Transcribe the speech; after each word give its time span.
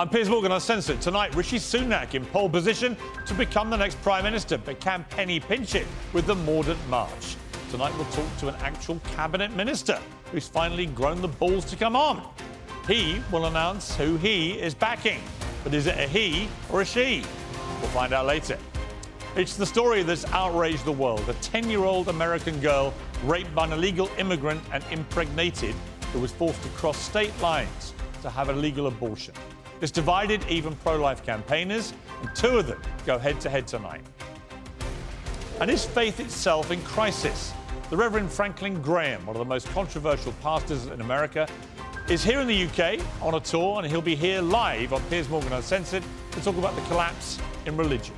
I'm 0.00 0.08
Piers 0.08 0.28
Morgan 0.28 0.52
Uncensored. 0.52 1.00
Tonight, 1.00 1.34
Rishi 1.34 1.56
Sunak 1.56 2.14
in 2.14 2.24
pole 2.26 2.48
position 2.48 2.96
to 3.26 3.34
become 3.34 3.68
the 3.68 3.76
next 3.76 4.00
Prime 4.00 4.22
Minister, 4.22 4.56
but 4.56 4.78
can 4.78 5.04
Penny 5.10 5.40
pinch 5.40 5.74
it 5.74 5.88
with 6.12 6.24
the 6.26 6.36
Mordaunt 6.36 6.78
March? 6.88 7.34
Tonight, 7.72 7.92
we'll 7.96 8.04
talk 8.12 8.36
to 8.36 8.46
an 8.46 8.54
actual 8.60 9.00
Cabinet 9.16 9.50
Minister 9.56 9.98
who's 10.30 10.46
finally 10.46 10.86
grown 10.86 11.20
the 11.20 11.26
balls 11.26 11.64
to 11.64 11.74
come 11.74 11.96
on. 11.96 12.22
He 12.86 13.20
will 13.32 13.46
announce 13.46 13.96
who 13.96 14.16
he 14.18 14.52
is 14.52 14.72
backing. 14.72 15.20
But 15.64 15.74
is 15.74 15.88
it 15.88 15.98
a 15.98 16.06
he 16.06 16.48
or 16.70 16.82
a 16.82 16.84
she? 16.84 17.24
We'll 17.80 17.90
find 17.90 18.12
out 18.12 18.26
later. 18.26 18.56
It's 19.34 19.56
the 19.56 19.66
story 19.66 20.04
that's 20.04 20.24
outraged 20.26 20.84
the 20.84 20.92
world. 20.92 21.28
A 21.28 21.34
10 21.42 21.68
year 21.68 21.82
old 21.82 22.08
American 22.08 22.60
girl 22.60 22.94
raped 23.24 23.52
by 23.52 23.64
an 23.64 23.72
illegal 23.72 24.08
immigrant 24.16 24.62
and 24.72 24.84
impregnated 24.92 25.74
who 26.12 26.20
was 26.20 26.30
forced 26.30 26.62
to 26.62 26.68
cross 26.68 26.96
state 26.96 27.36
lines 27.40 27.94
to 28.22 28.30
have 28.30 28.48
a 28.48 28.52
legal 28.52 28.86
abortion. 28.86 29.34
It's 29.80 29.92
divided 29.92 30.44
even 30.48 30.74
pro 30.76 30.96
life 30.96 31.24
campaigners, 31.24 31.92
and 32.20 32.34
two 32.34 32.58
of 32.58 32.66
them 32.66 32.80
go 33.06 33.16
head 33.16 33.40
to 33.42 33.50
head 33.50 33.68
tonight. 33.68 34.02
And 35.60 35.70
is 35.70 35.84
faith 35.84 36.18
itself 36.18 36.70
in 36.70 36.82
crisis? 36.82 37.52
The 37.90 37.96
Reverend 37.96 38.30
Franklin 38.30 38.82
Graham, 38.82 39.24
one 39.24 39.36
of 39.36 39.40
the 39.40 39.48
most 39.48 39.68
controversial 39.68 40.32
pastors 40.42 40.86
in 40.86 41.00
America, 41.00 41.48
is 42.08 42.24
here 42.24 42.40
in 42.40 42.48
the 42.48 42.64
UK 42.64 43.00
on 43.22 43.34
a 43.34 43.40
tour, 43.40 43.78
and 43.78 43.86
he'll 43.86 44.02
be 44.02 44.16
here 44.16 44.40
live 44.40 44.92
on 44.92 45.02
Piers 45.04 45.28
Morgan 45.28 45.52
Uncensored 45.52 46.02
to 46.32 46.40
talk 46.40 46.56
about 46.56 46.74
the 46.74 46.82
collapse 46.82 47.38
in 47.66 47.76
religion. 47.76 48.14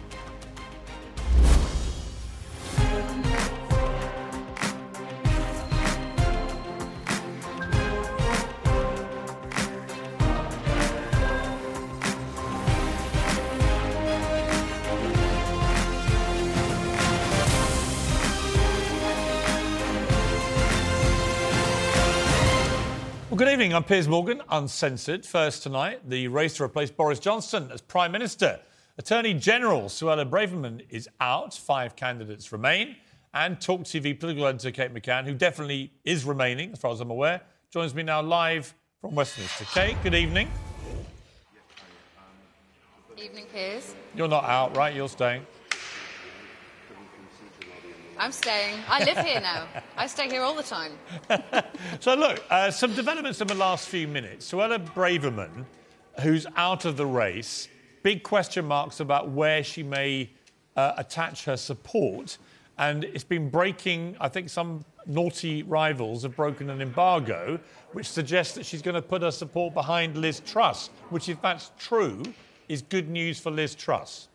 Good 23.41 23.49
evening. 23.49 23.73
I'm 23.73 23.85
Piers 23.85 24.07
Morgan, 24.07 24.43
uncensored. 24.51 25.25
First 25.25 25.63
tonight, 25.63 26.07
the 26.07 26.29
race 26.29 26.59
to 26.59 26.65
replace 26.65 26.91
Boris 26.91 27.19
Johnson 27.19 27.71
as 27.73 27.81
Prime 27.81 28.13
Minister. 28.13 28.61
Attorney 28.99 29.33
General 29.33 29.85
Suella 29.85 30.29
Braverman 30.29 30.85
is 30.91 31.09
out. 31.23 31.55
Five 31.55 31.97
candidates 31.97 32.53
remain. 32.53 32.97
And 33.33 33.59
Talk 33.59 33.85
TV 33.85 34.21
political 34.21 34.47
editor 34.47 34.71
Kate 34.71 34.93
McCann, 34.93 35.25
who 35.25 35.33
definitely 35.33 35.91
is 36.05 36.27
remaining, 36.27 36.73
as 36.73 36.81
far 36.81 36.93
as 36.93 37.01
I'm 37.01 37.11
aware, 37.11 37.41
joins 37.71 37.95
me 37.95 38.03
now 38.03 38.21
live 38.21 38.75
from 39.01 39.15
Westminster. 39.15 39.65
Kate, 39.73 39.97
good 40.03 40.15
evening. 40.15 40.51
Evening, 43.17 43.47
Piers. 43.51 43.95
You're 44.15 44.29
not 44.29 44.45
out, 44.45 44.77
right? 44.77 44.95
You're 44.95 45.09
staying. 45.09 45.47
I'm 48.21 48.33
staying. 48.33 48.79
I 48.87 49.03
live 49.03 49.17
here 49.27 49.41
now. 49.41 49.67
I 49.97 50.07
stay 50.07 50.29
here 50.29 50.43
all 50.43 50.55
the 50.55 50.63
time. 50.63 50.93
So, 52.01 52.15
look, 52.15 52.43
uh, 52.51 52.71
some 52.71 52.95
developments 52.95 53.41
in 53.41 53.47
the 53.47 53.55
last 53.55 53.89
few 53.89 54.07
minutes. 54.07 54.53
Suella 54.53 54.79
Braverman, 54.79 55.65
who's 56.23 56.47
out 56.57 56.85
of 56.85 56.99
the 56.99 57.07
race, 57.07 57.69
big 58.03 58.23
question 58.23 58.67
marks 58.67 59.01
about 59.01 59.31
where 59.31 59.65
she 59.65 59.83
may 59.83 60.31
uh, 60.77 60.93
attach 60.99 61.47
her 61.47 61.57
support. 61.57 62.37
And 62.77 63.05
it's 63.05 63.25
been 63.25 63.49
breaking, 63.49 64.17
I 64.21 64.29
think 64.29 64.51
some 64.51 64.85
naughty 65.07 65.63
rivals 65.63 66.23
have 66.25 66.37
broken 66.37 66.69
an 66.69 66.83
embargo, 66.83 67.59
which 67.93 68.09
suggests 68.09 68.55
that 68.55 68.67
she's 68.67 68.83
going 68.83 68.95
to 68.95 69.03
put 69.03 69.23
her 69.23 69.31
support 69.31 69.73
behind 69.73 70.19
Liz 70.19 70.41
Truss, 70.41 70.89
which, 71.09 71.31
if 71.31 71.41
that's 71.41 71.73
true, 71.79 72.23
is 72.69 72.83
good 72.83 73.09
news 73.09 73.41
for 73.41 73.51
Liz 73.51 73.75
Truss. 73.75 74.29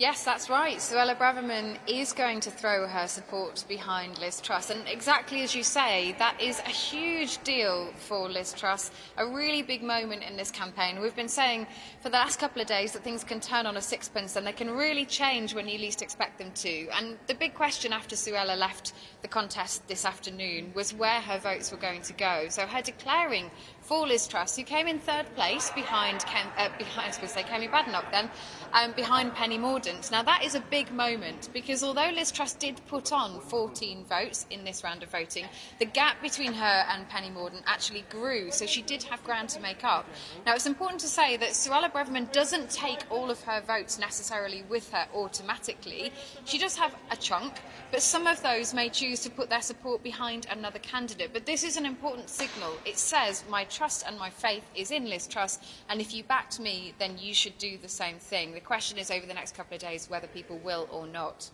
Yes, 0.00 0.24
that's 0.24 0.48
right. 0.48 0.78
Suella 0.78 1.14
Braverman 1.14 1.76
is 1.86 2.14
going 2.14 2.40
to 2.40 2.50
throw 2.50 2.86
her 2.86 3.06
support 3.06 3.62
behind 3.68 4.18
Liz 4.18 4.40
Truss. 4.40 4.70
And 4.70 4.88
exactly 4.88 5.42
as 5.42 5.54
you 5.54 5.62
say, 5.62 6.16
that 6.18 6.40
is 6.40 6.58
a 6.60 6.70
huge 6.70 7.36
deal 7.44 7.92
for 7.96 8.26
Liz 8.26 8.54
Truss, 8.54 8.90
a 9.18 9.26
really 9.26 9.60
big 9.60 9.82
moment 9.82 10.22
in 10.22 10.38
this 10.38 10.50
campaign. 10.50 11.02
We've 11.02 11.14
been 11.14 11.28
saying 11.28 11.66
for 12.00 12.08
the 12.08 12.16
last 12.16 12.38
couple 12.38 12.62
of 12.62 12.66
days 12.66 12.92
that 12.92 13.04
things 13.04 13.22
can 13.24 13.40
turn 13.40 13.66
on 13.66 13.76
a 13.76 13.82
sixpence 13.82 14.36
and 14.36 14.46
they 14.46 14.52
can 14.52 14.70
really 14.70 15.04
change 15.04 15.54
when 15.54 15.68
you 15.68 15.76
least 15.76 16.00
expect 16.00 16.38
them 16.38 16.52
to. 16.54 16.88
And 16.96 17.18
the 17.26 17.34
big 17.34 17.52
question 17.52 17.92
after 17.92 18.16
Suella 18.16 18.56
left 18.56 18.94
the 19.20 19.28
contest 19.28 19.86
this 19.86 20.06
afternoon 20.06 20.72
was 20.74 20.94
where 20.94 21.20
her 21.20 21.38
votes 21.38 21.70
were 21.70 21.76
going 21.76 22.00
to 22.00 22.14
go. 22.14 22.46
So 22.48 22.66
her 22.66 22.80
declaring 22.80 23.50
for 23.90 24.06
Liz 24.06 24.28
Truss, 24.28 24.54
who 24.54 24.62
came 24.62 24.86
in 24.86 25.00
third 25.00 25.26
place 25.34 25.68
behind, 25.70 26.24
Kem, 26.24 26.46
uh, 26.56 26.68
behind 26.78 27.06
I 27.06 27.08
was 27.08 27.16
going 27.16 27.26
to 27.26 27.34
say 27.34 27.42
Kemi 27.42 27.68
Badenoch 27.68 28.04
then, 28.12 28.30
um, 28.72 28.92
behind 28.92 29.34
Penny 29.34 29.58
Mordaunt. 29.58 30.12
Now 30.12 30.22
that 30.22 30.44
is 30.44 30.54
a 30.54 30.60
big 30.60 30.92
moment 30.92 31.48
because 31.52 31.82
although 31.82 32.08
Liz 32.14 32.30
Truss 32.30 32.52
did 32.52 32.80
put 32.86 33.12
on 33.12 33.40
14 33.40 34.04
votes 34.04 34.46
in 34.50 34.62
this 34.62 34.84
round 34.84 35.02
of 35.02 35.10
voting, 35.10 35.44
the 35.80 35.86
gap 35.86 36.22
between 36.22 36.52
her 36.52 36.84
and 36.88 37.08
Penny 37.08 37.30
Mordaunt 37.30 37.64
actually 37.66 38.04
grew, 38.10 38.52
so 38.52 38.64
she 38.64 38.80
did 38.80 39.02
have 39.02 39.24
ground 39.24 39.48
to 39.48 39.60
make 39.60 39.82
up. 39.82 40.06
Now 40.46 40.54
it's 40.54 40.66
important 40.66 41.00
to 41.00 41.08
say 41.08 41.36
that 41.38 41.50
Suella 41.50 41.90
Braverman 41.90 42.30
doesn't 42.30 42.70
take 42.70 43.00
all 43.10 43.28
of 43.28 43.40
her 43.42 43.60
votes 43.60 43.98
necessarily 43.98 44.62
with 44.68 44.88
her 44.92 45.08
automatically. 45.12 46.12
She 46.44 46.58
does 46.58 46.76
have 46.76 46.94
a 47.10 47.16
chunk, 47.16 47.54
but 47.90 48.02
some 48.02 48.28
of 48.28 48.40
those 48.40 48.72
may 48.72 48.88
choose 48.88 49.18
to 49.22 49.30
put 49.30 49.50
their 49.50 49.62
support 49.62 50.04
behind 50.04 50.46
another 50.48 50.78
candidate. 50.78 51.30
But 51.32 51.44
this 51.44 51.64
is 51.64 51.76
an 51.76 51.86
important 51.86 52.28
signal. 52.30 52.70
It 52.84 52.96
says 52.96 53.42
my 53.50 53.64
trust 53.80 54.04
and 54.06 54.18
my 54.18 54.28
faith 54.28 54.64
is 54.74 54.90
in 54.90 55.06
Liz 55.08 55.26
Truss, 55.26 55.58
and 55.88 56.02
if 56.02 56.12
you 56.12 56.22
backed 56.22 56.60
me, 56.60 56.92
then 56.98 57.16
you 57.18 57.32
should 57.32 57.56
do 57.56 57.78
the 57.78 57.88
same 57.88 58.18
thing. 58.18 58.52
The 58.52 58.60
question 58.60 58.98
is 58.98 59.10
over 59.10 59.24
the 59.24 59.32
next 59.32 59.56
couple 59.56 59.74
of 59.74 59.80
days 59.80 60.10
whether 60.10 60.26
people 60.26 60.58
will 60.58 60.86
or 60.92 61.06
not. 61.06 61.48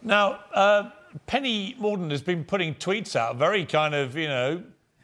Now, 0.00 0.38
uh, 0.54 0.90
Penny 1.26 1.74
Mordaunt 1.80 2.12
has 2.12 2.22
been 2.22 2.44
putting 2.44 2.76
tweets 2.76 3.16
out, 3.16 3.34
very 3.34 3.66
kind 3.66 3.96
of, 3.96 4.16
you 4.16 4.28
know, 4.28 4.62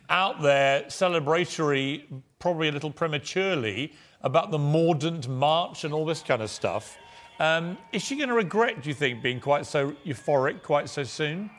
out 0.08 0.40
there, 0.40 0.82
celebratory, 0.82 2.04
probably 2.38 2.68
a 2.68 2.72
little 2.72 2.92
prematurely, 2.92 3.92
about 4.22 4.52
the 4.52 4.58
Mordaunt 4.58 5.26
March 5.26 5.82
and 5.82 5.92
all 5.92 6.06
this 6.06 6.22
kind 6.22 6.42
of 6.42 6.48
stuff. 6.48 6.96
Um, 7.40 7.76
is 7.92 8.04
she 8.04 8.14
going 8.14 8.28
to 8.28 8.36
regret, 8.36 8.82
do 8.82 8.88
you 8.88 8.94
think, 8.94 9.20
being 9.20 9.40
quite 9.40 9.66
so 9.66 9.96
euphoric 10.06 10.62
quite 10.62 10.88
so 10.88 11.02
soon? 11.02 11.50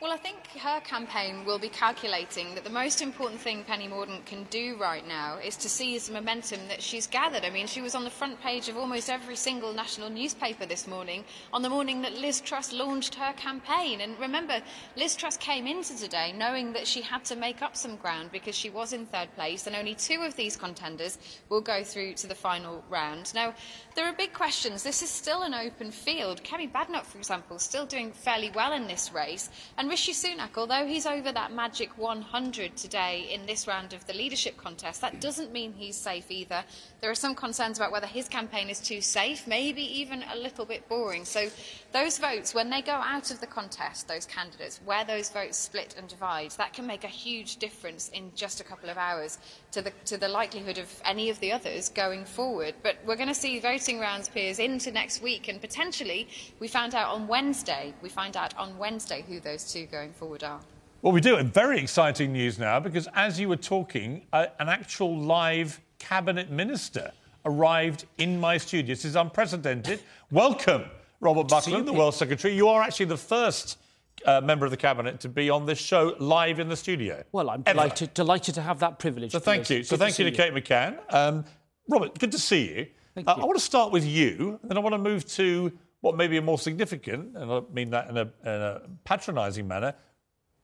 Well, 0.00 0.12
I 0.12 0.16
think 0.16 0.38
her 0.58 0.80
campaign 0.80 1.44
will 1.44 1.58
be 1.58 1.68
calculating 1.68 2.54
that 2.54 2.64
the 2.64 2.70
most 2.70 3.02
important 3.02 3.38
thing 3.38 3.64
Penny 3.64 3.86
Mordaunt 3.86 4.24
can 4.24 4.44
do 4.44 4.78
right 4.80 5.06
now 5.06 5.36
is 5.36 5.56
to 5.56 5.68
seize 5.68 6.06
the 6.06 6.14
momentum 6.14 6.60
that 6.68 6.80
she's 6.80 7.06
gathered. 7.06 7.44
I 7.44 7.50
mean, 7.50 7.66
she 7.66 7.82
was 7.82 7.94
on 7.94 8.04
the 8.04 8.10
front 8.10 8.40
page 8.40 8.70
of 8.70 8.78
almost 8.78 9.10
every 9.10 9.36
single 9.36 9.74
national 9.74 10.08
newspaper 10.08 10.64
this 10.64 10.86
morning 10.86 11.22
on 11.52 11.60
the 11.60 11.68
morning 11.68 12.00
that 12.00 12.14
Liz 12.14 12.40
Truss 12.40 12.72
launched 12.72 13.14
her 13.16 13.34
campaign. 13.34 14.00
And 14.00 14.18
remember, 14.18 14.62
Liz 14.96 15.16
Truss 15.16 15.36
came 15.36 15.66
into 15.66 15.94
today 15.98 16.32
knowing 16.34 16.72
that 16.72 16.86
she 16.86 17.02
had 17.02 17.26
to 17.26 17.36
make 17.36 17.60
up 17.60 17.76
some 17.76 17.96
ground 17.96 18.30
because 18.32 18.54
she 18.54 18.70
was 18.70 18.94
in 18.94 19.04
third 19.04 19.28
place, 19.34 19.66
and 19.66 19.76
only 19.76 19.94
two 19.94 20.22
of 20.22 20.34
these 20.34 20.56
contenders 20.56 21.18
will 21.50 21.60
go 21.60 21.84
through 21.84 22.14
to 22.14 22.26
the 22.26 22.34
final 22.34 22.82
round. 22.88 23.34
Now, 23.34 23.52
there 23.96 24.06
are 24.06 24.14
big 24.14 24.32
questions. 24.32 24.82
This 24.82 25.02
is 25.02 25.10
still 25.10 25.42
an 25.42 25.52
open 25.52 25.90
field. 25.90 26.42
Kemi 26.42 26.72
Badenoch, 26.72 27.04
for 27.04 27.18
example, 27.18 27.58
still 27.58 27.84
doing 27.84 28.12
fairly 28.12 28.50
well 28.54 28.72
in 28.72 28.86
this 28.86 29.12
race. 29.12 29.50
And 29.76 29.89
Rishi 29.90 30.12
Sunak, 30.12 30.56
although 30.56 30.86
he's 30.86 31.04
over 31.04 31.32
that 31.32 31.52
magic 31.52 31.98
100 31.98 32.76
today 32.76 33.28
in 33.28 33.44
this 33.46 33.66
round 33.66 33.92
of 33.92 34.06
the 34.06 34.12
leadership 34.12 34.56
contest, 34.56 35.00
that 35.00 35.20
doesn't 35.20 35.52
mean 35.52 35.72
he's 35.72 35.96
safe 35.96 36.30
either. 36.30 36.62
There 37.00 37.10
are 37.10 37.14
some 37.16 37.34
concerns 37.34 37.76
about 37.76 37.90
whether 37.90 38.06
his 38.06 38.28
campaign 38.28 38.70
is 38.70 38.78
too 38.78 39.00
safe, 39.00 39.48
maybe 39.48 39.82
even 39.82 40.22
a 40.32 40.36
little 40.36 40.64
bit 40.64 40.88
boring. 40.88 41.24
So, 41.24 41.48
those 41.90 42.18
votes, 42.18 42.54
when 42.54 42.70
they 42.70 42.82
go 42.82 42.92
out 42.92 43.32
of 43.32 43.40
the 43.40 43.48
contest, 43.48 44.06
those 44.06 44.26
candidates, 44.26 44.80
where 44.84 45.04
those 45.04 45.28
votes 45.28 45.58
split 45.58 45.96
and 45.98 46.06
divide, 46.06 46.52
that 46.52 46.72
can 46.72 46.86
make 46.86 47.02
a 47.02 47.08
huge 47.08 47.56
difference 47.56 48.10
in 48.10 48.30
just 48.36 48.60
a 48.60 48.64
couple 48.64 48.90
of 48.90 48.96
hours 48.96 49.38
to 49.72 49.82
the, 49.82 49.90
to 50.04 50.16
the 50.16 50.28
likelihood 50.28 50.78
of 50.78 50.88
any 51.04 51.30
of 51.30 51.40
the 51.40 51.50
others 51.50 51.88
going 51.88 52.24
forward. 52.24 52.76
But 52.84 52.98
we're 53.04 53.16
going 53.16 53.26
to 53.26 53.34
see 53.34 53.58
voting 53.58 53.98
rounds, 53.98 54.28
Piers, 54.28 54.60
into 54.60 54.92
next 54.92 55.20
week, 55.20 55.48
and 55.48 55.60
potentially 55.60 56.28
we 56.60 56.68
found 56.68 56.94
out 56.94 57.12
on 57.12 57.26
Wednesday, 57.26 57.92
we 58.02 58.08
find 58.08 58.36
out 58.36 58.56
on 58.56 58.78
Wednesday 58.78 59.24
who 59.26 59.40
those 59.40 59.72
two 59.72 59.79
going 59.86 60.12
forward 60.12 60.42
are. 60.44 60.60
Well, 61.02 61.12
we 61.12 61.20
do. 61.20 61.42
Very 61.42 61.78
exciting 61.78 62.32
news 62.32 62.58
now 62.58 62.78
because 62.78 63.08
as 63.14 63.40
you 63.40 63.48
were 63.48 63.56
talking, 63.56 64.26
uh, 64.32 64.46
an 64.58 64.68
actual 64.68 65.18
live 65.18 65.80
cabinet 65.98 66.50
minister 66.50 67.12
arrived 67.44 68.04
in 68.18 68.38
my 68.38 68.58
studio. 68.58 68.94
This 68.94 69.04
is 69.04 69.16
unprecedented. 69.16 70.00
Welcome, 70.30 70.84
Robert 71.20 71.48
Buckland, 71.48 71.86
the 71.88 71.92
Welsh 71.92 72.16
Secretary. 72.16 72.54
You 72.54 72.68
are 72.68 72.82
actually 72.82 73.06
the 73.06 73.16
first 73.16 73.78
uh, 74.26 74.40
member 74.40 74.64
of 74.64 74.70
the 74.70 74.76
cabinet 74.76 75.20
to 75.20 75.28
be 75.28 75.48
on 75.50 75.66
this 75.66 75.78
show 75.78 76.14
live 76.18 76.58
in 76.58 76.68
the 76.68 76.76
studio. 76.76 77.22
Well, 77.32 77.50
I'm 77.50 77.62
delighted, 77.62 78.14
delighted 78.14 78.54
to 78.56 78.62
have 78.62 78.78
that 78.80 78.98
privilege. 78.98 79.32
So 79.32 79.38
thank 79.38 79.70
you. 79.70 79.82
So 79.82 79.96
thank 79.96 80.18
you 80.18 80.24
to, 80.26 80.30
Kate 80.30 80.52
McCann. 80.52 80.98
Um, 81.08 81.44
Robert, 81.88 82.18
good 82.18 82.32
to 82.32 82.38
see 82.38 82.68
you. 82.68 82.86
Thank 83.14 83.28
uh, 83.28 83.34
you. 83.36 83.42
I 83.42 83.46
want 83.46 83.58
to 83.58 83.64
start 83.64 83.92
with 83.92 84.04
you, 84.04 84.58
and 84.62 84.70
then 84.70 84.76
I 84.76 84.80
want 84.80 84.94
to 84.94 84.98
move 84.98 85.26
to 85.32 85.72
what 86.00 86.16
may 86.16 86.26
be 86.26 86.36
a 86.38 86.42
more 86.42 86.58
significant, 86.58 87.36
and 87.36 87.52
I 87.52 87.60
mean 87.72 87.90
that 87.90 88.08
in 88.08 88.16
a, 88.16 88.22
in 88.22 88.62
a 88.62 88.82
patronising 89.04 89.68
manner, 89.68 89.94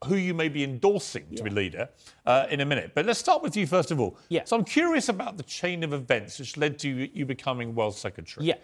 who 0.05 0.17
you 0.17 0.35
may 0.35 0.49
be 0.49 0.63
endorsing 0.63 1.25
to 1.35 1.43
be 1.43 1.51
leader 1.51 1.89
uh, 2.27 2.47
in 2.51 2.61
a 2.61 2.65
minute. 2.65 2.93
But 2.95 3.07
let's 3.07 3.19
start 3.19 3.43
with 3.43 3.57
you 3.57 3.67
first 3.67 3.91
of 3.91 4.01
all. 4.01 4.19
Yeah. 4.29 4.45
So 4.45 4.57
I'm 4.57 4.65
curious 4.65 5.09
about 5.09 5.37
the 5.37 5.43
chain 5.43 5.83
of 5.83 5.93
events 5.93 6.39
which 6.39 6.57
led 6.57 6.79
to 6.81 6.89
you 6.89 7.25
becoming 7.25 7.75
Welsh 7.75 7.97
Secretary. 7.97 8.47
Yeah. 8.47 8.57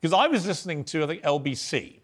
Because 0.00 0.12
I 0.12 0.26
was 0.26 0.46
listening 0.46 0.84
to, 0.84 1.04
I 1.04 1.06
think, 1.06 1.22
LBC 1.22 2.00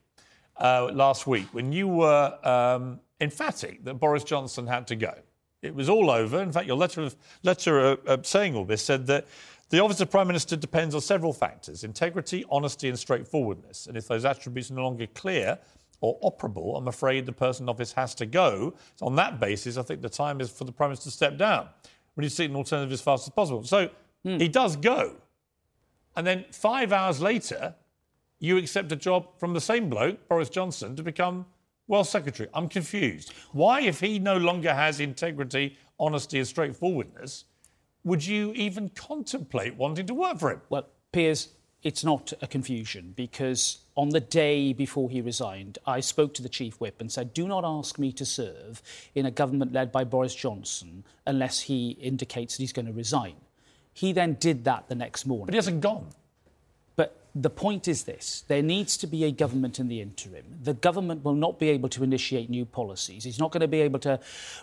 uh, 0.58 0.90
last 0.92 1.26
week 1.26 1.46
when 1.52 1.72
you 1.72 1.88
were 1.88 2.38
um, 2.46 3.00
emphatic 3.20 3.84
that 3.84 3.94
Boris 3.94 4.24
Johnson 4.24 4.66
had 4.66 4.86
to 4.88 4.96
go. 4.96 5.14
It 5.62 5.74
was 5.74 5.88
all 5.88 6.10
over. 6.10 6.40
In 6.40 6.52
fact, 6.52 6.66
your 6.66 6.76
letter, 6.76 7.02
of, 7.02 7.16
letter 7.42 7.98
uh, 8.06 8.18
saying 8.22 8.54
all 8.54 8.64
this 8.64 8.84
said 8.84 9.06
that 9.08 9.26
the 9.68 9.80
office 9.80 10.00
of 10.00 10.10
Prime 10.10 10.26
Minister 10.26 10.56
depends 10.56 10.94
on 10.94 11.00
several 11.00 11.32
factors 11.32 11.84
integrity, 11.84 12.44
honesty, 12.50 12.88
and 12.88 12.98
straightforwardness. 12.98 13.86
And 13.86 13.96
if 13.96 14.06
those 14.06 14.24
attributes 14.24 14.70
are 14.70 14.74
no 14.74 14.84
longer 14.84 15.06
clear 15.08 15.58
or 16.00 16.18
operable, 16.20 16.76
I'm 16.76 16.88
afraid 16.88 17.26
the 17.26 17.32
person 17.32 17.64
in 17.64 17.68
office 17.68 17.92
has 17.92 18.14
to 18.16 18.26
go. 18.26 18.74
So, 18.96 19.06
on 19.06 19.16
that 19.16 19.40
basis, 19.40 19.76
I 19.76 19.82
think 19.82 20.02
the 20.02 20.08
time 20.08 20.40
is 20.40 20.50
for 20.50 20.64
the 20.64 20.72
Prime 20.72 20.90
Minister 20.90 21.10
to 21.10 21.16
step 21.16 21.36
down. 21.36 21.68
We 22.14 22.22
need 22.22 22.28
to 22.28 22.34
seek 22.34 22.50
an 22.50 22.56
alternative 22.56 22.92
as 22.92 23.00
fast 23.00 23.26
as 23.26 23.32
possible. 23.32 23.64
So, 23.64 23.90
hmm. 24.24 24.38
he 24.38 24.48
does 24.48 24.76
go. 24.76 25.16
And 26.16 26.26
then 26.26 26.44
five 26.50 26.92
hours 26.92 27.20
later, 27.20 27.74
you 28.38 28.56
accept 28.58 28.92
a 28.92 28.96
job 28.96 29.38
from 29.38 29.52
the 29.52 29.60
same 29.60 29.90
bloke, 29.90 30.28
Boris 30.28 30.48
Johnson, 30.48 30.94
to 30.96 31.02
become 31.02 31.46
Welsh 31.88 32.08
Secretary. 32.08 32.48
I'm 32.54 32.68
confused. 32.68 33.32
Why, 33.52 33.80
if 33.82 34.00
he 34.00 34.18
no 34.18 34.36
longer 34.36 34.72
has 34.72 35.00
integrity, 35.00 35.76
honesty, 35.98 36.38
and 36.38 36.46
straightforwardness, 36.46 37.44
would 38.06 38.24
you 38.24 38.52
even 38.54 38.88
contemplate 38.90 39.74
wanting 39.74 40.06
to 40.06 40.14
work 40.14 40.38
for 40.38 40.52
him? 40.52 40.62
Well, 40.68 40.86
Piers, 41.10 41.48
it's 41.82 42.04
not 42.04 42.32
a 42.40 42.46
confusion 42.46 43.12
because 43.16 43.78
on 43.96 44.10
the 44.10 44.20
day 44.20 44.72
before 44.72 45.10
he 45.10 45.20
resigned, 45.20 45.78
I 45.86 45.98
spoke 45.98 46.32
to 46.34 46.42
the 46.42 46.48
chief 46.48 46.80
whip 46.80 47.00
and 47.00 47.10
said, 47.10 47.34
Do 47.34 47.48
not 47.48 47.64
ask 47.64 47.98
me 47.98 48.12
to 48.12 48.24
serve 48.24 48.80
in 49.16 49.26
a 49.26 49.32
government 49.32 49.72
led 49.72 49.90
by 49.90 50.04
Boris 50.04 50.36
Johnson 50.36 51.02
unless 51.26 51.62
he 51.62 51.90
indicates 52.00 52.56
that 52.56 52.62
he's 52.62 52.72
going 52.72 52.86
to 52.86 52.92
resign. 52.92 53.34
He 53.92 54.12
then 54.12 54.34
did 54.34 54.64
that 54.66 54.88
the 54.88 54.94
next 54.94 55.26
morning. 55.26 55.46
But 55.46 55.54
he 55.54 55.58
hasn't 55.58 55.80
gone. 55.80 56.06
The 57.38 57.50
point 57.50 57.86
is 57.86 58.04
this 58.04 58.44
there 58.48 58.62
needs 58.62 58.96
to 58.96 59.06
be 59.06 59.24
a 59.24 59.30
government 59.30 59.78
in 59.78 59.88
the 59.88 60.00
interim. 60.00 60.44
The 60.62 60.72
government 60.72 61.22
will 61.22 61.34
not 61.34 61.58
be 61.58 61.68
able 61.68 61.90
to 61.90 62.02
initiate 62.02 62.48
new 62.48 62.64
policies. 62.64 63.24
He's 63.24 63.38
not 63.38 63.52
going 63.52 63.60
to 63.60 63.68
be 63.68 63.82
able 63.82 63.98
to 64.00 64.18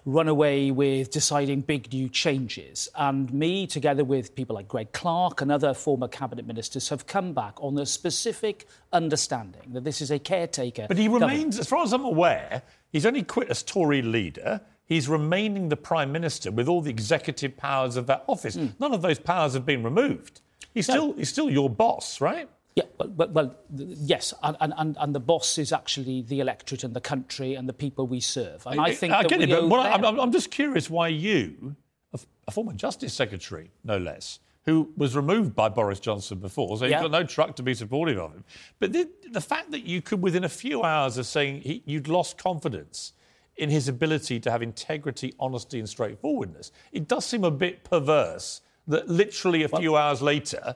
run 0.06 0.28
away 0.28 0.72
with 0.72 1.12
deciding 1.12 1.62
big 1.62 1.94
new 1.94 2.10
changes. 2.10 2.90
And 2.96 3.32
me, 3.32 3.68
together 3.68 4.04
with 4.04 4.34
people 4.34 4.56
like 4.56 4.68
Greg 4.68 4.92
Clark 4.92 5.42
and 5.42 5.52
other 5.52 5.76
former 5.76 6.08
cabinet 6.08 6.48
ministers, 6.48 6.90
have 6.90 7.06
come 7.06 7.34
back 7.34 7.54
on 7.62 7.76
the 7.76 7.86
specific 7.86 8.66
understanding 8.92 9.62
that 9.74 9.84
this 9.84 10.02
is 10.02 10.10
a 10.10 10.18
caretaker. 10.18 10.88
But 10.88 10.98
he 10.98 11.06
government. 11.06 11.32
remains, 11.32 11.60
as 11.60 11.68
far 11.68 11.84
as 11.84 11.94
I'm 11.94 12.06
aware, 12.06 12.64
he's 12.92 13.06
only 13.06 13.22
quit 13.22 13.50
as 13.50 13.62
Tory 13.62 14.02
leader. 14.02 14.62
He's 14.86 15.08
remaining 15.08 15.70
the 15.70 15.78
Prime 15.78 16.12
Minister 16.12 16.50
with 16.50 16.68
all 16.68 16.82
the 16.82 16.90
executive 16.90 17.56
powers 17.56 17.98
of 17.98 18.08
that 18.08 18.24
office. 18.26 18.56
Hmm. 18.56 18.70
None 18.80 18.94
of 18.94 19.04
those 19.04 19.20
powers 19.20 19.54
have 19.54 19.66
been 19.66 19.84
removed. 19.84 20.42
He's 20.74 20.88
still, 20.88 21.14
he's 21.14 21.30
still 21.30 21.52
your 21.52 21.70
boss, 21.70 22.20
right? 22.20 22.50
Yeah, 22.76 22.86
well, 22.98 23.10
well, 23.16 23.30
well 23.30 23.56
yes, 23.76 24.34
and, 24.42 24.58
and, 24.78 24.98
and 25.00 25.14
the 25.16 25.20
boss 25.20 25.58
is 25.58 25.72
actually 25.72 26.24
the 26.24 26.40
electorate 26.40 26.84
and 26.84 26.94
the 26.96 27.02
country 27.02 27.54
and 27.56 27.70
the 27.70 27.74
people 27.74 28.08
we 28.08 28.20
serve. 28.20 28.66
And 28.66 28.80
I, 28.82 28.94
think 28.94 29.14
I 29.14 29.24
get 29.24 29.42
it, 29.42 29.50
but 29.50 29.60
owe 29.64 29.68
what 29.68 29.80
I- 29.86 29.98
them- 29.98 30.06
I'm, 30.06 30.20
I'm 30.20 30.32
just 30.32 30.50
curious 30.50 30.90
why 30.90 31.10
you, 31.10 31.76
a, 32.14 32.18
f- 32.18 32.26
a 32.48 32.52
former 32.52 32.74
Justice 32.74 33.14
Secretary, 33.14 33.70
no 33.84 33.98
less, 33.98 34.40
who 34.66 34.92
was 34.98 35.16
removed 35.16 35.54
by 35.54 35.70
Boris 35.70 36.00
Johnson 36.00 36.40
before, 36.40 36.78
so 36.78 36.86
Yeah. 36.86 37.02
you've 37.02 37.12
got 37.12 37.20
no 37.22 37.28
truck 37.28 37.56
to 37.58 37.64
be 37.64 37.74
supportive 37.76 38.18
of 38.18 38.32
him. 38.32 38.44
But 38.80 38.92
the, 38.94 39.08
the 39.32 39.42
fact 39.42 39.70
that 39.72 39.86
you 39.86 40.02
could, 40.02 40.22
within 40.22 40.44
a 40.46 40.50
few 40.50 40.84
hours 40.84 41.18
of 41.18 41.26
saying 41.28 41.62
he, 41.62 41.84
you'd 41.86 42.08
lost 42.08 42.38
confidence 42.38 43.14
in 43.58 43.70
his 43.70 43.88
ability 43.88 44.40
to 44.40 44.50
have 44.50 44.64
integrity, 44.64 45.34
honesty, 45.40 45.78
and 45.78 45.88
straightforwardness, 45.88 46.72
it 46.92 47.08
does 47.08 47.24
seem 47.26 47.44
a 47.44 47.52
bit 47.52 47.84
perverse 47.84 48.62
that 48.88 49.08
literally 49.08 49.64
a 49.64 49.70
few 49.70 49.96
hours 49.96 50.22
later, 50.22 50.76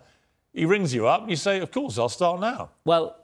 he 0.58 0.66
rings 0.66 0.94
you 0.94 1.08
up 1.08 1.22
and 1.22 1.30
you 1.30 1.36
say, 1.36 1.60
Of 1.60 1.72
course, 1.72 1.98
I'll 1.98 2.10
start 2.10 2.40
now. 2.42 2.70
well, 2.86 3.16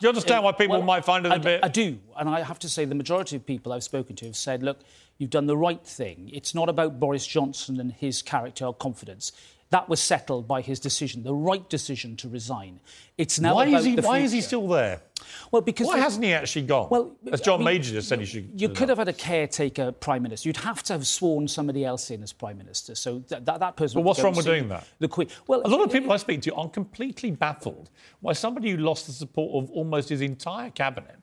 Do 0.00 0.06
you 0.06 0.08
understand 0.08 0.44
why 0.44 0.52
people 0.52 0.76
Well, 0.76 0.86
might 0.86 1.04
find 1.04 1.26
it 1.26 1.32
a 1.32 1.34
I, 1.34 1.38
bit. 1.38 1.60
I 1.64 1.68
do, 1.68 1.98
and 2.16 2.28
I 2.28 2.40
have 2.42 2.58
to 2.60 2.68
say 2.68 2.84
the 2.84 2.94
majority 2.94 3.36
of 3.36 3.44
people 3.44 3.72
I've 3.72 3.84
spoken 3.84 4.16
to 4.16 4.26
have 4.26 4.36
said, 4.36 4.62
"Look, 4.62 4.78
you've 5.18 5.30
done 5.30 5.46
the 5.46 5.56
right 5.56 5.84
thing. 5.84 6.30
It's 6.32 6.54
not 6.54 6.68
about 6.68 6.98
Boris 7.00 7.26
Johnson 7.26 7.78
and 7.80 7.92
his 7.92 8.22
character 8.22 8.64
or 8.66 8.74
confidence. 8.74 9.32
That 9.70 9.88
was 9.88 10.00
settled 10.00 10.48
by 10.48 10.62
his 10.62 10.80
decision, 10.80 11.22
the 11.22 11.34
right 11.34 11.68
decision 11.68 12.16
to 12.16 12.28
resign. 12.28 12.80
It's 13.16 13.38
now 13.38 13.54
why 13.54 13.66
is 13.66 13.84
he, 13.84 13.94
why 13.96 14.18
is 14.18 14.32
he 14.32 14.40
still 14.40 14.66
there? 14.66 15.00
Well, 15.52 15.62
because 15.62 15.86
Why 15.86 15.96
the- 15.96 16.02
hasn't 16.02 16.24
he 16.24 16.32
actually 16.32 16.62
gone? 16.62 16.88
Well, 16.90 17.16
as 17.30 17.40
John 17.40 17.56
I 17.56 17.58
mean, 17.58 17.64
Major 17.66 17.92
just 17.92 18.08
said, 18.08 18.18
he 18.18 18.26
should. 18.26 18.50
You 18.60 18.70
could 18.70 18.88
have 18.88 18.98
had 18.98 19.06
a 19.08 19.12
caretaker 19.12 19.92
prime 19.92 20.22
minister. 20.22 20.48
You'd 20.48 20.56
have 20.56 20.82
to 20.84 20.94
have 20.94 21.06
sworn 21.06 21.46
somebody 21.46 21.84
else 21.84 22.10
in 22.10 22.22
as 22.22 22.32
prime 22.32 22.58
minister. 22.58 22.94
So 22.96 23.20
that 23.28 23.44
that, 23.44 23.60
that 23.60 23.76
person. 23.76 23.98
But 23.98 24.04
what's 24.04 24.20
wrong 24.22 24.34
with 24.34 24.46
doing 24.46 24.68
that? 24.68 24.88
The 24.98 25.08
Queen. 25.08 25.28
Well, 25.46 25.62
A 25.64 25.68
lot 25.68 25.82
of 25.82 25.92
people 25.92 26.10
I 26.12 26.16
speak 26.16 26.42
to 26.42 26.54
are 26.54 26.68
completely 26.68 27.30
baffled 27.30 27.90
why 28.20 28.32
somebody 28.32 28.70
who 28.70 28.78
lost 28.78 29.06
the 29.06 29.12
support 29.12 29.62
of 29.62 29.70
almost 29.70 30.08
his 30.08 30.20
entire 30.20 30.70
cabinet, 30.70 31.16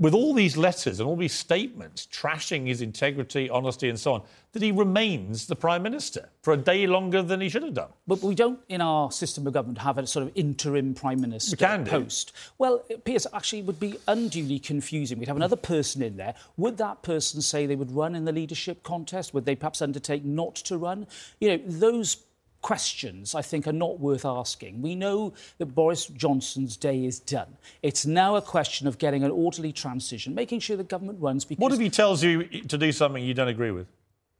with 0.00 0.14
all 0.14 0.32
these 0.32 0.56
letters 0.56 0.98
and 0.98 1.06
all 1.06 1.16
these 1.16 1.34
statements 1.34 2.08
trashing 2.10 2.66
his 2.66 2.80
integrity, 2.80 3.50
honesty, 3.50 3.88
and 3.88 4.00
so 4.00 4.14
on, 4.14 4.22
that 4.52 4.62
he 4.62 4.72
remains 4.72 5.46
the 5.46 5.54
prime 5.54 5.82
minister 5.82 6.28
for 6.42 6.54
a 6.54 6.56
day 6.56 6.86
longer 6.86 7.22
than 7.22 7.40
he 7.40 7.48
should 7.48 7.62
have 7.62 7.74
done. 7.74 7.90
But 8.06 8.22
we 8.22 8.34
don't, 8.34 8.58
in 8.68 8.80
our 8.80 9.12
system 9.12 9.46
of 9.46 9.52
government, 9.52 9.78
have 9.78 9.98
a 9.98 10.06
sort 10.06 10.26
of 10.26 10.32
interim 10.34 10.94
prime 10.94 11.20
minister 11.20 11.54
can 11.54 11.84
do. 11.84 11.90
post. 11.90 12.32
Well, 12.58 12.78
Piers, 13.04 13.26
actually, 13.32 13.60
it 13.60 13.66
would 13.66 13.78
be 13.78 13.98
unduly 14.08 14.58
confusing. 14.58 15.18
We'd 15.18 15.28
have 15.28 15.36
another 15.36 15.54
person 15.54 16.02
in 16.02 16.16
there. 16.16 16.34
Would 16.56 16.78
that 16.78 17.02
person 17.02 17.42
say 17.42 17.66
they 17.66 17.76
would 17.76 17.92
run 17.92 18.14
in 18.14 18.24
the 18.24 18.32
leadership 18.32 18.82
contest? 18.82 19.34
Would 19.34 19.44
they 19.44 19.54
perhaps 19.54 19.82
undertake 19.82 20.24
not 20.24 20.54
to 20.56 20.78
run? 20.78 21.06
You 21.40 21.50
know, 21.50 21.60
those 21.66 22.16
questions, 22.62 23.34
I 23.34 23.42
think, 23.42 23.66
are 23.66 23.72
not 23.72 24.00
worth 24.00 24.24
asking. 24.24 24.82
We 24.82 24.94
know 24.94 25.32
that 25.58 25.66
Boris 25.66 26.06
Johnson's 26.06 26.76
day 26.76 27.04
is 27.04 27.18
done. 27.20 27.56
It's 27.82 28.06
now 28.06 28.36
a 28.36 28.42
question 28.42 28.86
of 28.86 28.98
getting 28.98 29.24
an 29.24 29.30
orderly 29.30 29.72
transition, 29.72 30.34
making 30.34 30.60
sure 30.60 30.76
the 30.76 30.84
government 30.84 31.18
runs. 31.20 31.44
Because, 31.44 31.62
What 31.62 31.72
if 31.72 31.78
he 31.80 31.90
tells 31.90 32.22
you 32.22 32.44
to 32.44 32.78
do 32.78 32.92
something 32.92 33.22
you 33.24 33.34
don't 33.34 33.48
agree 33.48 33.70
with? 33.70 33.86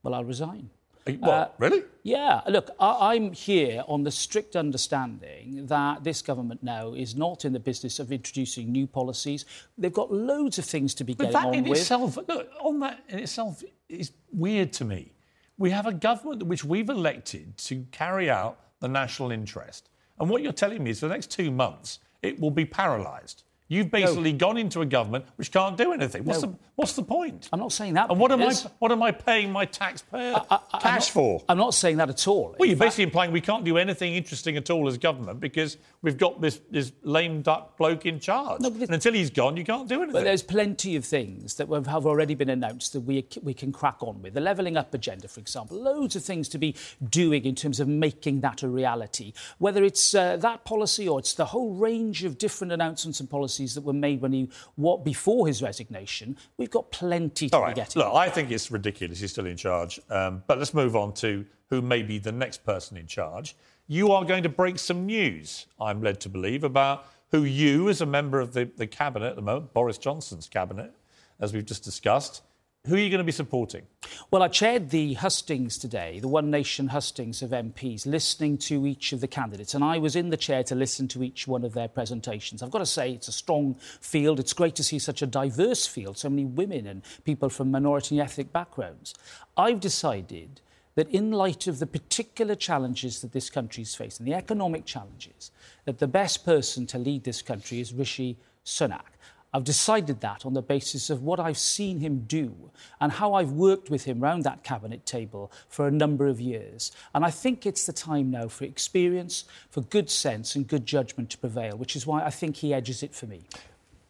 well, 0.02 0.14
I'll 0.14 0.24
resign. 0.24 0.70
What? 1.06 1.30
Uh, 1.30 1.48
really? 1.58 1.82
Yeah, 2.02 2.42
look, 2.46 2.70
I, 2.78 3.14
I'm 3.14 3.32
here 3.32 3.82
on 3.88 4.04
the 4.04 4.10
strict 4.10 4.54
understanding 4.54 5.66
that 5.66 6.04
this 6.04 6.20
government 6.22 6.62
now 6.62 6.92
is 6.92 7.16
not 7.16 7.44
in 7.44 7.52
the 7.52 7.58
business 7.58 7.98
of 7.98 8.12
introducing 8.12 8.70
new 8.70 8.86
policies. 8.86 9.44
They've 9.78 9.92
got 9.92 10.12
loads 10.12 10.58
of 10.58 10.64
things 10.66 10.94
to 10.94 11.04
be 11.04 11.14
But 11.14 11.32
getting 11.32 11.40
that 11.40 11.46
on 11.48 11.54
in 11.54 11.64
with. 11.64 11.78
itself, 11.80 12.16
look, 12.28 12.48
on 12.60 12.80
that 12.80 13.02
in 13.08 13.18
itself 13.20 13.62
is 13.88 14.12
weird 14.32 14.72
to 14.74 14.84
me. 14.84 15.12
We 15.60 15.72
have 15.72 15.84
a 15.84 15.92
government 15.92 16.44
which 16.44 16.64
we've 16.64 16.88
elected 16.88 17.58
to 17.58 17.84
carry 17.92 18.30
out 18.30 18.58
the 18.80 18.88
national 18.88 19.30
interest. 19.30 19.90
And 20.18 20.30
what 20.30 20.40
you're 20.40 20.52
telling 20.52 20.82
me 20.82 20.88
is 20.88 21.00
for 21.00 21.08
the 21.08 21.12
next 21.12 21.30
two 21.30 21.50
months, 21.50 21.98
it 22.22 22.40
will 22.40 22.50
be 22.50 22.64
paralysed. 22.64 23.44
You've 23.70 23.88
basically 23.88 24.32
no. 24.32 24.38
gone 24.38 24.58
into 24.58 24.80
a 24.80 24.86
government 24.86 25.26
which 25.36 25.52
can't 25.52 25.76
do 25.76 25.92
anything. 25.92 26.24
What's, 26.24 26.42
no. 26.42 26.50
the, 26.50 26.58
what's 26.74 26.94
the 26.94 27.04
point? 27.04 27.48
I'm 27.52 27.60
not 27.60 27.70
saying 27.70 27.94
that. 27.94 28.10
And 28.10 28.18
what 28.18 28.32
am, 28.32 28.42
I, 28.42 28.52
what 28.80 28.90
am 28.90 29.00
I 29.00 29.12
paying 29.12 29.52
my 29.52 29.64
taxpayer 29.64 30.34
I, 30.50 30.58
I, 30.72 30.78
cash 30.80 30.84
I'm 30.84 30.94
not, 30.94 31.04
for? 31.04 31.44
I'm 31.48 31.56
not 31.56 31.74
saying 31.74 31.98
that 31.98 32.10
at 32.10 32.26
all. 32.26 32.56
Well, 32.58 32.66
you're 32.68 32.76
fact, 32.76 32.88
basically 32.88 33.04
implying 33.04 33.30
we 33.30 33.40
can't 33.40 33.64
do 33.64 33.78
anything 33.78 34.16
interesting 34.16 34.56
at 34.56 34.70
all 34.70 34.88
as 34.88 34.98
government 34.98 35.38
because 35.38 35.76
we've 36.02 36.18
got 36.18 36.40
this, 36.40 36.60
this 36.72 36.90
lame 37.04 37.42
duck 37.42 37.76
bloke 37.76 38.06
in 38.06 38.18
charge. 38.18 38.60
No, 38.60 38.70
and 38.70 38.90
until 38.90 39.12
he's 39.12 39.30
gone, 39.30 39.56
you 39.56 39.62
can't 39.62 39.88
do 39.88 40.02
anything. 40.02 40.14
But 40.14 40.24
there's 40.24 40.42
plenty 40.42 40.96
of 40.96 41.04
things 41.04 41.54
that 41.54 41.68
have 41.68 42.06
already 42.06 42.34
been 42.34 42.50
announced 42.50 42.92
that 42.94 43.02
we, 43.02 43.24
we 43.40 43.54
can 43.54 43.70
crack 43.70 44.02
on 44.02 44.20
with. 44.20 44.34
The 44.34 44.40
levelling 44.40 44.76
up 44.76 44.92
agenda, 44.94 45.28
for 45.28 45.38
example. 45.38 45.80
Loads 45.80 46.16
of 46.16 46.24
things 46.24 46.48
to 46.48 46.58
be 46.58 46.74
doing 47.08 47.44
in 47.44 47.54
terms 47.54 47.78
of 47.78 47.86
making 47.86 48.40
that 48.40 48.64
a 48.64 48.68
reality. 48.68 49.32
Whether 49.58 49.84
it's 49.84 50.12
uh, 50.12 50.38
that 50.38 50.64
policy 50.64 51.08
or 51.08 51.20
it's 51.20 51.34
the 51.34 51.44
whole 51.44 51.74
range 51.74 52.24
of 52.24 52.36
different 52.36 52.72
announcements 52.72 53.20
and 53.20 53.30
policies 53.30 53.59
that 53.74 53.82
were 53.82 53.92
made 53.92 54.20
when 54.20 54.32
he 54.32 54.48
what 54.76 55.04
before 55.04 55.46
his 55.46 55.62
resignation. 55.62 56.36
We've 56.56 56.70
got 56.70 56.90
plenty 56.90 57.48
to 57.48 57.56
All 57.56 57.62
right. 57.62 57.74
be 57.74 57.80
getting. 57.80 58.02
Look, 58.02 58.14
I 58.14 58.28
think 58.28 58.50
it's 58.50 58.70
ridiculous 58.70 59.20
he's 59.20 59.32
still 59.32 59.46
in 59.46 59.56
charge. 59.56 60.00
Um, 60.10 60.42
but 60.46 60.58
let's 60.58 60.74
move 60.74 60.96
on 60.96 61.12
to 61.14 61.44
who 61.68 61.80
may 61.82 62.02
be 62.02 62.18
the 62.18 62.32
next 62.32 62.64
person 62.64 62.96
in 62.96 63.06
charge. 63.06 63.56
You 63.86 64.12
are 64.12 64.24
going 64.24 64.42
to 64.42 64.48
break 64.48 64.78
some 64.78 65.06
news, 65.06 65.66
I'm 65.80 66.02
led 66.02 66.20
to 66.20 66.28
believe, 66.28 66.64
about 66.64 67.06
who 67.30 67.44
you, 67.44 67.88
as 67.88 68.00
a 68.00 68.06
member 68.06 68.40
of 68.40 68.52
the, 68.52 68.70
the 68.76 68.86
cabinet 68.86 69.26
at 69.26 69.36
the 69.36 69.42
moment, 69.42 69.72
Boris 69.72 69.98
Johnson's 69.98 70.48
cabinet, 70.48 70.92
as 71.40 71.52
we've 71.52 71.64
just 71.64 71.84
discussed, 71.84 72.42
who 72.86 72.94
are 72.94 72.98
you 72.98 73.10
going 73.10 73.18
to 73.18 73.24
be 73.24 73.32
supporting? 73.32 73.82
Well, 74.30 74.42
I 74.42 74.48
chaired 74.48 74.88
the 74.88 75.12
hustings 75.14 75.76
today, 75.76 76.18
the 76.18 76.28
One 76.28 76.50
Nation 76.50 76.88
hustings 76.88 77.42
of 77.42 77.50
MPs, 77.50 78.06
listening 78.06 78.56
to 78.58 78.86
each 78.86 79.12
of 79.12 79.20
the 79.20 79.28
candidates. 79.28 79.74
And 79.74 79.84
I 79.84 79.98
was 79.98 80.16
in 80.16 80.30
the 80.30 80.36
chair 80.38 80.62
to 80.64 80.74
listen 80.74 81.06
to 81.08 81.22
each 81.22 81.46
one 81.46 81.62
of 81.62 81.74
their 81.74 81.88
presentations. 81.88 82.62
I've 82.62 82.70
got 82.70 82.78
to 82.78 82.86
say, 82.86 83.12
it's 83.12 83.28
a 83.28 83.32
strong 83.32 83.74
field. 84.00 84.40
It's 84.40 84.54
great 84.54 84.76
to 84.76 84.84
see 84.84 84.98
such 84.98 85.20
a 85.20 85.26
diverse 85.26 85.86
field, 85.86 86.16
so 86.16 86.30
many 86.30 86.46
women 86.46 86.86
and 86.86 87.02
people 87.24 87.50
from 87.50 87.70
minority 87.70 88.18
and 88.18 88.26
ethnic 88.26 88.50
backgrounds. 88.50 89.14
I've 89.58 89.80
decided 89.80 90.62
that 90.94 91.10
in 91.10 91.32
light 91.32 91.66
of 91.66 91.80
the 91.80 91.86
particular 91.86 92.54
challenges 92.54 93.20
that 93.20 93.32
this 93.32 93.50
country 93.50 93.82
is 93.82 93.94
facing, 93.94 94.24
the 94.24 94.34
economic 94.34 94.86
challenges, 94.86 95.50
that 95.84 95.98
the 95.98 96.08
best 96.08 96.46
person 96.46 96.86
to 96.86 96.98
lead 96.98 97.24
this 97.24 97.42
country 97.42 97.78
is 97.80 97.92
Rishi 97.92 98.38
Sunak. 98.64 99.12
I've 99.52 99.64
decided 99.64 100.20
that 100.20 100.46
on 100.46 100.54
the 100.54 100.62
basis 100.62 101.10
of 101.10 101.22
what 101.22 101.40
I've 101.40 101.58
seen 101.58 101.98
him 101.98 102.24
do 102.26 102.70
and 103.00 103.10
how 103.10 103.34
I've 103.34 103.52
worked 103.52 103.90
with 103.90 104.04
him 104.04 104.20
round 104.20 104.44
that 104.44 104.62
cabinet 104.62 105.04
table 105.06 105.50
for 105.68 105.88
a 105.88 105.90
number 105.90 106.28
of 106.28 106.40
years. 106.40 106.92
And 107.14 107.24
I 107.24 107.30
think 107.30 107.66
it's 107.66 107.84
the 107.86 107.92
time 107.92 108.30
now 108.30 108.48
for 108.48 108.64
experience, 108.64 109.44
for 109.70 109.80
good 109.82 110.08
sense 110.08 110.54
and 110.54 110.66
good 110.66 110.86
judgment 110.86 111.30
to 111.30 111.38
prevail, 111.38 111.76
which 111.76 111.96
is 111.96 112.06
why 112.06 112.24
I 112.24 112.30
think 112.30 112.56
he 112.56 112.72
edges 112.72 113.02
it 113.02 113.14
for 113.14 113.26
me. 113.26 113.42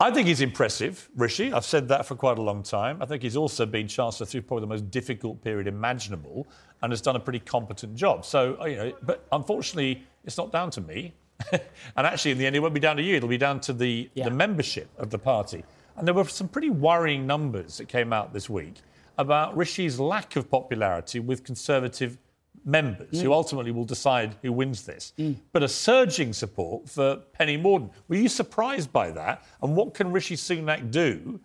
I 0.02 0.10
think 0.10 0.28
he's 0.28 0.40
impressive, 0.40 1.10
Rishi. 1.14 1.52
I've 1.52 1.64
said 1.64 1.88
that 1.88 2.06
for 2.06 2.14
quite 2.14 2.38
a 2.38 2.42
long 2.42 2.62
time. 2.62 3.02
I 3.02 3.06
think 3.06 3.22
he's 3.22 3.36
also 3.36 3.66
been 3.66 3.86
Chancellor 3.86 4.24
through 4.24 4.42
probably 4.42 4.62
the 4.62 4.68
most 4.68 4.90
difficult 4.90 5.42
period 5.44 5.66
imaginable 5.66 6.46
and 6.80 6.90
has 6.90 7.02
done 7.02 7.16
a 7.16 7.20
pretty 7.20 7.40
competent 7.40 7.96
job. 7.96 8.24
So, 8.24 8.56
uh, 8.60 8.64
you 8.64 8.76
know, 8.76 8.92
but 9.02 9.26
unfortunately, 9.30 10.02
it's 10.24 10.38
not 10.38 10.52
down 10.52 10.70
to 10.70 10.80
me. 10.80 11.12
and 11.52 12.06
actually, 12.06 12.32
in 12.32 12.38
the 12.38 12.46
end, 12.46 12.56
it 12.56 12.60
won't 12.60 12.74
be 12.74 12.80
down 12.80 12.96
to 12.96 13.02
you. 13.02 13.16
It'll 13.16 13.28
be 13.28 13.38
down 13.38 13.60
to 13.60 13.72
the, 13.72 14.10
yeah. 14.14 14.24
the 14.24 14.30
membership 14.30 14.88
of 14.98 15.10
the 15.10 15.18
party. 15.18 15.64
And 15.96 16.06
there 16.06 16.14
were 16.14 16.24
some 16.24 16.48
pretty 16.48 16.70
worrying 16.70 17.26
numbers 17.26 17.78
that 17.78 17.88
came 17.88 18.12
out 18.12 18.32
this 18.32 18.48
week 18.48 18.74
about 19.18 19.56
Rishi's 19.56 20.00
lack 20.00 20.36
of 20.36 20.50
popularity 20.50 21.20
with 21.20 21.44
Conservative 21.44 22.16
members, 22.64 23.12
mm. 23.12 23.22
who 23.22 23.32
ultimately 23.32 23.70
will 23.70 23.84
decide 23.84 24.34
who 24.42 24.52
wins 24.52 24.84
this, 24.84 25.12
mm. 25.18 25.34
but 25.52 25.62
a 25.62 25.68
surging 25.68 26.32
support 26.32 26.88
for 26.88 27.16
Penny 27.32 27.56
Mordaunt. 27.56 27.90
Were 28.08 28.16
you 28.16 28.28
surprised 28.28 28.92
by 28.92 29.10
that? 29.10 29.44
And 29.62 29.76
what 29.76 29.94
can 29.94 30.12
Rishi 30.12 30.36
Sunak 30.36 30.90
do 30.90 31.40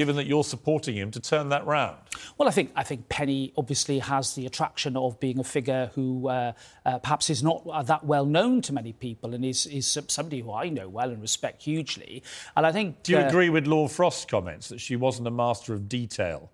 given 0.00 0.16
that 0.16 0.26
you're 0.26 0.42
supporting 0.42 0.96
him 0.96 1.10
to 1.10 1.20
turn 1.20 1.50
that 1.50 1.66
round? 1.66 1.98
Well, 2.38 2.48
I 2.48 2.52
think 2.52 2.72
I 2.74 2.82
think 2.82 3.10
Penny 3.10 3.52
obviously 3.58 3.98
has 3.98 4.34
the 4.34 4.46
attraction 4.46 4.96
of 4.96 5.20
being 5.20 5.38
a 5.38 5.44
figure 5.44 5.90
who 5.94 6.26
uh, 6.26 6.52
uh, 6.86 6.98
perhaps 7.00 7.28
is 7.28 7.42
not 7.42 7.86
that 7.86 8.02
well 8.02 8.24
known 8.24 8.62
to 8.62 8.72
many 8.72 8.94
people, 8.94 9.34
and 9.34 9.44
is 9.44 9.66
is 9.66 9.98
somebody 10.08 10.40
who 10.40 10.54
I 10.54 10.70
know 10.70 10.88
well 10.88 11.10
and 11.10 11.20
respect 11.20 11.64
hugely. 11.64 12.22
And 12.56 12.64
I 12.64 12.72
think. 12.72 13.02
Do 13.02 13.12
you 13.12 13.18
uh, 13.18 13.28
agree 13.28 13.50
with 13.50 13.66
Lord 13.66 13.90
Frost's 13.90 14.24
comments 14.24 14.70
that 14.70 14.80
she 14.80 14.96
wasn't 14.96 15.28
a 15.28 15.30
master 15.30 15.74
of 15.74 15.86
detail? 15.86 16.50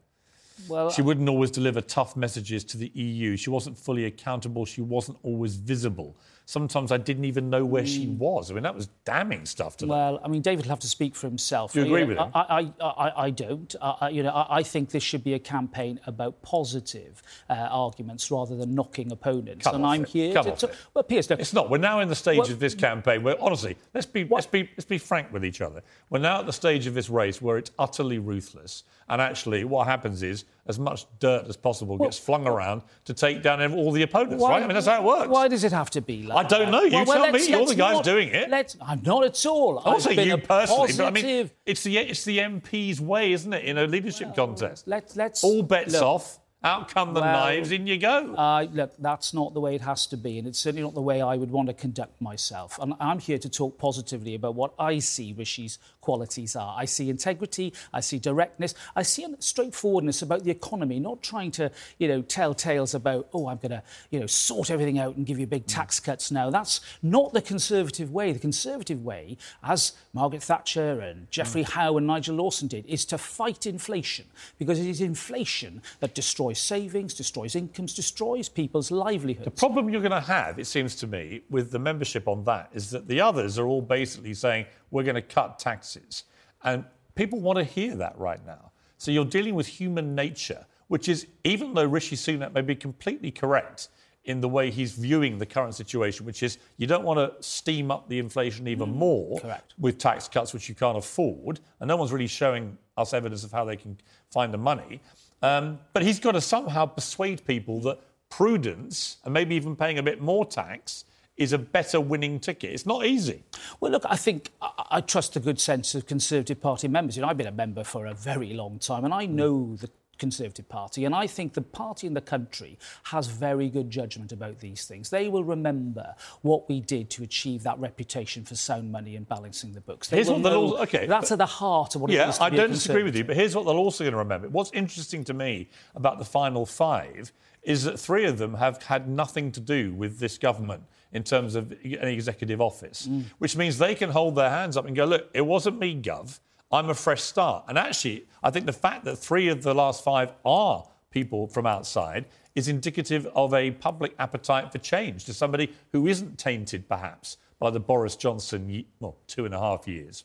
Well, 0.68 0.90
she 0.90 1.02
wouldn't 1.02 1.28
always 1.28 1.50
deliver 1.50 1.80
tough 1.80 2.16
messages 2.16 2.64
to 2.64 2.76
the 2.76 2.88
EU. 2.94 3.36
She 3.36 3.50
wasn't 3.50 3.78
fully 3.78 4.04
accountable. 4.04 4.64
She 4.64 4.82
wasn't 4.82 5.18
always 5.22 5.56
visible 5.56 6.16
sometimes 6.46 6.92
I 6.92 6.96
didn't 6.96 7.24
even 7.24 7.50
know 7.50 7.64
where 7.64 7.82
mm. 7.82 7.94
she 7.94 8.06
was. 8.06 8.50
I 8.50 8.54
mean, 8.54 8.62
that 8.62 8.74
was 8.74 8.86
damning 9.04 9.44
stuff 9.44 9.76
to 9.78 9.86
Well, 9.86 10.20
I 10.24 10.28
mean, 10.28 10.42
David 10.42 10.64
will 10.64 10.70
have 10.70 10.80
to 10.80 10.88
speak 10.88 11.14
for 11.14 11.26
himself. 11.26 11.72
Do 11.72 11.80
you 11.80 11.86
agree 11.86 12.04
with 12.04 12.18
him? 12.18 12.30
I, 12.34 12.72
I, 12.80 12.84
I, 12.84 13.12
I 13.24 13.30
don't. 13.30 13.74
I, 13.82 14.08
you 14.08 14.22
know, 14.22 14.30
I, 14.30 14.58
I, 14.58 14.62
think 14.62 14.90
this 14.90 15.02
should 15.02 15.24
be 15.24 15.34
a 15.34 15.38
campaign 15.38 16.00
about 16.06 16.40
positive 16.42 17.22
uh, 17.50 17.54
arguments 17.54 18.30
rather 18.30 18.56
than 18.56 18.74
knocking 18.74 19.12
opponents. 19.12 19.64
Come 19.64 19.76
and 19.76 19.86
I'm 19.86 20.02
it. 20.04 20.08
here 20.08 20.32
Come 20.32 20.44
to, 20.44 20.56
to 20.56 20.70
well, 20.94 21.04
Piers, 21.04 21.30
it's 21.30 21.52
not. 21.52 21.68
We're 21.68 21.78
now 21.78 22.00
in 22.00 22.08
the 22.08 22.14
stage 22.14 22.38
well, 22.38 22.50
of 22.50 22.60
this 22.60 22.74
campaign 22.74 23.22
where, 23.22 23.40
honestly, 23.42 23.76
let's 23.92 24.06
be 24.06 24.24
let's 24.24 24.46
be 24.46 24.70
let's 24.76 24.84
be 24.84 24.98
frank 24.98 25.32
with 25.32 25.44
each 25.44 25.60
other. 25.60 25.82
We're 26.10 26.20
now 26.20 26.40
at 26.40 26.46
the 26.46 26.52
stage 26.52 26.86
of 26.86 26.94
this 26.94 27.10
race 27.10 27.42
where 27.42 27.58
it's 27.58 27.72
utterly 27.78 28.18
ruthless, 28.18 28.84
and 29.08 29.20
actually, 29.20 29.64
what 29.64 29.86
happens 29.88 30.22
is 30.22 30.44
as 30.68 30.78
much 30.78 31.06
dirt 31.20 31.46
as 31.48 31.56
possible 31.56 31.96
gets 31.96 32.18
flung 32.18 32.46
around 32.46 32.82
to 33.04 33.14
take 33.14 33.42
down 33.42 33.72
all 33.72 33.92
the 33.92 34.02
opponents, 34.02 34.42
why, 34.42 34.50
right? 34.50 34.62
I 34.62 34.66
mean, 34.66 34.74
that's 34.74 34.86
how 34.86 35.00
it 35.00 35.04
works. 35.04 35.28
Why 35.28 35.48
does 35.48 35.64
it 35.64 35.72
have 35.72 35.90
to 35.90 36.00
be 36.00 36.24
like 36.24 36.44
I 36.44 36.48
don't 36.48 36.70
know. 36.70 36.82
You 36.82 36.92
well, 36.92 37.04
tell 37.04 37.20
well, 37.20 37.32
me. 37.32 37.48
You're 37.48 37.66
the 37.66 37.74
guys 37.74 37.96
who's 37.96 38.04
doing 38.04 38.28
it. 38.28 38.50
Let's, 38.50 38.76
I'm 38.80 39.02
not 39.02 39.24
at 39.24 39.46
all. 39.46 39.82
Not 39.84 40.02
saying 40.02 40.28
you 40.28 40.36
personally, 40.38 40.88
positive... 40.88 40.98
but 40.98 41.06
I 41.06 41.10
mean, 41.10 41.50
it's 41.64 41.82
the, 41.82 41.98
it's 41.98 42.24
the 42.24 42.38
MP's 42.38 43.00
way, 43.00 43.32
isn't 43.32 43.52
it, 43.52 43.64
in 43.64 43.78
a 43.78 43.86
leadership 43.86 44.28
well, 44.36 44.48
contest? 44.48 44.88
Let's, 44.88 45.16
let's, 45.16 45.44
all 45.44 45.62
bets 45.62 45.92
look, 45.92 46.02
off. 46.02 46.38
Out 46.66 46.88
come 46.92 47.14
the 47.14 47.20
well, 47.20 47.32
knives, 47.32 47.70
in 47.70 47.86
you 47.86 47.96
go. 47.96 48.34
Uh, 48.34 48.66
look, 48.72 48.92
that's 48.98 49.32
not 49.32 49.54
the 49.54 49.60
way 49.60 49.76
it 49.76 49.82
has 49.82 50.04
to 50.08 50.16
be, 50.16 50.36
and 50.36 50.48
it's 50.48 50.58
certainly 50.58 50.82
not 50.82 50.94
the 50.94 51.00
way 51.00 51.22
I 51.22 51.36
would 51.36 51.52
want 51.52 51.68
to 51.68 51.74
conduct 51.74 52.20
myself. 52.20 52.76
And 52.80 52.94
I'm 52.98 53.20
here 53.20 53.38
to 53.38 53.48
talk 53.48 53.78
positively 53.78 54.34
about 54.34 54.56
what 54.56 54.72
I 54.76 54.98
see 54.98 55.32
Rishi's 55.32 55.78
qualities 56.00 56.56
are. 56.56 56.74
I 56.76 56.84
see 56.84 57.08
integrity, 57.08 57.72
I 57.92 58.00
see 58.00 58.18
directness, 58.18 58.74
I 58.96 59.02
see 59.02 59.26
straightforwardness 59.38 60.22
about 60.22 60.42
the 60.42 60.50
economy, 60.50 60.98
not 60.98 61.22
trying 61.22 61.52
to, 61.52 61.70
you 61.98 62.08
know, 62.08 62.22
tell 62.22 62.52
tales 62.52 62.94
about, 62.94 63.28
oh, 63.32 63.46
I'm 63.46 63.58
going 63.58 63.70
to, 63.70 63.82
you 64.10 64.18
know, 64.18 64.26
sort 64.26 64.70
everything 64.70 64.98
out 64.98 65.16
and 65.16 65.24
give 65.24 65.38
you 65.38 65.46
big 65.46 65.66
tax 65.66 66.00
cuts 66.00 66.32
now. 66.32 66.50
That's 66.50 66.80
not 67.00 67.32
the 67.32 67.42
Conservative 67.42 68.12
way. 68.12 68.32
The 68.32 68.40
Conservative 68.40 69.04
way, 69.04 69.36
as 69.62 69.92
Margaret 70.12 70.42
Thatcher 70.42 71.00
and 71.00 71.30
Geoffrey 71.30 71.62
mm. 71.62 71.70
Howe 71.70 71.96
and 71.96 72.08
Nigel 72.08 72.34
Lawson 72.34 72.66
did, 72.66 72.86
is 72.86 73.04
to 73.06 73.18
fight 73.18 73.66
inflation, 73.66 74.26
because 74.58 74.80
it 74.80 74.86
is 74.86 75.00
inflation 75.00 75.80
that 76.00 76.14
destroys 76.14 76.55
destroys 76.56 76.80
savings, 76.80 77.14
destroys 77.14 77.54
incomes, 77.54 77.94
destroys 77.94 78.48
people's 78.48 78.90
livelihoods. 78.90 79.44
The 79.44 79.50
problem 79.50 79.88
you're 79.88 80.00
going 80.00 80.10
to 80.10 80.20
have, 80.20 80.58
it 80.58 80.66
seems 80.66 80.96
to 80.96 81.06
me, 81.06 81.42
with 81.50 81.70
the 81.70 81.78
membership 81.78 82.26
on 82.28 82.44
that 82.44 82.70
is 82.72 82.90
that 82.90 83.06
the 83.08 83.20
others 83.20 83.58
are 83.58 83.66
all 83.66 83.82
basically 83.82 84.34
saying, 84.34 84.66
we're 84.90 85.02
going 85.02 85.16
to 85.16 85.22
cut 85.22 85.58
taxes. 85.58 86.24
And 86.64 86.84
people 87.14 87.40
want 87.40 87.58
to 87.58 87.64
hear 87.64 87.94
that 87.96 88.18
right 88.18 88.44
now. 88.46 88.72
So 88.98 89.10
you're 89.10 89.24
dealing 89.24 89.54
with 89.54 89.66
human 89.66 90.14
nature, 90.14 90.64
which 90.88 91.08
is, 91.08 91.26
even 91.44 91.74
though 91.74 91.84
Rishi 91.84 92.16
Sunak 92.16 92.52
may 92.52 92.62
be 92.62 92.74
completely 92.74 93.30
correct 93.30 93.88
in 94.24 94.40
the 94.40 94.48
way 94.48 94.70
he's 94.70 94.92
viewing 94.92 95.38
the 95.38 95.46
current 95.46 95.74
situation, 95.74 96.26
which 96.26 96.42
is 96.42 96.58
you 96.78 96.86
don't 96.86 97.04
want 97.04 97.18
to 97.18 97.42
steam 97.46 97.90
up 97.90 98.08
the 98.08 98.18
inflation 98.18 98.66
even 98.66 98.88
mm, 98.88 98.96
more 98.96 99.38
correct. 99.38 99.74
with 99.78 99.98
tax 99.98 100.26
cuts, 100.26 100.52
which 100.52 100.68
you 100.68 100.74
can't 100.74 100.98
afford. 100.98 101.60
And 101.78 101.86
no 101.86 101.96
one's 101.96 102.10
really 102.10 102.26
showing 102.26 102.76
us 102.96 103.12
evidence 103.12 103.44
of 103.44 103.52
how 103.52 103.64
they 103.64 103.76
can 103.76 103.98
find 104.32 104.52
the 104.52 104.58
money. 104.58 105.00
Um, 105.42 105.78
but 105.92 106.02
he's 106.02 106.18
got 106.18 106.32
to 106.32 106.40
somehow 106.40 106.86
persuade 106.86 107.44
people 107.46 107.80
that 107.82 108.00
prudence 108.30 109.18
and 109.24 109.32
maybe 109.32 109.54
even 109.54 109.76
paying 109.76 109.98
a 109.98 110.02
bit 110.02 110.20
more 110.20 110.44
tax 110.44 111.04
is 111.36 111.52
a 111.52 111.58
better 111.58 112.00
winning 112.00 112.40
ticket. 112.40 112.72
It's 112.72 112.86
not 112.86 113.04
easy. 113.04 113.44
Well, 113.80 113.92
look, 113.92 114.04
I 114.06 114.16
think 114.16 114.50
I, 114.60 114.70
I, 114.92 115.00
trust 115.02 115.34
the 115.34 115.40
good 115.40 115.60
sense 115.60 115.94
of 115.94 116.06
Conservative 116.06 116.60
Party 116.60 116.88
members. 116.88 117.16
You 117.16 117.22
know, 117.22 117.28
I've 117.28 117.36
been 117.36 117.46
a 117.46 117.52
member 117.52 117.84
for 117.84 118.06
a 118.06 118.14
very 118.14 118.54
long 118.54 118.78
time, 118.78 119.04
and 119.04 119.12
I 119.12 119.26
know 119.26 119.76
the 119.76 119.90
Conservative 120.18 120.68
Party. 120.68 121.04
And 121.04 121.14
I 121.14 121.26
think 121.26 121.54
the 121.54 121.62
party 121.62 122.06
in 122.06 122.14
the 122.14 122.20
country 122.20 122.78
has 123.04 123.26
very 123.26 123.68
good 123.68 123.90
judgment 123.90 124.32
about 124.32 124.58
these 124.60 124.84
things. 124.84 125.10
They 125.10 125.28
will 125.28 125.44
remember 125.44 126.14
what 126.42 126.68
we 126.68 126.80
did 126.80 127.10
to 127.10 127.22
achieve 127.22 127.62
that 127.64 127.78
reputation 127.78 128.44
for 128.44 128.54
sound 128.54 128.92
money 128.92 129.16
and 129.16 129.28
balancing 129.28 129.72
the 129.72 129.80
books. 129.80 130.08
They 130.08 130.16
here's 130.16 130.30
what 130.30 130.44
also, 130.44 130.82
okay, 130.82 131.06
that's 131.06 131.32
at 131.32 131.38
the 131.38 131.46
heart 131.46 131.94
of 131.94 132.00
what 132.02 132.10
yeah, 132.10 132.26
it 132.26 132.30
is. 132.30 132.38
Yeah, 132.38 132.44
I 132.44 132.50
don't 132.50 132.70
disagree 132.70 133.02
with 133.02 133.16
you, 133.16 133.24
but 133.24 133.36
here's 133.36 133.54
what 133.54 133.66
they're 133.66 133.74
also 133.74 134.04
going 134.04 134.12
to 134.12 134.18
remember. 134.18 134.48
What's 134.48 134.70
interesting 134.72 135.24
to 135.24 135.34
me 135.34 135.68
about 135.94 136.18
the 136.18 136.24
final 136.24 136.66
five 136.66 137.32
is 137.62 137.82
that 137.84 137.98
three 137.98 138.24
of 138.24 138.38
them 138.38 138.54
have 138.54 138.82
had 138.84 139.08
nothing 139.08 139.50
to 139.52 139.60
do 139.60 139.92
with 139.92 140.18
this 140.18 140.38
government 140.38 140.84
in 141.12 141.22
terms 141.22 141.54
of 141.54 141.72
an 141.72 142.08
executive 142.08 142.60
office, 142.60 143.08
mm. 143.08 143.24
which 143.38 143.56
means 143.56 143.78
they 143.78 143.94
can 143.94 144.10
hold 144.10 144.36
their 144.36 144.50
hands 144.50 144.76
up 144.76 144.86
and 144.86 144.94
go, 144.94 145.04
look, 145.04 145.28
it 145.34 145.44
wasn't 145.44 145.78
me, 145.78 146.00
Gov. 146.00 146.38
I'm 146.72 146.90
a 146.90 146.94
fresh 146.94 147.22
start. 147.22 147.64
And 147.68 147.78
actually, 147.78 148.26
I 148.42 148.50
think 148.50 148.66
the 148.66 148.72
fact 148.72 149.04
that 149.04 149.16
three 149.16 149.48
of 149.48 149.62
the 149.62 149.74
last 149.74 150.02
five 150.02 150.32
are 150.44 150.84
people 151.10 151.46
from 151.46 151.66
outside 151.66 152.26
is 152.54 152.68
indicative 152.68 153.26
of 153.34 153.54
a 153.54 153.70
public 153.70 154.14
appetite 154.18 154.72
for 154.72 154.78
change 154.78 155.24
to 155.26 155.34
somebody 155.34 155.72
who 155.92 156.06
isn't 156.06 156.38
tainted, 156.38 156.88
perhaps, 156.88 157.36
by 157.58 157.70
the 157.70 157.80
Boris 157.80 158.16
Johnson, 158.16 158.84
well, 159.00 159.16
two 159.26 159.44
and 159.44 159.54
a 159.54 159.58
half 159.58 159.86
years. 159.86 160.24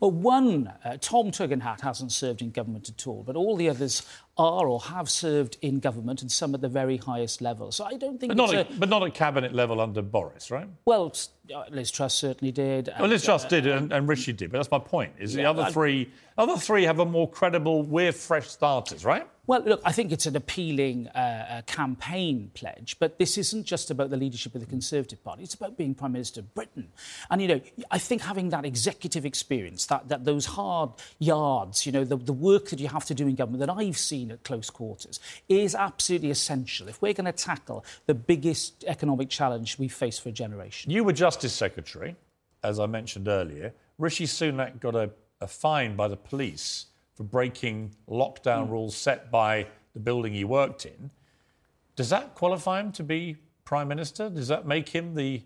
Well, 0.00 0.10
one, 0.10 0.72
uh, 0.84 0.96
Tom 1.00 1.30
Tugendhat 1.30 1.80
hasn't 1.80 2.12
served 2.12 2.42
in 2.42 2.50
government 2.50 2.88
at 2.88 3.06
all, 3.06 3.22
but 3.22 3.36
all 3.36 3.56
the 3.56 3.68
others 3.68 4.02
are 4.36 4.66
or 4.66 4.80
have 4.80 5.08
served 5.08 5.56
in 5.62 5.78
government 5.78 6.22
and 6.22 6.30
some 6.30 6.54
at 6.54 6.60
the 6.60 6.68
very 6.68 6.96
highest 6.96 7.40
level. 7.40 7.70
So 7.70 7.84
I 7.84 7.94
don't 7.94 8.18
think 8.18 8.30
But 8.30 8.36
not, 8.36 8.54
it's 8.54 8.70
at, 8.70 8.80
but 8.80 8.88
not 8.88 9.02
at 9.04 9.14
cabinet 9.14 9.54
level 9.54 9.80
under 9.80 10.02
Boris, 10.02 10.50
right? 10.50 10.66
Well, 10.84 11.14
uh, 11.54 11.64
Liz 11.70 11.90
Truss 11.90 12.14
certainly 12.14 12.52
did. 12.52 12.92
Well, 12.98 13.08
Liz 13.08 13.24
Truss 13.24 13.44
uh, 13.44 13.48
did, 13.48 13.66
and, 13.66 13.92
and 13.92 14.08
Rishi 14.08 14.32
did. 14.32 14.50
But 14.50 14.58
that's 14.58 14.70
my 14.70 14.78
point. 14.78 15.12
Is 15.18 15.34
the 15.34 15.44
other 15.44 15.62
I- 15.62 15.70
three, 15.70 16.10
other 16.36 16.56
three 16.56 16.84
have 16.84 16.98
a 16.98 17.04
more 17.04 17.30
credible. 17.30 17.82
We're 17.82 18.12
fresh 18.12 18.48
starters, 18.48 19.04
right? 19.04 19.26
Well, 19.46 19.62
look, 19.62 19.82
I 19.84 19.92
think 19.92 20.10
it's 20.10 20.24
an 20.24 20.36
appealing 20.36 21.08
uh, 21.08 21.18
uh, 21.18 21.62
campaign 21.62 22.50
pledge, 22.54 22.96
but 22.98 23.18
this 23.18 23.36
isn't 23.36 23.64
just 23.64 23.90
about 23.90 24.08
the 24.08 24.16
leadership 24.16 24.54
of 24.54 24.62
the 24.62 24.66
Conservative 24.66 25.22
Party. 25.22 25.42
It's 25.42 25.52
about 25.52 25.76
being 25.76 25.94
Prime 25.94 26.12
Minister 26.12 26.40
of 26.40 26.54
Britain. 26.54 26.88
And, 27.30 27.42
you 27.42 27.48
know, 27.48 27.60
I 27.90 27.98
think 27.98 28.22
having 28.22 28.48
that 28.50 28.64
executive 28.64 29.26
experience, 29.26 29.84
that, 29.86 30.08
that 30.08 30.24
those 30.24 30.46
hard 30.46 30.92
yards, 31.18 31.84
you 31.84 31.92
know, 31.92 32.04
the, 32.04 32.16
the 32.16 32.32
work 32.32 32.70
that 32.70 32.80
you 32.80 32.88
have 32.88 33.04
to 33.04 33.14
do 33.14 33.26
in 33.26 33.34
government 33.34 33.60
that 33.60 33.70
I've 33.70 33.98
seen 33.98 34.30
at 34.30 34.44
close 34.44 34.70
quarters 34.70 35.20
is 35.46 35.74
absolutely 35.74 36.30
essential 36.30 36.88
if 36.88 37.02
we're 37.02 37.12
going 37.12 37.26
to 37.26 37.32
tackle 37.32 37.84
the 38.06 38.14
biggest 38.14 38.82
economic 38.86 39.28
challenge 39.28 39.78
we 39.78 39.88
face 39.88 40.18
for 40.18 40.30
a 40.30 40.32
generation. 40.32 40.90
You 40.90 41.04
were 41.04 41.12
Justice 41.12 41.52
Secretary, 41.52 42.16
as 42.62 42.80
I 42.80 42.86
mentioned 42.86 43.28
earlier. 43.28 43.74
Rishi 43.98 44.24
Sunak 44.24 44.80
got 44.80 44.94
a, 44.94 45.10
a 45.42 45.46
fine 45.46 45.96
by 45.96 46.08
the 46.08 46.16
police 46.16 46.86
for 47.14 47.24
breaking 47.24 47.94
lockdown 48.08 48.66
hmm. 48.66 48.72
rules 48.72 48.96
set 48.96 49.30
by 49.30 49.66
the 49.94 50.00
building 50.00 50.32
he 50.32 50.44
worked 50.44 50.86
in. 50.86 51.10
Does 51.96 52.10
that 52.10 52.34
qualify 52.34 52.80
him 52.80 52.92
to 52.92 53.04
be 53.04 53.36
Prime 53.64 53.88
Minister? 53.88 54.28
Does 54.28 54.48
that 54.48 54.66
make 54.66 54.88
him 54.88 55.14
the 55.14 55.42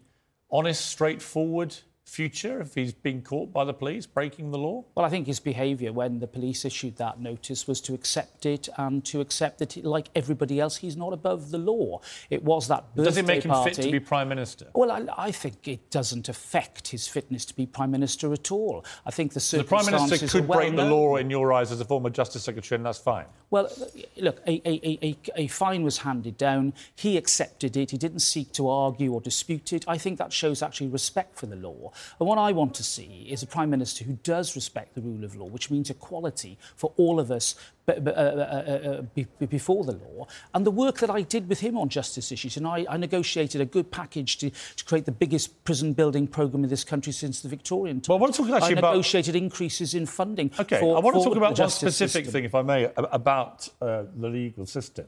honest, 0.51 0.87
straightforward 0.87 1.77
future 2.09 2.61
if 2.61 2.75
he's 2.75 2.93
been 2.93 3.23
caught 3.23 3.53
by 3.53 3.65
the 3.65 3.75
police 3.75 4.07
breaking 4.07 4.51
the 4.51 4.59
law? 4.59 4.85
Well, 4.95 5.05
I 5.05 5.11
think 5.11 5.27
his 5.27 5.41
behaviour 5.41 5.93
when 5.93 6.19
the 6.19 6.27
police 6.27 6.65
issued 6.65 6.97
that 6.97 7.21
notice 7.21 7.69
was 7.69 7.81
to 7.83 7.95
accept 7.95 8.47
it 8.47 8.69
and 8.77 9.05
to 9.07 9.21
accept 9.21 9.59
that, 9.59 9.77
like 9.85 10.09
everybody 10.15 10.59
else, 10.59 10.77
he's 10.77 10.97
not 10.97 11.13
above 11.13 11.51
the 11.51 11.59
law. 11.59 12.01
It 12.31 12.43
was 12.43 12.69
that 12.69 12.95
birthday 12.95 13.05
Does 13.11 13.17
it 13.19 13.27
make 13.27 13.45
him 13.45 13.51
party. 13.51 13.75
fit 13.75 13.83
to 13.83 13.91
be 13.91 14.01
Prime 14.01 14.29
Minister? 14.29 14.67
Well, 14.75 14.91
I, 14.91 15.07
I 15.29 15.31
think 15.33 15.69
it 15.69 15.91
doesn't 15.91 16.29
affect 16.29 16.89
his 16.89 17.07
fitness 17.07 17.45
to 17.47 17.55
be 17.55 17.67
Prime 17.67 17.91
Minister 17.91 18.33
at 18.33 18.51
all. 18.51 18.85
I 19.05 19.11
think 19.11 19.33
the 19.35 19.57
The 19.59 19.65
Prime 19.65 19.87
Minister 19.87 20.27
could 20.27 20.49
well 20.49 20.59
break 20.61 20.77
the 20.77 20.85
law 20.85 21.17
in 21.17 21.31
your 21.31 21.53
eyes 21.53 21.71
as 21.71 21.81
a 21.81 21.85
former 21.85 22.11
Justice 22.11 22.43
Secretary, 22.43 22.77
and 22.77 22.87
that's 22.87 22.99
fine. 22.99 23.27
Well, 23.51 23.71
look, 24.17 24.41
a, 24.47 24.61
a, 24.69 24.99
a, 25.03 25.17
a 25.37 25.47
fine 25.47 25.83
was 25.83 25.99
handed 25.99 26.37
down. 26.37 26.75
He 26.95 27.17
accepted 27.17 27.77
it. 27.77 27.91
He 27.91 27.97
didn't 27.97 28.21
seek 28.21 28.53
to 28.53 28.69
argue 28.69 29.13
or 29.13 29.21
dispute 29.21 29.73
it. 29.73 29.85
I 29.89 29.97
think 29.99 30.19
that 30.19 30.33
shows 30.33 30.63
actually 30.63 30.89
respect 30.89 31.39
for 31.39 31.47
the 31.47 31.57
law. 31.57 31.93
And 32.19 32.29
what 32.29 32.39
I 32.39 32.53
want 32.53 32.75
to 32.75 32.83
see 32.83 33.27
is 33.31 33.43
a 33.43 33.47
Prime 33.47 33.71
Minister 33.71 34.05
who 34.05 34.19
does 34.23 34.55
respect 34.55 34.95
the 34.95 35.01
rule 35.01 35.25
of 35.25 35.35
law, 35.37 35.47
which 35.47 35.71
means 35.71 35.91
equality 35.91 36.59
for 36.77 36.93
all 36.97 37.19
of 37.21 37.31
us 37.31 37.55
uh, 37.89 37.93
uh, 37.93 38.11
uh, 38.11 39.03
be- 39.15 39.27
be- 39.39 39.47
before 39.47 39.85
the 39.85 39.93
law. 39.93 40.27
And 40.55 40.67
the 40.67 40.71
work 40.71 40.99
that 40.99 41.11
I 41.11 41.23
did 41.23 41.49
with 41.49 41.61
him 41.61 41.79
on 41.79 41.89
justice 41.89 42.31
issues, 42.31 42.57
and 42.57 42.67
I, 42.67 42.85
I 42.89 42.97
negotiated 42.99 43.61
a 43.61 43.65
good 43.65 43.91
package 43.91 44.37
to, 44.39 44.51
to 44.77 44.85
create 44.85 45.07
the 45.07 45.13
biggest 45.13 45.65
prison 45.65 45.95
building 45.95 46.27
programme 46.27 46.65
in 46.65 46.71
this 46.71 46.85
country 46.85 47.13
since 47.13 47.41
the 47.41 47.49
Victorian 47.49 48.01
times. 48.01 48.09
Well, 48.09 48.19
I 48.19 48.21
want 48.21 48.35
to 48.35 48.43
talk 48.43 48.51
actually 48.51 48.77
I 48.77 48.79
about- 48.79 48.93
negotiated 48.93 49.37
increases 49.37 49.95
in 49.95 50.07
funding. 50.07 50.51
Okay, 50.59 50.81
for, 50.81 50.97
I 50.97 51.01
want 51.01 51.17
to 51.17 51.25
talk 51.25 51.37
about 51.37 51.59
one 51.59 51.71
specific 51.71 52.25
system. 52.27 52.33
thing, 52.33 52.45
if 52.45 52.55
I 52.55 52.63
may, 52.63 52.91
about 52.97 53.69
uh, 53.81 54.05
the 54.17 54.29
legal 54.29 54.67
system. 54.67 55.07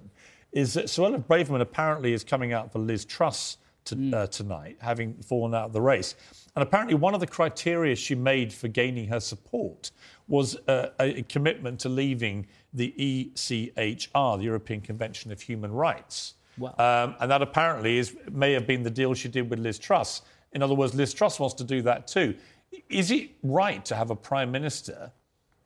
Is 0.52 0.74
that 0.74 0.86
Suella 0.86 1.22
Braverman 1.22 1.60
apparently 1.60 2.12
is 2.12 2.24
coming 2.24 2.52
out 2.52 2.72
for 2.72 2.80
Liz 2.80 3.04
Truss 3.04 3.56
to, 3.84 3.94
Hmm. 3.94 4.14
uh, 4.14 4.26
tonight, 4.26 4.76
having 4.80 5.14
fallen 5.14 5.54
out 5.54 5.66
of 5.66 5.72
the 5.72 5.80
race. 5.80 6.14
And 6.56 6.62
apparently, 6.62 6.94
one 6.94 7.14
of 7.14 7.20
the 7.20 7.26
criteria 7.26 7.94
she 7.96 8.14
made 8.14 8.52
for 8.52 8.68
gaining 8.68 9.08
her 9.08 9.20
support 9.20 9.90
was 10.28 10.56
uh, 10.68 10.90
a 11.00 11.22
commitment 11.22 11.80
to 11.80 11.88
leaving 11.88 12.46
the 12.72 12.94
ECHR, 12.98 14.38
the 14.38 14.44
European 14.44 14.80
Convention 14.80 15.32
of 15.32 15.40
Human 15.40 15.72
Rights. 15.72 16.34
Wow. 16.58 16.74
Um, 16.78 17.16
and 17.20 17.30
that 17.30 17.42
apparently 17.42 17.98
is, 17.98 18.16
may 18.30 18.52
have 18.52 18.66
been 18.66 18.82
the 18.82 18.90
deal 18.90 19.14
she 19.14 19.28
did 19.28 19.48
with 19.50 19.58
Liz 19.58 19.78
Truss. 19.78 20.22
In 20.52 20.62
other 20.62 20.74
words, 20.74 20.94
Liz 20.94 21.14
Truss 21.14 21.40
wants 21.40 21.54
to 21.54 21.64
do 21.64 21.82
that 21.82 22.06
too. 22.06 22.34
Is 22.88 23.10
it 23.10 23.30
right 23.42 23.84
to 23.86 23.94
have 23.96 24.10
a 24.10 24.16
prime 24.16 24.50
minister 24.52 25.12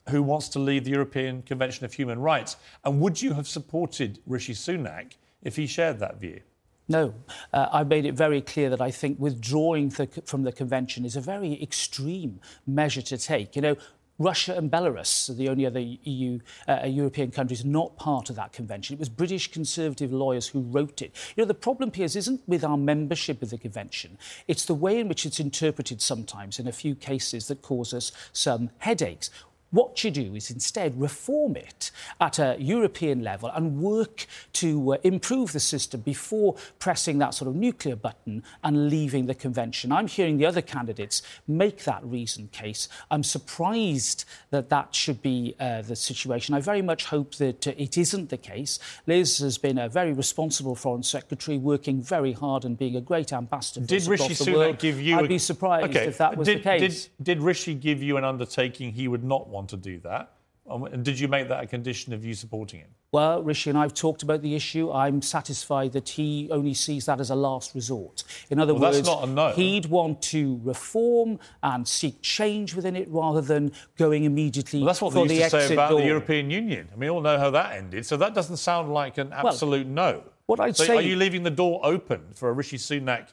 who 0.08 0.22
wants 0.22 0.48
to 0.50 0.58
lead 0.58 0.84
the 0.84 0.90
European 0.90 1.42
Convention 1.42 1.84
of 1.84 1.92
Human 1.92 2.18
Rights? 2.18 2.56
And 2.84 3.00
would 3.00 3.20
you 3.20 3.32
have 3.34 3.48
supported 3.48 4.20
Rishi 4.26 4.54
Sunak 4.54 5.12
if 5.42 5.56
he 5.56 5.66
shared 5.66 5.98
that 5.98 6.20
view? 6.20 6.40
No, 6.86 7.14
uh, 7.52 7.68
I 7.72 7.82
made 7.82 8.04
it 8.04 8.12
very 8.12 8.42
clear 8.42 8.68
that 8.70 8.80
I 8.80 8.90
think 8.90 9.18
withdrawing 9.18 9.88
the, 9.88 10.06
from 10.26 10.42
the 10.42 10.52
convention 10.52 11.04
is 11.04 11.16
a 11.16 11.20
very 11.20 11.62
extreme 11.62 12.40
measure 12.66 13.02
to 13.02 13.16
take. 13.16 13.56
You 13.56 13.62
know, 13.62 13.76
Russia 14.18 14.56
and 14.56 14.70
Belarus 14.70 15.28
are 15.28 15.34
the 15.34 15.48
only 15.48 15.66
other 15.66 15.80
EU, 15.80 16.38
uh, 16.68 16.82
European 16.86 17.32
countries 17.32 17.64
not 17.64 17.96
part 17.96 18.30
of 18.30 18.36
that 18.36 18.52
convention. 18.52 18.94
It 18.94 19.00
was 19.00 19.08
British 19.08 19.50
conservative 19.50 20.12
lawyers 20.12 20.46
who 20.46 20.60
wrote 20.60 21.02
it. 21.02 21.16
You 21.34 21.42
know, 21.42 21.48
the 21.48 21.54
problem, 21.54 21.90
Piers, 21.90 22.14
isn't 22.14 22.42
with 22.46 22.62
our 22.62 22.76
membership 22.76 23.42
of 23.42 23.50
the 23.50 23.58
convention. 23.58 24.16
It's 24.46 24.66
the 24.66 24.74
way 24.74 25.00
in 25.00 25.08
which 25.08 25.26
it's 25.26 25.40
interpreted 25.40 26.00
sometimes 26.00 26.60
in 26.60 26.68
a 26.68 26.72
few 26.72 26.94
cases 26.94 27.48
that 27.48 27.62
cause 27.62 27.92
us 27.92 28.12
some 28.32 28.70
headaches. 28.78 29.30
What 29.74 30.04
you 30.04 30.12
do 30.12 30.36
is 30.36 30.52
instead 30.52 31.00
reform 31.00 31.56
it 31.56 31.90
at 32.20 32.38
a 32.38 32.54
European 32.60 33.24
level 33.24 33.50
and 33.52 33.80
work 33.80 34.26
to 34.52 34.94
uh, 34.94 34.98
improve 35.02 35.50
the 35.50 35.58
system 35.58 36.00
before 36.02 36.54
pressing 36.78 37.18
that 37.18 37.34
sort 37.34 37.48
of 37.48 37.56
nuclear 37.56 37.96
button 37.96 38.44
and 38.62 38.88
leaving 38.88 39.26
the 39.26 39.34
convention. 39.34 39.90
I'm 39.90 40.06
hearing 40.06 40.36
the 40.38 40.46
other 40.46 40.62
candidates 40.62 41.22
make 41.48 41.82
that 41.84 42.04
reason 42.04 42.50
case. 42.52 42.88
I'm 43.10 43.24
surprised 43.24 44.24
that 44.50 44.68
that 44.68 44.94
should 44.94 45.20
be 45.22 45.56
uh, 45.58 45.82
the 45.82 45.96
situation. 45.96 46.54
I 46.54 46.60
very 46.60 46.82
much 46.82 47.06
hope 47.06 47.34
that 47.36 47.66
uh, 47.66 47.72
it 47.76 47.98
isn't 47.98 48.30
the 48.30 48.36
case. 48.36 48.78
Liz 49.08 49.38
has 49.38 49.58
been 49.58 49.78
a 49.78 49.88
very 49.88 50.12
responsible 50.12 50.76
foreign 50.76 51.02
secretary, 51.02 51.58
working 51.58 52.00
very 52.00 52.30
hard 52.32 52.64
and 52.64 52.78
being 52.78 52.94
a 52.94 53.00
great 53.00 53.32
ambassador 53.32 53.84
Did 53.84 54.06
Rishi 54.06 54.28
the 54.34 54.34
Sunak 54.34 54.54
world. 54.54 54.78
give 54.78 55.00
you? 55.00 55.18
I'd 55.18 55.24
a- 55.24 55.28
be 55.28 55.38
surprised 55.38 55.90
Okay, 55.90 56.06
if 56.06 56.18
that 56.18 56.36
was 56.36 56.46
did, 56.46 56.58
the 56.58 56.62
case. 56.62 57.08
Did, 57.18 57.24
did 57.24 57.40
Rishi 57.40 57.74
give 57.74 58.00
you 58.04 58.18
an 58.18 58.22
undertaking 58.24 58.92
he 58.92 59.08
would 59.08 59.24
not 59.24 59.48
want 59.48 59.63
to 59.68 59.76
do 59.76 59.98
that? 60.00 60.30
And 60.66 61.04
did 61.04 61.20
you 61.20 61.28
make 61.28 61.48
that 61.48 61.62
a 61.62 61.66
condition 61.66 62.14
of 62.14 62.24
you 62.24 62.32
supporting 62.32 62.80
him? 62.80 62.88
Well, 63.12 63.42
Rishi 63.42 63.68
and 63.68 63.78
I 63.78 63.82
have 63.82 63.92
talked 63.92 64.22
about 64.22 64.40
the 64.40 64.54
issue. 64.56 64.90
I'm 64.90 65.20
satisfied 65.20 65.92
that 65.92 66.08
he 66.08 66.48
only 66.50 66.72
sees 66.72 67.04
that 67.04 67.20
as 67.20 67.28
a 67.28 67.34
last 67.34 67.74
resort. 67.74 68.24
In 68.48 68.58
other 68.58 68.72
Well, 68.72 68.90
that's 68.90 68.96
words, 68.96 69.08
not 69.08 69.24
a 69.24 69.26
no. 69.26 69.50
he'd 69.52 69.86
want 69.86 70.22
to 70.22 70.58
reform 70.64 71.38
and 71.62 71.86
seek 71.86 72.22
change 72.22 72.74
within 72.74 72.96
it 72.96 73.08
rather 73.10 73.42
than 73.42 73.72
going 73.98 74.24
immediately 74.24 74.80
Well, 74.80 74.86
that's 74.86 75.02
what 75.02 75.12
for 75.12 75.26
they 75.28 75.34
the 75.36 75.40
used 75.42 75.50
to 75.50 75.68
say 75.68 75.74
about 75.74 75.90
door. 75.90 76.00
the 76.00 76.06
European 76.06 76.50
Union. 76.50 76.88
I 76.90 76.94
mean, 76.94 77.00
we 77.00 77.10
all 77.10 77.20
know 77.20 77.38
how 77.38 77.50
that 77.50 77.76
ended. 77.76 78.06
So 78.06 78.16
that 78.16 78.32
doesn't 78.34 78.56
sound 78.56 78.92
like 78.92 79.18
an 79.18 79.34
absolute 79.34 79.86
no. 79.86 80.24
what 80.46 80.60
I'd 80.60 80.76
so 80.78 80.84
say- 80.84 80.96
are 80.96 81.02
you 81.02 81.16
leaving 81.16 81.42
the 81.42 81.50
door 81.50 81.80
open 81.84 82.22
for 82.34 82.48
a 82.48 82.52
Rishi 82.54 82.78
Sunak 82.78 83.28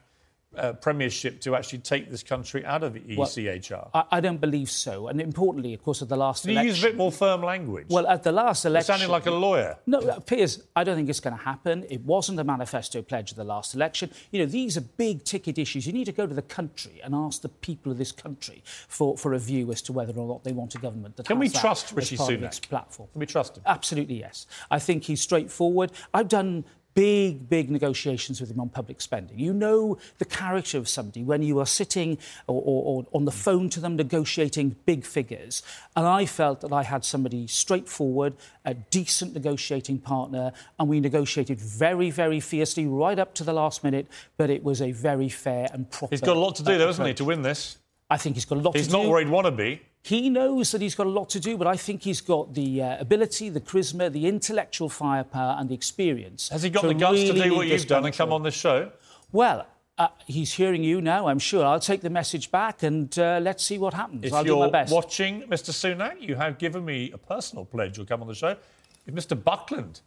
uh, 0.57 0.73
premiership 0.73 1.39
to 1.41 1.55
actually 1.55 1.79
take 1.79 2.09
this 2.11 2.23
country 2.23 2.65
out 2.65 2.83
of 2.83 2.93
the 2.93 2.99
E 2.99 3.15
Well, 3.17 3.27
ECHR? 3.27 3.89
I, 3.93 4.03
I 4.11 4.19
don't 4.19 4.41
believe 4.41 4.69
so. 4.69 5.07
And 5.07 5.21
importantly, 5.21 5.73
of 5.73 5.81
course, 5.81 6.01
at 6.01 6.09
the 6.09 6.17
last 6.17 6.41
Can 6.41 6.49
you 6.51 6.55
election. 6.57 6.69
use 6.75 6.83
a 6.83 6.87
bit 6.87 6.97
more 6.97 7.11
firm 7.11 7.41
language? 7.41 7.85
Well, 7.89 8.05
at 8.07 8.23
the 8.23 8.31
last 8.33 8.63
You're 8.65 8.71
election. 8.71 8.87
sounding 8.93 9.09
like 9.09 9.25
a 9.27 9.31
lawyer. 9.31 9.77
No, 9.87 9.99
uh, 9.99 10.19
Piers, 10.19 10.63
I 10.75 10.83
don't 10.83 10.97
think 10.97 11.09
it's 11.09 11.21
going 11.21 11.37
to 11.37 11.43
happen. 11.43 11.85
It 11.89 12.01
wasn't 12.01 12.39
a 12.39 12.43
manifesto 12.43 13.01
pledge 13.01 13.31
of 13.31 13.37
the 13.37 13.43
last 13.45 13.73
election. 13.75 14.11
You 14.31 14.39
know, 14.39 14.45
these 14.45 14.75
are 14.77 14.81
big 14.81 15.23
ticket 15.23 15.57
issues. 15.57 15.87
You 15.87 15.93
need 15.93 16.05
to 16.05 16.11
go 16.11 16.27
to 16.27 16.33
the 16.33 16.41
country 16.41 16.99
and 17.03 17.15
ask 17.15 17.41
the 17.41 17.49
people 17.49 17.91
of 17.91 17.97
this 17.97 18.11
country 18.11 18.61
for, 18.87 19.17
for 19.17 19.33
a 19.33 19.39
view 19.39 19.71
as 19.71 19.81
to 19.83 19.93
whether 19.93 20.13
or 20.19 20.27
not 20.27 20.43
they 20.43 20.51
want 20.51 20.75
a 20.75 20.79
government 20.79 21.15
that 21.17 21.27
Can 21.27 21.39
we 21.39 21.47
trust 21.49 21.93
Rishi 21.93 22.17
Sunak? 22.17 22.67
platform. 22.67 23.07
Can 23.13 23.19
we 23.19 23.25
trust 23.25 23.57
him? 23.57 23.63
Absolutely, 23.65 24.19
yes. 24.19 24.47
I 24.69 24.79
think 24.79 25.05
he's 25.05 25.21
straightforward. 25.21 25.91
I've 26.13 26.27
done 26.27 26.65
big, 26.93 27.49
big 27.49 27.69
negotiations 27.69 28.41
with 28.41 28.51
him 28.51 28.59
on 28.59 28.69
public 28.69 29.01
spending. 29.01 29.39
You 29.39 29.53
know 29.53 29.97
the 30.17 30.25
character 30.25 30.77
of 30.77 30.87
somebody 30.87 31.23
when 31.23 31.41
you 31.43 31.59
are 31.59 31.65
sitting 31.65 32.17
or, 32.47 32.61
or, 32.65 32.83
or 32.83 33.07
on 33.13 33.25
the 33.25 33.31
phone 33.31 33.69
to 33.69 33.79
them 33.79 33.95
negotiating 33.95 34.75
big 34.85 35.05
figures. 35.05 35.63
And 35.95 36.05
I 36.05 36.25
felt 36.25 36.61
that 36.61 36.73
I 36.73 36.83
had 36.83 37.05
somebody 37.05 37.47
straightforward, 37.47 38.35
a 38.65 38.73
decent 38.73 39.33
negotiating 39.33 39.99
partner, 39.99 40.51
and 40.79 40.89
we 40.89 40.99
negotiated 40.99 41.59
very, 41.59 42.09
very 42.11 42.39
fiercely 42.39 42.85
right 42.85 43.19
up 43.19 43.33
to 43.35 43.43
the 43.43 43.53
last 43.53 43.83
minute, 43.83 44.07
but 44.37 44.49
it 44.49 44.63
was 44.63 44.81
a 44.81 44.91
very 44.91 45.29
fair 45.29 45.67
and 45.73 45.89
proper. 45.89 46.13
He's 46.13 46.21
got 46.21 46.37
a 46.37 46.39
lot 46.39 46.55
to 46.55 46.63
do, 46.63 46.77
though, 46.77 46.87
hasn't 46.87 47.07
he, 47.07 47.13
to 47.15 47.25
win 47.25 47.41
this? 47.41 47.77
I 48.09 48.17
think 48.17 48.35
he's 48.35 48.45
got 48.45 48.57
a 48.57 48.61
lot 48.61 48.75
He's 48.75 48.87
to 48.87 48.93
not 48.93 49.03
do. 49.03 49.09
where 49.09 49.19
he'd 49.21 49.29
want 49.29 49.45
to 49.45 49.51
be. 49.51 49.81
He 50.03 50.29
knows 50.29 50.71
that 50.71 50.81
he's 50.81 50.95
got 50.95 51.05
a 51.05 51.11
lot 51.11 51.29
to 51.29 51.39
do, 51.39 51.57
but 51.57 51.67
I 51.67 51.77
think 51.77 52.01
he's 52.03 52.21
got 52.21 52.55
the 52.55 52.81
uh, 52.81 52.99
ability, 52.99 53.49
the 53.49 53.61
charisma, 53.61 54.11
the 54.11 54.27
intellectual 54.27 54.89
firepower, 54.89 55.57
and 55.59 55.69
the 55.69 55.75
experience. 55.75 56.49
Has 56.49 56.63
he 56.63 56.71
got 56.71 56.83
the 56.83 56.95
guts 56.95 57.21
to 57.21 57.33
do 57.33 57.55
what 57.55 57.67
you've 57.67 57.85
done 57.85 58.05
and 58.05 58.15
come 58.15 58.33
on 58.33 58.41
this 58.41 58.55
show? 58.55 58.91
Well, 59.31 59.67
uh, 59.99 60.07
he's 60.25 60.53
hearing 60.53 60.83
you 60.83 61.01
now, 61.01 61.27
I'm 61.27 61.37
sure. 61.37 61.63
I'll 61.63 61.79
take 61.79 62.01
the 62.01 62.09
message 62.09 62.49
back 62.49 62.81
and 62.81 63.17
uh, 63.19 63.39
let's 63.41 63.63
see 63.63 63.77
what 63.77 63.93
happens. 63.93 64.25
If 64.25 64.33
I'll 64.33 64.43
do 64.43 64.55
my 64.55 64.61
you're 64.63 64.71
best. 64.71 64.91
watching, 64.91 65.43
Mr. 65.43 65.69
Sunak, 65.71 66.19
you 66.19 66.35
have 66.35 66.57
given 66.57 66.83
me 66.83 67.11
a 67.11 67.17
personal 67.19 67.65
pledge 67.65 67.97
you'll 67.97 68.07
come 68.07 68.21
on 68.21 68.27
the 68.27 68.33
show. 68.33 68.57
If 69.05 69.13
Mr. 69.13 69.41
Buckland 69.41 70.01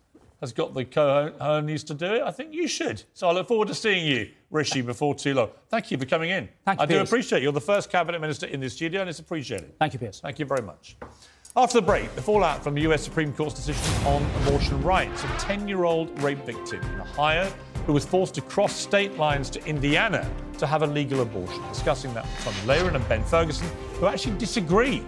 has 0.45 0.53
got 0.53 0.75
the 0.75 0.85
cojones 0.85 1.87
to 1.87 1.95
do 1.95 2.17
it, 2.17 2.23
I 2.23 2.31
think 2.31 2.53
you 2.53 2.69
should. 2.69 3.03
So 3.15 3.29
I 3.29 3.33
look 3.33 3.49
forward 3.49 3.69
to 3.69 3.75
seeing 3.75 4.07
you, 4.07 4.31
Rishi, 4.51 4.83
before 4.83 5.15
too 5.15 5.33
long. 5.33 5.49
Thank 5.71 5.91
you 5.91 5.97
for 5.97 6.05
coming 6.05 6.29
in. 6.29 6.51
Thank 6.67 6.81
you, 6.81 6.83
I 6.83 6.87
do 6.87 7.01
appreciate 7.01 7.39
it. 7.39 7.43
You're 7.45 7.53
the 7.53 7.63
first 7.63 7.91
cabinet 7.91 8.21
minister 8.21 8.47
in 8.47 8.61
this 8.61 8.75
studio, 8.75 9.01
and 9.01 9.09
it's 9.09 9.21
appreciated. 9.21 9.73
Thank 9.79 9.95
you, 9.95 9.99
Piers. 9.99 10.21
Thank 10.21 10.39
you 10.39 10.45
very 10.45 10.61
much. 10.61 10.97
After 11.57 11.81
the 11.81 11.87
break, 11.87 12.15
the 12.15 12.21
fallout 12.21 12.63
from 12.63 12.75
the 12.75 12.83
US 12.83 13.03
Supreme 13.03 13.33
Court's 13.33 13.55
decision 13.55 14.07
on 14.07 14.23
abortion 14.43 14.83
rights. 14.83 15.25
A 15.25 15.29
10 15.39 15.67
year 15.67 15.85
old 15.85 16.23
rape 16.23 16.45
victim 16.45 16.83
in 16.83 17.01
Ohio 17.01 17.51
who 17.87 17.95
was 17.95 18.05
forced 18.05 18.35
to 18.35 18.43
cross 18.43 18.75
state 18.75 19.17
lines 19.17 19.49
to 19.51 19.65
Indiana 19.67 20.31
to 20.59 20.67
have 20.67 20.83
a 20.83 20.87
legal 20.87 21.23
abortion. 21.23 21.63
Discussing 21.69 22.13
that 22.15 22.25
with 22.25 22.45
Tomi 22.45 22.67
Lahren 22.67 22.97
and 22.97 23.09
Ben 23.09 23.25
Ferguson, 23.25 23.69
who 23.95 24.07
actually 24.07 24.37
disagree 24.37 25.03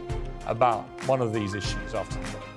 about 0.47 0.85
one 1.07 1.21
of 1.21 1.33
these 1.35 1.55
issues 1.55 1.95
after 1.95 2.19
the 2.21 2.31
break. 2.31 2.56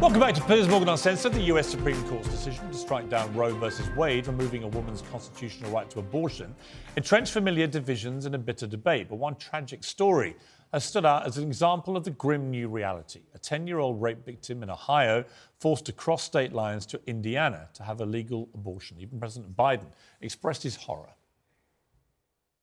Welcome 0.00 0.20
back 0.20 0.36
to 0.36 0.42
Piers 0.42 0.68
Morgan 0.68 0.90
Uncensored. 0.90 1.32
The 1.32 1.42
US 1.54 1.66
Supreme 1.66 2.00
Court's 2.04 2.28
decision 2.28 2.68
to 2.68 2.74
strike 2.78 3.08
down 3.08 3.34
Roe 3.34 3.52
versus 3.52 3.90
Wade, 3.96 4.28
removing 4.28 4.62
a 4.62 4.68
woman's 4.68 5.02
constitutional 5.02 5.72
right 5.72 5.90
to 5.90 5.98
abortion, 5.98 6.54
entrenched 6.94 7.32
familiar 7.32 7.66
divisions 7.66 8.24
in 8.24 8.32
a 8.36 8.38
bitter 8.38 8.68
debate. 8.68 9.08
But 9.08 9.16
one 9.16 9.34
tragic 9.34 9.82
story 9.82 10.36
has 10.72 10.84
stood 10.84 11.04
out 11.04 11.26
as 11.26 11.36
an 11.36 11.48
example 11.48 11.96
of 11.96 12.04
the 12.04 12.12
grim 12.12 12.48
new 12.48 12.68
reality. 12.68 13.22
A 13.34 13.40
10 13.40 13.66
year 13.66 13.80
old 13.80 14.00
rape 14.00 14.24
victim 14.24 14.62
in 14.62 14.70
Ohio 14.70 15.24
forced 15.58 15.84
to 15.86 15.92
cross 15.92 16.22
state 16.22 16.52
lines 16.52 16.86
to 16.86 17.00
Indiana 17.08 17.68
to 17.74 17.82
have 17.82 18.00
a 18.00 18.06
legal 18.06 18.48
abortion. 18.54 18.98
Even 19.00 19.18
President 19.18 19.56
Biden 19.56 19.90
expressed 20.20 20.62
his 20.62 20.76
horror. 20.76 21.10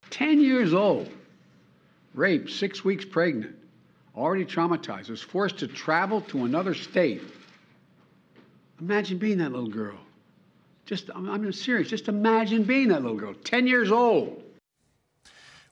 10 0.09 0.39
years 0.39 0.73
old, 0.73 1.09
raped, 2.13 2.49
six 2.49 2.85
weeks 2.85 3.03
pregnant, 3.03 3.57
already 4.15 4.45
traumatized, 4.45 5.09
was 5.09 5.21
forced 5.21 5.57
to 5.59 5.67
travel 5.67 6.21
to 6.21 6.45
another 6.45 6.73
state. 6.73 7.21
Imagine 8.79 9.17
being 9.17 9.37
that 9.39 9.51
little 9.51 9.69
girl. 9.69 9.97
Just, 10.85 11.09
I'm, 11.13 11.29
I'm 11.29 11.51
serious. 11.51 11.89
Just 11.89 12.07
imagine 12.07 12.63
being 12.63 12.89
that 12.89 13.01
little 13.01 13.17
girl, 13.17 13.33
10 13.33 13.67
years 13.67 13.91
old. 13.91 14.41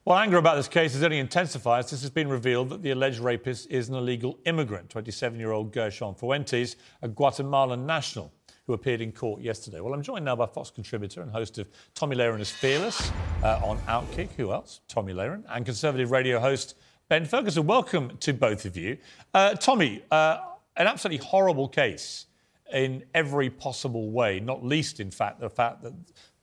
Well, 0.06 0.18
anger 0.18 0.38
about 0.38 0.56
this 0.56 0.68
case 0.68 0.94
has 0.94 1.04
only 1.04 1.20
intensified, 1.20 1.86
as 1.86 1.94
it's 1.94 2.10
been 2.10 2.28
revealed 2.28 2.70
that 2.72 2.82
the 2.82 2.92
alleged 2.92 3.20
rapist 3.20 3.72
is 3.72 3.88
an 3.88 3.96
illegal 3.96 4.38
immigrant, 4.46 4.90
27 4.90 5.40
year 5.40 5.52
old 5.52 5.72
Gerson 5.72 6.14
Fuentes, 6.14 6.76
a 7.02 7.08
Guatemalan 7.08 7.86
national 7.86 8.34
who 8.66 8.74
appeared 8.74 9.02
in 9.02 9.12
court 9.12 9.42
yesterday. 9.42 9.80
Well, 9.80 9.94
I'm 9.94 10.02
joined 10.02 10.26
now 10.26 10.36
by 10.36 10.46
Fox 10.46 10.70
contributor 10.70 11.22
and 11.22 11.32
host 11.32 11.58
of 11.58 11.70
Tomi 11.96 12.16
Lahren 12.16 12.40
is 12.40 12.50
Fearless 12.50 13.12
uh, 13.44 13.60
on 13.64 13.78
Outkick. 13.88 14.32
Who 14.38 14.52
else? 14.52 14.82
Tomi 14.88 15.14
Lahren. 15.14 15.44
And 15.50 15.66
conservative 15.66 16.12
radio 16.12 16.40
host 16.40 16.76
Ben 17.10 17.26
Ferguson. 17.26 17.68
Welcome 17.68 18.18
to 18.22 18.34
both 18.34 18.64
of 18.64 18.78
you. 18.78 18.98
Uh, 19.34 19.56
Tomi, 19.56 20.02
uh, 20.10 20.38
an 20.78 20.88
absolutely 20.88 21.24
horrible 21.24 21.68
case 21.68 22.28
in 22.74 23.04
every 23.14 23.50
possible 23.50 24.10
way, 24.10 24.40
not 24.40 24.64
least, 24.64 25.02
in 25.02 25.12
fact, 25.12 25.42
the 25.42 25.50
fact 25.50 25.84
that 25.84 25.92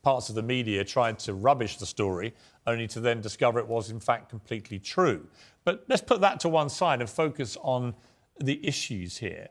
parts 0.03 0.29
of 0.29 0.35
the 0.35 0.43
media 0.43 0.85
tried 0.85 1.19
to 1.21 1.33
rubbish 1.33 1.79
the 1.79 1.87
story, 1.87 2.35
only 2.67 2.87
to 2.89 3.01
then 3.01 3.23
discover 3.23 3.59
it 3.59 3.67
was, 3.67 3.91
in 3.91 3.99
fact, 3.99 4.29
completely 4.29 4.79
true. 4.79 5.27
But 5.65 5.85
let's 5.89 6.03
put 6.03 6.21
that 6.21 6.41
to 6.41 6.51
one 6.51 6.69
side 6.69 7.01
and 7.01 7.09
focus 7.09 7.57
on 7.63 7.95
the 8.39 8.65
issues 8.65 9.17
here. 9.17 9.49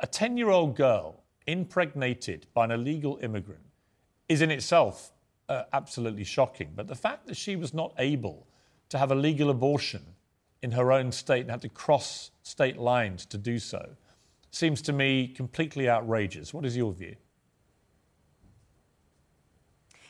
A 0.00 0.06
10 0.06 0.36
year 0.36 0.50
old 0.50 0.76
girl 0.76 1.22
impregnated 1.46 2.46
by 2.52 2.66
an 2.66 2.70
illegal 2.70 3.18
immigrant 3.22 3.64
is 4.28 4.42
in 4.42 4.50
itself 4.50 5.10
uh, 5.48 5.62
absolutely 5.72 6.24
shocking. 6.24 6.72
But 6.76 6.86
the 6.86 6.94
fact 6.94 7.26
that 7.28 7.36
she 7.38 7.56
was 7.56 7.72
not 7.72 7.94
able 7.98 8.46
to 8.90 8.98
have 8.98 9.10
a 9.10 9.14
legal 9.14 9.48
abortion 9.48 10.02
in 10.62 10.72
her 10.72 10.92
own 10.92 11.12
state 11.12 11.42
and 11.42 11.50
had 11.50 11.62
to 11.62 11.68
cross 11.68 12.30
state 12.42 12.78
lines 12.78 13.24
to 13.26 13.38
do 13.38 13.58
so 13.58 13.96
seems 14.50 14.80
to 14.82 14.92
me 14.92 15.28
completely 15.28 15.88
outrageous. 15.88 16.54
What 16.54 16.64
is 16.64 16.76
your 16.76 16.92
view? 16.92 17.16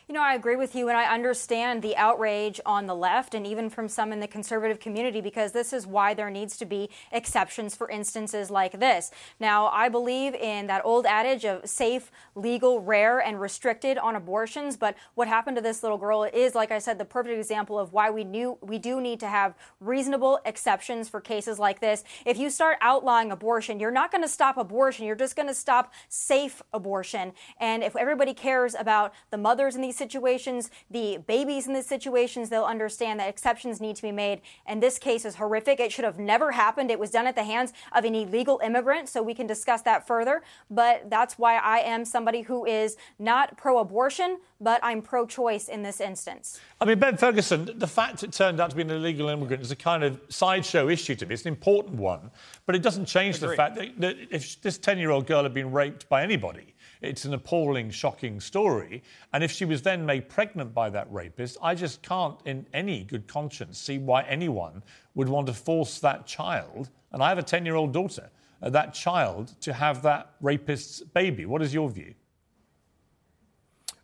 You 0.09 0.15
know, 0.15 0.23
I 0.23 0.33
agree 0.33 0.57
with 0.57 0.75
you, 0.75 0.89
and 0.89 0.97
I 0.97 1.05
understand 1.05 1.83
the 1.83 1.95
outrage 1.95 2.63
on 2.65 2.87
the 2.87 2.95
left 2.95 3.35
and 3.35 3.47
even 3.47 3.69
from 3.69 3.91
some 3.91 4.11
in 4.11 4.21
the 4.21 4.27
conservative 4.27 4.81
community 4.81 5.21
because 5.21 5.53
this 5.53 5.71
is 5.71 5.87
why 5.87 6.15
there 6.15 6.31
needs 6.31 6.57
to 6.57 6.65
be 6.65 6.89
exceptions 7.13 7.75
for 7.75 7.91
instances 7.91 8.51
like 8.51 8.81
this. 8.81 9.11
Now, 9.39 9.67
I 9.67 9.91
believe 9.91 10.33
in 10.33 10.67
that 10.69 10.81
old 10.83 11.05
adage 11.05 11.45
of 11.45 11.69
safe, 11.69 12.11
legal, 12.35 12.81
rare, 12.81 13.19
and 13.19 13.39
restricted 13.39 13.99
on 13.99 14.17
abortions, 14.17 14.79
but 14.79 14.95
what 15.13 15.29
happened 15.29 15.59
to 15.59 15.63
this 15.63 15.83
little 15.83 15.99
girl 15.99 16.25
is, 16.25 16.55
like 16.55 16.71
I 16.71 16.79
said, 16.79 16.97
the 16.97 17.05
perfect 17.05 17.37
example 17.37 17.79
of 17.79 17.93
why 17.93 18.09
we 18.09 18.25
knew 18.25 18.57
we 18.63 18.79
do 18.79 19.03
need 19.03 19.21
to 19.21 19.29
have 19.29 19.57
reasonable 19.79 20.41
exceptions 20.47 21.11
for 21.11 21.21
cases 21.21 21.59
like 21.59 21.81
this. 21.81 22.03
If 22.25 22.39
you 22.39 22.49
start 22.49 22.79
outlawing 22.81 23.31
abortion, 23.31 23.79
you're 23.79 23.91
not 23.91 24.11
going 24.11 24.25
to 24.25 24.29
stop 24.29 24.57
abortion, 24.57 25.05
you're 25.05 25.17
just 25.17 25.37
going 25.37 25.49
to 25.49 25.55
stop 25.55 25.93
safe 26.09 26.63
abortion. 26.73 27.35
And 27.61 27.83
if 27.83 27.95
everybody 27.95 28.33
cares 28.33 28.75
about 28.75 29.13
the 29.31 29.37
mothers 29.37 29.77
in 29.77 29.83
these 29.83 29.98
situations, 29.99 30.71
the 30.91 31.19
babies 31.27 31.67
in 31.67 31.75
these 31.75 31.87
situations, 31.87 32.49
they'll 32.49 32.65
understand 32.65 33.21
that 33.21 33.29
exceptions 33.29 33.81
need 33.81 33.97
to 33.97 34.03
be 34.03 34.13
made. 34.13 34.41
And 34.67 34.83
this 34.83 34.99
case 34.99 35.25
is 35.25 35.35
horrific. 35.35 35.81
It 35.81 35.93
should 35.93 36.05
have 36.05 36.19
never 36.19 36.53
happened. 36.53 36.91
It 36.91 36.99
was 36.99 37.11
done 37.11 37.27
at 37.27 37.35
the 37.35 37.45
hands 37.45 37.73
of 37.93 38.05
an 38.05 38.15
illegal 38.15 38.61
immigrant, 38.65 39.09
so 39.09 39.23
we 39.23 39.35
can 39.35 39.47
discuss 39.47 39.83
that 39.83 40.07
further. 40.07 40.43
But 40.71 41.11
that's 41.11 41.39
why 41.39 41.57
I 41.57 41.79
am 41.79 42.05
somebody 42.05 42.43
who 42.43 42.65
is 42.65 42.97
not 43.19 43.57
pro 43.57 43.79
abortion, 43.79 44.39
but 44.61 44.81
I'm 44.83 45.03
pro 45.03 45.27
choice 45.27 45.69
in 45.69 45.83
this 45.83 46.01
instance. 46.01 46.61
I 46.81 46.85
mean, 46.85 46.99
Ben 46.99 47.17
Ferguson, 47.17 47.71
the 47.77 47.87
fact 47.87 48.23
it 48.23 48.33
turned 48.33 48.61
out 48.61 48.71
to 48.71 48.77
be 48.77 48.83
an 48.83 48.91
illegal 48.91 49.29
immigrant 49.29 49.63
is 49.63 49.71
a 49.71 49.77
kind 49.77 50.05
of 50.05 50.21
sideshow 50.29 50.89
issue 50.89 51.15
to 51.17 51.27
me. 51.27 51.35
It's 51.35 51.43
an 51.43 51.49
important 51.49 51.97
one, 51.97 52.31
but 52.67 52.75
it 52.75 52.83
doesn't 52.83 53.07
change 53.07 53.39
the 53.39 53.55
fact 53.55 53.77
that, 53.77 54.01
that 54.01 54.17
if 54.31 54.61
this 54.63 54.79
10 54.79 54.99
year 54.99 55.11
old 55.11 55.27
girl 55.27 55.43
had 55.43 55.55
been 55.55 55.73
raped 55.73 56.09
by 56.09 56.23
anybody, 56.23 56.75
it's 57.01 57.25
an 57.25 57.35
appalling, 57.35 57.91
shocking 57.91 58.41
story. 58.41 59.03
And 59.33 59.45
if 59.45 59.51
she 59.51 59.65
was 59.65 59.83
then 59.83 60.05
made 60.05 60.29
pregnant 60.29 60.75
by 60.75 60.91
that 60.91 61.13
rapist, 61.13 61.57
I 61.63 61.75
just 61.75 62.03
can't, 62.03 62.39
in 62.45 62.67
any 62.73 63.05
good 63.05 63.27
conscience, 63.27 63.79
see 63.79 63.99
why 63.99 64.23
anyone 64.23 64.83
would 65.15 65.29
want 65.29 65.47
to 65.49 65.53
force 65.53 66.01
that 66.01 66.27
child, 66.27 66.91
and 67.13 67.23
I 67.23 67.29
have 67.29 67.39
a 67.39 67.43
10 67.43 67.65
year 67.65 67.75
old 67.75 67.93
daughter, 67.93 68.31
uh, 68.63 68.71
that 68.71 68.95
child 68.95 69.55
to 69.61 69.73
have 69.73 70.03
that 70.03 70.33
rapist's 70.41 71.01
baby. 71.01 71.47
What 71.47 71.63
is 71.63 71.73
your 71.73 71.89
view? 71.91 72.15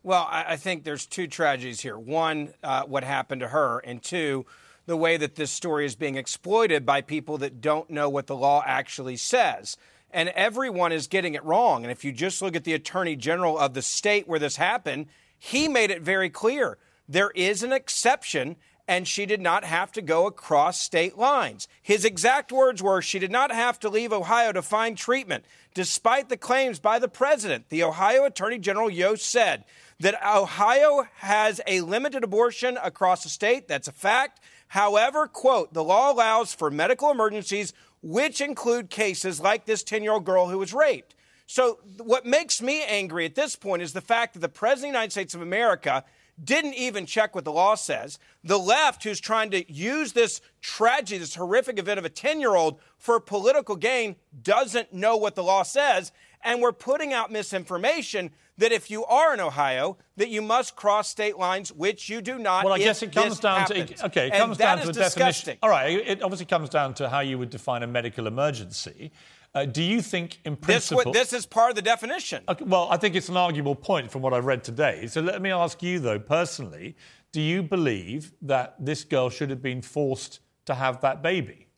Well, 0.03 0.29
I, 0.31 0.45
I 0.49 0.57
think 0.57 0.85
there's 0.85 1.07
two 1.07 1.27
tragedies 1.27 1.81
here. 1.81 1.99
One, 1.99 2.53
uh, 2.63 2.83
what 2.83 3.05
happened 3.05 3.41
to 3.41 3.49
her, 3.49 3.79
and 3.79 4.03
two, 4.03 4.47
the 4.87 4.97
way 4.97 5.17
that 5.17 5.35
this 5.35 5.51
story 5.51 5.87
is 5.87 5.95
being 5.95 6.17
exploited 6.17 6.85
by 6.85 7.01
people 7.01 7.39
that 7.39 7.61
don't 7.61 7.89
know 7.89 8.09
what 8.09 8.27
the 8.27 8.37
law 8.37 8.63
actually 8.67 9.17
says. 9.17 9.77
And 10.15 10.31
everyone 10.31 10.93
is 10.93 11.09
getting 11.09 11.35
it 11.35 11.45
wrong. 11.45 11.83
And 11.83 11.91
if 11.91 12.05
you 12.05 12.13
just 12.13 12.41
look 12.41 12.57
at 12.57 12.65
the 12.65 12.73
attorney 12.73 13.17
general 13.17 13.59
of 13.59 13.75
the 13.75 13.83
state 13.83 14.27
where 14.27 14.39
this 14.39 14.57
happened, 14.57 15.07
he 15.37 15.69
made 15.69 15.91
it 15.91 16.01
very 16.01 16.31
clear 16.31 16.79
there 17.07 17.31
is 17.33 17.63
an 17.63 17.73
exception 17.73 18.57
and 18.87 19.09
she 19.09 19.25
did 19.25 19.41
not 19.41 19.65
have 19.65 19.93
to 19.93 20.03
go 20.03 20.27
across 20.27 20.79
state 20.79 21.17
lines. 21.17 21.69
His 21.83 22.05
exact 22.05 22.53
words 22.53 22.83
were 22.83 23.01
she 23.01 23.19
did 23.19 23.31
not 23.31 23.51
have 23.51 23.79
to 23.81 23.89
leave 23.89 24.13
Ohio 24.13 24.53
to 24.53 24.63
find 24.63 24.97
treatment. 24.97 25.45
Despite 25.73 26.29
the 26.29 26.37
claims 26.37 26.79
by 26.79 26.99
the 26.99 27.09
president, 27.09 27.71
the 27.71 27.83
Ohio 27.83 28.25
Attorney 28.25 28.59
General 28.59 28.91
Yost 28.91 29.27
said 29.27 29.65
that 30.01 30.21
Ohio 30.25 31.07
has 31.17 31.61
a 31.67 31.81
limited 31.81 32.25
abortion 32.25 32.79
across 32.83 33.23
the 33.23 33.31
state. 33.31 33.69
That's 33.69 33.89
a 33.89 33.93
fact. 33.93 34.41
However, 34.69 35.29
quote, 35.29 35.73
the 35.73 35.85
law 35.85 36.13
allows 36.13 36.53
for 36.53 36.71
medical 36.71 37.11
emergencies, 37.11 37.73
which 38.05 38.43
include 38.43 38.91
cases 38.91 39.41
like 39.41 39.65
this 39.65 39.83
10 39.83 40.03
year 40.03 40.13
old 40.13 40.27
girl 40.27 40.49
who 40.49 40.59
was 40.59 40.75
raped. 40.75 41.15
So, 41.47 41.79
what 41.97 42.27
makes 42.27 42.61
me 42.61 42.83
angry 42.85 43.25
at 43.25 43.35
this 43.35 43.57
point 43.57 43.83
is 43.83 43.95
the 43.95 44.03
fact 44.03 44.35
that 44.35 44.41
the 44.41 44.49
President 44.49 44.91
of 44.91 44.93
the 44.93 44.99
United 44.99 45.13
States 45.13 45.35
of 45.35 45.41
America 45.41 46.05
didn't 46.43 46.75
even 46.75 47.07
check 47.07 47.35
what 47.35 47.45
the 47.45 47.53
law 47.53 47.75
says. 47.75 48.19
The 48.43 48.59
left, 48.59 49.05
who's 49.05 49.21
trying 49.21 49.51
to 49.53 49.73
use 49.73 50.13
this 50.13 50.43
tragedy, 50.61 51.19
this 51.19 51.35
horrific 51.35 51.79
event 51.79 51.99
of 51.99 52.05
a 52.05 52.11
10 52.11 52.41
year 52.41 52.55
old 52.55 52.79
for 52.99 53.19
political 53.21 53.77
gain, 53.77 54.17
doesn't 54.43 54.93
know 54.93 55.17
what 55.17 55.35
the 55.35 55.45
law 55.45 55.63
says. 55.63 56.13
And 56.45 56.61
we're 56.61 56.73
putting 56.73 57.13
out 57.13 57.33
misinformation 57.33 58.31
that 58.59 58.71
if 58.71 58.91
you 58.91 59.05
are 59.07 59.35
in 59.35 59.41
Ohio, 59.41 59.97
that 60.17 60.29
you 60.29 60.43
must 60.43 60.77
cross 60.77 61.09
state 61.09 61.39
lines, 61.39 61.73
which 61.73 62.09
you 62.09 62.21
do 62.21 62.39
not. 62.39 62.65
Well, 62.65 62.75
I 62.75 62.79
guess 62.79 63.03
it 63.03 63.13
comes 63.13 63.41
down 63.41 63.61
happens. 63.61 64.01
to 64.01 64.07
okay, 64.07 64.27
it 64.29 64.33
And 64.33 64.41
comes 64.41 64.59
down 64.59 64.79
to 64.79 64.87
the 64.87 64.93
definition. 64.93 65.59
All 65.63 65.71
right, 65.71 65.91
it 66.07 66.23
obviously 66.23 66.47
comes 66.47 66.69
down 66.69 66.95
to 66.95 67.09
how 67.09 67.21
you 67.21 67.39
would 67.39 67.51
define 67.51 67.83
a 67.83 67.87
medical 67.87 68.27
emergency. 68.27 69.11
Uh, 69.55 69.65
do 69.65 69.83
you 69.83 70.03
think, 70.03 70.41
in 70.45 70.55
This, 70.55 70.65
principle, 70.65 71.05
what, 71.05 71.13
this 71.13 71.33
is 71.33 71.47
part 71.47 71.71
of 71.71 71.77
the 71.77 71.83
definition. 71.83 72.43
Okay, 72.49 72.65
well, 72.65 72.89
I 72.91 72.97
think 72.97 73.15
it's 73.15 73.29
an 73.29 73.37
arguable 73.37 73.77
point 73.77 74.11
from 74.11 74.21
what 74.21 74.35
I've 74.35 74.47
read 74.47 74.65
today. 74.65 75.07
So 75.07 75.21
let 75.21 75.41
me 75.41 75.51
ask 75.51 75.81
you, 75.81 76.01
though, 76.01 76.19
personally, 76.19 76.97
do 77.31 77.41
you 77.41 77.63
believe 77.63 78.33
that 78.43 78.75
this 78.79 79.05
girl 79.05 79.31
should 79.31 79.51
have 79.51 79.63
been 79.63 79.81
forced 79.81 80.41
to 80.67 80.75
have 80.75 81.01
that 81.03 81.23
baby? 81.23 81.69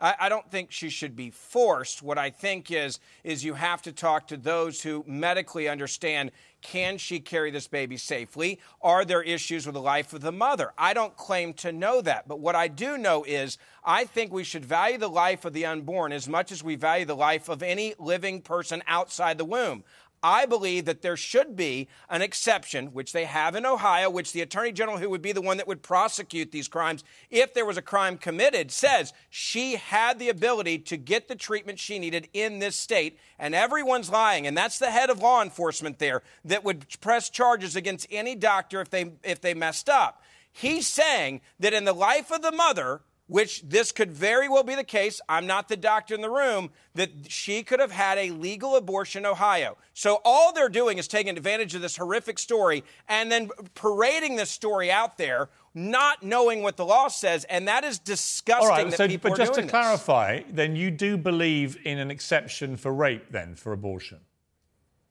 I, 0.00 0.14
I 0.20 0.28
don't 0.28 0.50
think 0.50 0.70
she 0.70 0.88
should 0.88 1.16
be 1.16 1.30
forced. 1.30 2.02
What 2.02 2.18
I 2.18 2.30
think 2.30 2.70
is 2.70 3.00
is 3.24 3.44
you 3.44 3.54
have 3.54 3.82
to 3.82 3.92
talk 3.92 4.28
to 4.28 4.36
those 4.36 4.82
who 4.82 5.04
medically 5.06 5.68
understand 5.68 6.30
Can 6.60 6.98
she 6.98 7.20
carry 7.20 7.52
this 7.52 7.68
baby 7.68 7.96
safely? 7.96 8.58
Are 8.82 9.04
there 9.04 9.22
issues 9.22 9.64
with 9.64 9.74
the 9.74 9.80
life 9.80 10.12
of 10.12 10.22
the 10.22 10.32
mother? 10.32 10.72
I 10.76 10.92
don't 10.92 11.16
claim 11.16 11.52
to 11.54 11.70
know 11.70 12.00
that, 12.00 12.26
but 12.26 12.40
what 12.40 12.56
I 12.56 12.66
do 12.66 12.98
know 12.98 13.22
is 13.24 13.58
I 13.84 14.04
think 14.04 14.32
we 14.32 14.42
should 14.42 14.64
value 14.64 14.98
the 14.98 15.08
life 15.08 15.44
of 15.44 15.52
the 15.52 15.66
unborn 15.66 16.12
as 16.12 16.28
much 16.28 16.50
as 16.50 16.64
we 16.64 16.74
value 16.74 17.04
the 17.04 17.14
life 17.14 17.48
of 17.48 17.62
any 17.62 17.94
living 17.98 18.42
person 18.42 18.82
outside 18.88 19.38
the 19.38 19.44
womb. 19.44 19.84
I 20.22 20.46
believe 20.46 20.84
that 20.86 21.02
there 21.02 21.16
should 21.16 21.54
be 21.54 21.88
an 22.08 22.22
exception, 22.22 22.88
which 22.88 23.12
they 23.12 23.24
have 23.24 23.54
in 23.54 23.64
Ohio, 23.64 24.10
which 24.10 24.32
the 24.32 24.40
Attorney 24.40 24.72
General, 24.72 24.98
who 24.98 25.10
would 25.10 25.22
be 25.22 25.32
the 25.32 25.40
one 25.40 25.58
that 25.58 25.68
would 25.68 25.82
prosecute 25.82 26.50
these 26.50 26.68
crimes 26.68 27.04
if 27.30 27.54
there 27.54 27.66
was 27.66 27.76
a 27.76 27.82
crime 27.82 28.18
committed, 28.18 28.70
says 28.70 29.12
she 29.30 29.76
had 29.76 30.18
the 30.18 30.28
ability 30.28 30.78
to 30.78 30.96
get 30.96 31.28
the 31.28 31.36
treatment 31.36 31.78
she 31.78 31.98
needed 31.98 32.28
in 32.32 32.58
this 32.58 32.76
state. 32.76 33.18
And 33.38 33.54
everyone's 33.54 34.10
lying. 34.10 34.46
And 34.46 34.56
that's 34.56 34.78
the 34.78 34.90
head 34.90 35.10
of 35.10 35.20
law 35.20 35.42
enforcement 35.42 35.98
there 35.98 36.22
that 36.44 36.64
would 36.64 37.00
press 37.00 37.30
charges 37.30 37.76
against 37.76 38.06
any 38.10 38.34
doctor 38.34 38.80
if 38.80 38.90
they, 38.90 39.12
if 39.22 39.40
they 39.40 39.54
messed 39.54 39.88
up. 39.88 40.22
He's 40.50 40.86
saying 40.86 41.40
that 41.60 41.72
in 41.72 41.84
the 41.84 41.92
life 41.92 42.32
of 42.32 42.42
the 42.42 42.50
mother, 42.50 43.02
which 43.28 43.62
this 43.62 43.92
could 43.92 44.10
very 44.10 44.48
well 44.48 44.64
be 44.64 44.74
the 44.74 44.82
case. 44.82 45.20
I'm 45.28 45.46
not 45.46 45.68
the 45.68 45.76
doctor 45.76 46.14
in 46.14 46.20
the 46.20 46.30
room, 46.30 46.70
that 46.94 47.10
she 47.28 47.62
could 47.62 47.78
have 47.78 47.92
had 47.92 48.18
a 48.18 48.30
legal 48.30 48.74
abortion 48.74 49.24
in 49.24 49.26
Ohio. 49.26 49.76
So 49.94 50.20
all 50.24 50.52
they're 50.52 50.68
doing 50.68 50.98
is 50.98 51.06
taking 51.06 51.36
advantage 51.36 51.74
of 51.74 51.82
this 51.82 51.96
horrific 51.96 52.38
story 52.38 52.82
and 53.08 53.30
then 53.30 53.50
parading 53.74 54.36
this 54.36 54.50
story 54.50 54.90
out 54.90 55.18
there, 55.18 55.50
not 55.74 56.22
knowing 56.22 56.62
what 56.62 56.76
the 56.76 56.84
law 56.84 57.08
says. 57.08 57.44
And 57.44 57.68
that 57.68 57.84
is 57.84 57.98
disgusting 57.98 58.68
All 58.68 58.76
right, 58.76 58.90
that 58.90 58.96
so, 58.96 59.06
people 59.06 59.30
but 59.30 59.36
just 59.36 59.54
to 59.54 59.60
doing 59.60 59.70
clarify, 59.70 60.42
then 60.50 60.74
you 60.74 60.90
do 60.90 61.16
believe 61.16 61.78
in 61.84 61.98
an 61.98 62.10
exception 62.10 62.76
for 62.76 62.92
rape, 62.92 63.30
then, 63.30 63.54
for 63.54 63.72
abortion? 63.72 64.20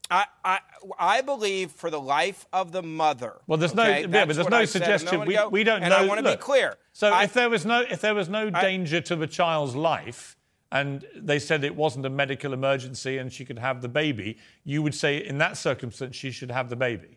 I, 0.09 0.25
I, 0.43 0.59
I 0.97 1.21
believe 1.21 1.71
for 1.71 1.89
the 1.89 1.99
life 1.99 2.45
of 2.53 2.71
the 2.71 2.83
mother. 2.83 3.41
Well, 3.47 3.57
there's 3.57 3.75
no, 3.75 3.85
yeah, 3.85 4.07
but 4.07 4.35
there's 4.35 4.49
no 4.49 4.57
I 4.57 4.65
said 4.65 4.81
a 4.83 4.99
suggestion. 4.99 5.25
We, 5.25 5.39
we 5.49 5.63
don't 5.63 5.83
and 5.83 5.91
know. 5.91 5.97
I 5.97 6.05
want 6.05 6.23
to 6.23 6.31
be 6.31 6.37
clear. 6.37 6.77
So 6.93 7.09
I- 7.09 7.23
if 7.23 7.33
there 7.33 7.49
was 7.49 7.65
no, 7.65 7.81
if 7.81 8.01
there 8.01 8.15
was 8.15 8.29
no 8.29 8.49
I- 8.53 8.61
danger 8.61 9.01
to 9.01 9.15
the 9.15 9.27
child's 9.27 9.75
life, 9.75 10.37
and 10.71 11.05
they 11.15 11.39
said 11.39 11.63
it 11.63 11.75
wasn't 11.75 12.05
a 12.05 12.09
medical 12.09 12.53
emergency 12.53 13.17
and 13.17 13.31
she 13.31 13.45
could 13.45 13.59
have 13.59 13.81
the 13.81 13.87
baby, 13.87 14.37
you 14.65 14.81
would 14.81 14.93
say 14.95 15.17
in 15.17 15.37
that 15.37 15.57
circumstance 15.57 16.15
she 16.15 16.31
should 16.31 16.51
have 16.51 16.69
the 16.69 16.75
baby. 16.75 17.16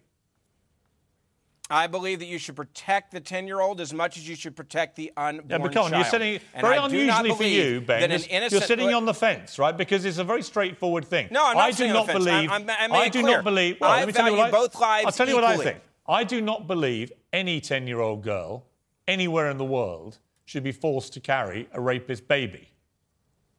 I 1.71 1.87
believe 1.87 2.19
that 2.19 2.27
you 2.27 2.39
should 2.39 2.57
protect 2.57 3.13
the 3.13 3.21
10 3.21 3.47
year 3.47 3.61
old 3.61 3.81
as 3.81 3.95
much 3.95 4.17
as 4.17 4.29
you 4.29 4.35
should 4.35 4.57
protect 4.57 4.97
the 4.97 5.13
unborn 5.17 5.47
Yeah, 5.49 5.59
but 5.59 5.73
come 5.73 5.85
on, 5.85 5.91
child. 5.93 6.03
you're 6.03 6.11
sitting 6.11 6.41
And 6.53 6.63
very 6.63 6.77
I 6.79 6.85
unusually 6.85 7.35
for 7.35 7.45
you, 7.45 7.81
Ben. 7.81 8.03
innocent- 8.03 8.51
you're 8.53 8.61
sitting 8.61 8.93
on 8.93 9.05
the 9.07 9.15
fence, 9.15 9.59
right? 9.59 9.77
Because 9.77 10.05
it's 10.05 10.19
a 10.19 10.25
very 10.25 10.43
straightforward 10.43 11.05
thing. 11.07 11.29
No, 11.31 11.47
I'm 11.47 11.57
not 11.57 11.65
I 11.65 11.71
do 11.71 11.89
not 11.89 12.07
believe. 12.09 12.51
I'm- 12.51 12.69
I'm- 12.69 12.93
I 12.93 12.97
I 12.97 13.05
it 13.07 13.13
do 13.13 13.23
clear. 13.23 13.37
not 13.37 13.45
believe. 13.45 13.81
Well, 13.81 13.91
I 13.91 13.99
let 14.01 14.07
me 14.09 14.13
tell 14.13 14.29
you 14.31 14.37
what 14.37 14.49
I, 14.49 14.51
both 14.51 14.75
lives 14.81 15.07
I'll 15.07 15.13
tell 15.13 15.29
you 15.29 15.35
what 15.37 15.45
I 15.45 15.57
think. 15.57 15.81
I 16.09 16.25
do 16.25 16.41
not 16.41 16.67
believe 16.67 17.13
any 17.33 17.61
ten-year-old 17.61 18.23
girl 18.25 18.67
anywhere 19.07 19.49
in 19.49 19.59
the 19.59 19.65
world 19.65 20.19
should 20.45 20.65
be 20.65 20.73
forced 20.73 21.13
to 21.13 21.21
carry 21.21 21.69
a 21.73 21.81
rapist 21.81 22.27
baby. 22.27 22.71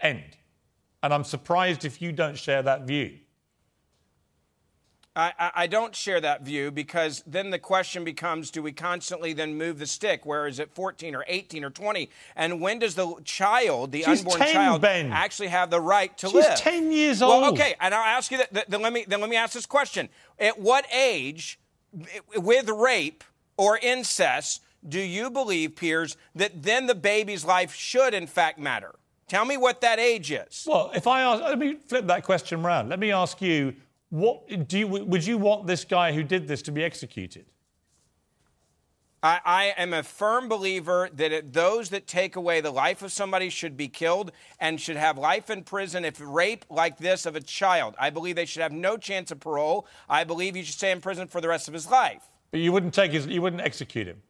End. 0.01 0.37
And 1.01 1.13
I'm 1.13 1.23
surprised 1.23 1.85
if 1.85 2.01
you 2.01 2.11
don't 2.11 2.37
share 2.37 2.61
that 2.63 2.81
view. 2.81 3.19
I, 5.15 5.33
I, 5.37 5.51
I 5.55 5.67
don't 5.67 5.93
share 5.93 6.21
that 6.21 6.43
view 6.43 6.71
because 6.71 7.21
then 7.27 7.49
the 7.49 7.59
question 7.59 8.03
becomes 8.05 8.49
do 8.49 8.63
we 8.63 8.71
constantly 8.71 9.33
then 9.33 9.55
move 9.57 9.77
the 9.77 9.85
stick? 9.85 10.25
Where 10.25 10.47
is 10.47 10.57
it 10.59 10.71
14 10.73 11.15
or 11.15 11.25
18 11.27 11.65
or 11.65 11.69
20? 11.69 12.09
And 12.35 12.61
when 12.61 12.79
does 12.79 12.95
the 12.95 13.15
child, 13.25 13.91
the 13.91 14.03
She's 14.03 14.19
unborn 14.19 14.39
10, 14.39 14.53
child, 14.53 14.81
Ben. 14.81 15.11
actually 15.11 15.49
have 15.49 15.69
the 15.69 15.81
right 15.81 16.17
to 16.19 16.27
She's 16.27 16.35
live? 16.35 16.57
10 16.57 16.91
years 16.93 17.21
old. 17.21 17.41
Well, 17.41 17.51
okay, 17.53 17.75
and 17.81 17.93
I'll 17.93 18.01
ask 18.03 18.31
you 18.31 18.37
that. 18.37 18.53
th- 18.53 18.65
Then 18.67 18.81
let 18.81 18.93
me 18.93 19.03
then 19.07 19.19
let 19.19 19.29
me 19.29 19.35
ask 19.35 19.53
this 19.53 19.65
question: 19.65 20.07
At 20.39 20.57
what 20.59 20.85
age, 20.93 21.59
with 22.37 22.69
rape 22.69 23.23
or 23.57 23.77
incest, 23.79 24.61
do 24.87 24.99
you 24.99 25.29
believe, 25.29 25.75
Piers, 25.75 26.15
that 26.35 26.63
then 26.63 26.87
the 26.87 26.95
baby's 26.95 27.43
life 27.43 27.73
should 27.73 28.13
in 28.13 28.27
fact 28.27 28.57
matter? 28.59 28.95
Tell 29.27 29.43
me 29.45 29.57
what 29.57 29.81
that 29.81 29.99
age 29.99 30.31
is. 30.31 30.65
Well, 30.67 30.91
if 30.95 31.05
I 31.07 31.21
ask, 31.21 31.41
let 31.43 31.57
me 31.59 31.75
flip 31.75 32.07
that 32.07 32.23
question 32.23 32.63
round. 32.63 32.89
Let 32.89 32.99
me 32.99 33.11
ask 33.11 33.41
you, 33.41 33.73
what 34.11 34.67
do 34.67 34.77
you 34.77 34.87
would 34.87 35.25
you 35.25 35.37
want 35.37 35.65
this 35.65 35.85
guy 35.85 36.11
who 36.11 36.21
did 36.21 36.47
this 36.47 36.61
to 36.63 36.71
be 36.71 36.83
executed? 36.83 37.45
I, 39.23 39.39
I 39.45 39.63
am 39.77 39.93
a 39.93 40.03
firm 40.03 40.49
believer 40.49 41.09
that 41.13 41.31
it, 41.31 41.53
those 41.53 41.89
that 41.89 42.07
take 42.07 42.35
away 42.35 42.59
the 42.59 42.71
life 42.71 43.03
of 43.03 43.11
somebody 43.11 43.49
should 43.49 43.77
be 43.77 43.87
killed 43.87 44.31
and 44.59 44.81
should 44.81 44.97
have 44.97 45.17
life 45.17 45.49
in 45.49 45.63
prison 45.63 46.03
if 46.03 46.19
rape 46.19 46.65
like 46.69 46.97
this 46.97 47.25
of 47.25 47.35
a 47.35 47.41
child. 47.41 47.95
I 47.99 48.09
believe 48.09 48.35
they 48.35 48.45
should 48.45 48.63
have 48.63 48.71
no 48.71 48.97
chance 48.97 49.31
of 49.31 49.39
parole. 49.39 49.87
I 50.09 50.23
believe 50.23 50.55
he 50.55 50.63
should 50.63 50.75
stay 50.75 50.91
in 50.91 51.01
prison 51.01 51.27
for 51.27 51.39
the 51.39 51.47
rest 51.47 51.67
of 51.67 51.73
his 51.73 51.89
life. 51.89 52.23
But 52.49 52.61
you 52.61 52.71
wouldn't 52.71 52.93
take 52.93 53.11
his, 53.11 53.27
you 53.27 53.41
wouldn't 53.41 53.61
execute 53.61 54.07
him. 54.07 54.21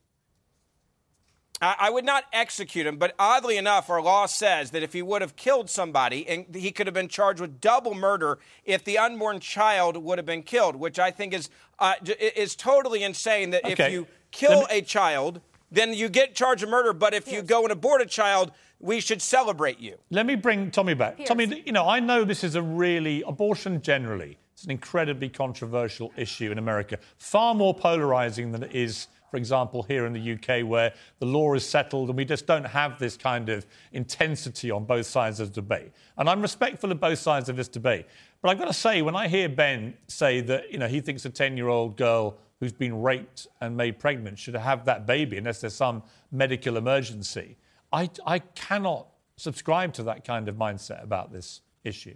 I, 1.61 1.75
I 1.79 1.89
would 1.89 2.05
not 2.05 2.25
execute 2.33 2.85
him, 2.87 2.97
but 2.97 3.13
oddly 3.19 3.57
enough, 3.57 3.89
our 3.89 4.01
law 4.01 4.25
says 4.25 4.71
that 4.71 4.83
if 4.83 4.93
he 4.93 5.01
would 5.01 5.21
have 5.21 5.35
killed 5.35 5.69
somebody, 5.69 6.27
and 6.27 6.53
he 6.55 6.71
could 6.71 6.87
have 6.87 6.93
been 6.93 7.07
charged 7.07 7.39
with 7.39 7.61
double 7.61 7.93
murder 7.93 8.39
if 8.65 8.83
the 8.83 8.97
unborn 8.97 9.39
child 9.39 9.97
would 9.97 10.17
have 10.17 10.25
been 10.25 10.43
killed, 10.43 10.75
which 10.75 10.99
I 10.99 11.11
think 11.11 11.33
is 11.33 11.49
uh, 11.79 11.93
is 12.19 12.55
totally 12.55 13.03
insane. 13.03 13.51
That 13.51 13.63
Okay. 13.65 13.85
if 13.85 13.91
you 13.91 14.07
kill 14.31 14.61
me- 14.61 14.67
a 14.69 14.81
child, 14.81 15.41
then 15.71 15.93
you 15.93 16.09
get 16.09 16.35
charged 16.35 16.61
with 16.63 16.69
murder. 16.71 16.93
But 16.93 17.13
if 17.13 17.31
you 17.31 17.41
go 17.41 17.63
and 17.63 17.71
abort 17.71 18.01
a 18.01 18.05
child, 18.05 18.51
we 18.79 18.99
should 18.99 19.21
celebrate 19.21 19.79
you. 19.79 19.97
Let 20.09 20.25
me 20.25 20.35
bring 20.35 20.71
Tomi 20.71 20.95
back. 20.95 21.23
Tomi, 21.25 21.63
you 21.65 21.71
know, 21.71 21.87
I 21.87 21.99
know 21.99 22.23
this 22.23 22.43
is 22.43 22.55
a 22.55 22.61
really 22.61 23.23
abortion 23.27 23.81
generally. 23.81 24.37
It's 24.53 24.63
an 24.65 24.71
incredibly 24.71 25.29
controversial 25.29 26.11
issue 26.17 26.51
in 26.51 26.57
America, 26.57 26.97
far 27.17 27.53
more 27.55 27.73
polarizing 27.73 28.51
than 28.51 28.63
it 28.63 28.75
is, 28.75 29.07
for 29.31 29.37
example, 29.37 29.81
here 29.83 30.05
in 30.05 30.11
the 30.11 30.33
UK, 30.33 30.67
where 30.67 30.93
the 31.19 31.25
law 31.25 31.53
is 31.53 31.65
settled 31.65 32.09
and 32.09 32.17
we 32.17 32.25
just 32.25 32.45
don't 32.45 32.65
have 32.65 32.99
this 32.99 33.15
kind 33.15 33.47
of 33.47 33.65
intensity 33.93 34.69
on 34.69 34.83
both 34.83 35.05
sides 35.05 35.39
of 35.39 35.53
the 35.53 35.61
debate. 35.61 35.93
And 36.17 36.29
I'm 36.29 36.41
respectful 36.41 36.91
of 36.91 36.99
both 36.99 37.17
sides 37.17 37.47
of 37.47 37.55
this 37.55 37.69
debate. 37.69 38.07
But 38.41 38.49
I've 38.49 38.59
got 38.59 38.65
to 38.65 38.73
say, 38.73 39.01
when 39.01 39.15
I 39.15 39.29
hear 39.29 39.47
Ben 39.47 39.93
say 40.07 40.41
that, 40.41 40.69
you 40.69 40.77
know, 40.77 40.87
he 40.87 40.99
thinks 40.99 41.23
a 41.23 41.29
10-year-old 41.29 41.95
girl 41.95 42.37
who's 42.59 42.73
been 42.73 43.01
raped 43.01 43.47
and 43.61 43.75
made 43.77 43.99
pregnant 43.99 44.37
should 44.37 44.53
have 44.53 44.83
that 44.85 45.07
baby 45.07 45.37
unless 45.37 45.61
there's 45.61 45.75
some 45.75 46.03
medical 46.29 46.75
emergency, 46.75 47.55
I, 47.93 48.09
I 48.25 48.39
cannot 48.39 49.07
subscribe 49.37 49.93
to 49.93 50.03
that 50.03 50.25
kind 50.25 50.49
of 50.49 50.55
mindset 50.55 51.01
about 51.03 51.31
this 51.31 51.61
issue. 51.85 52.15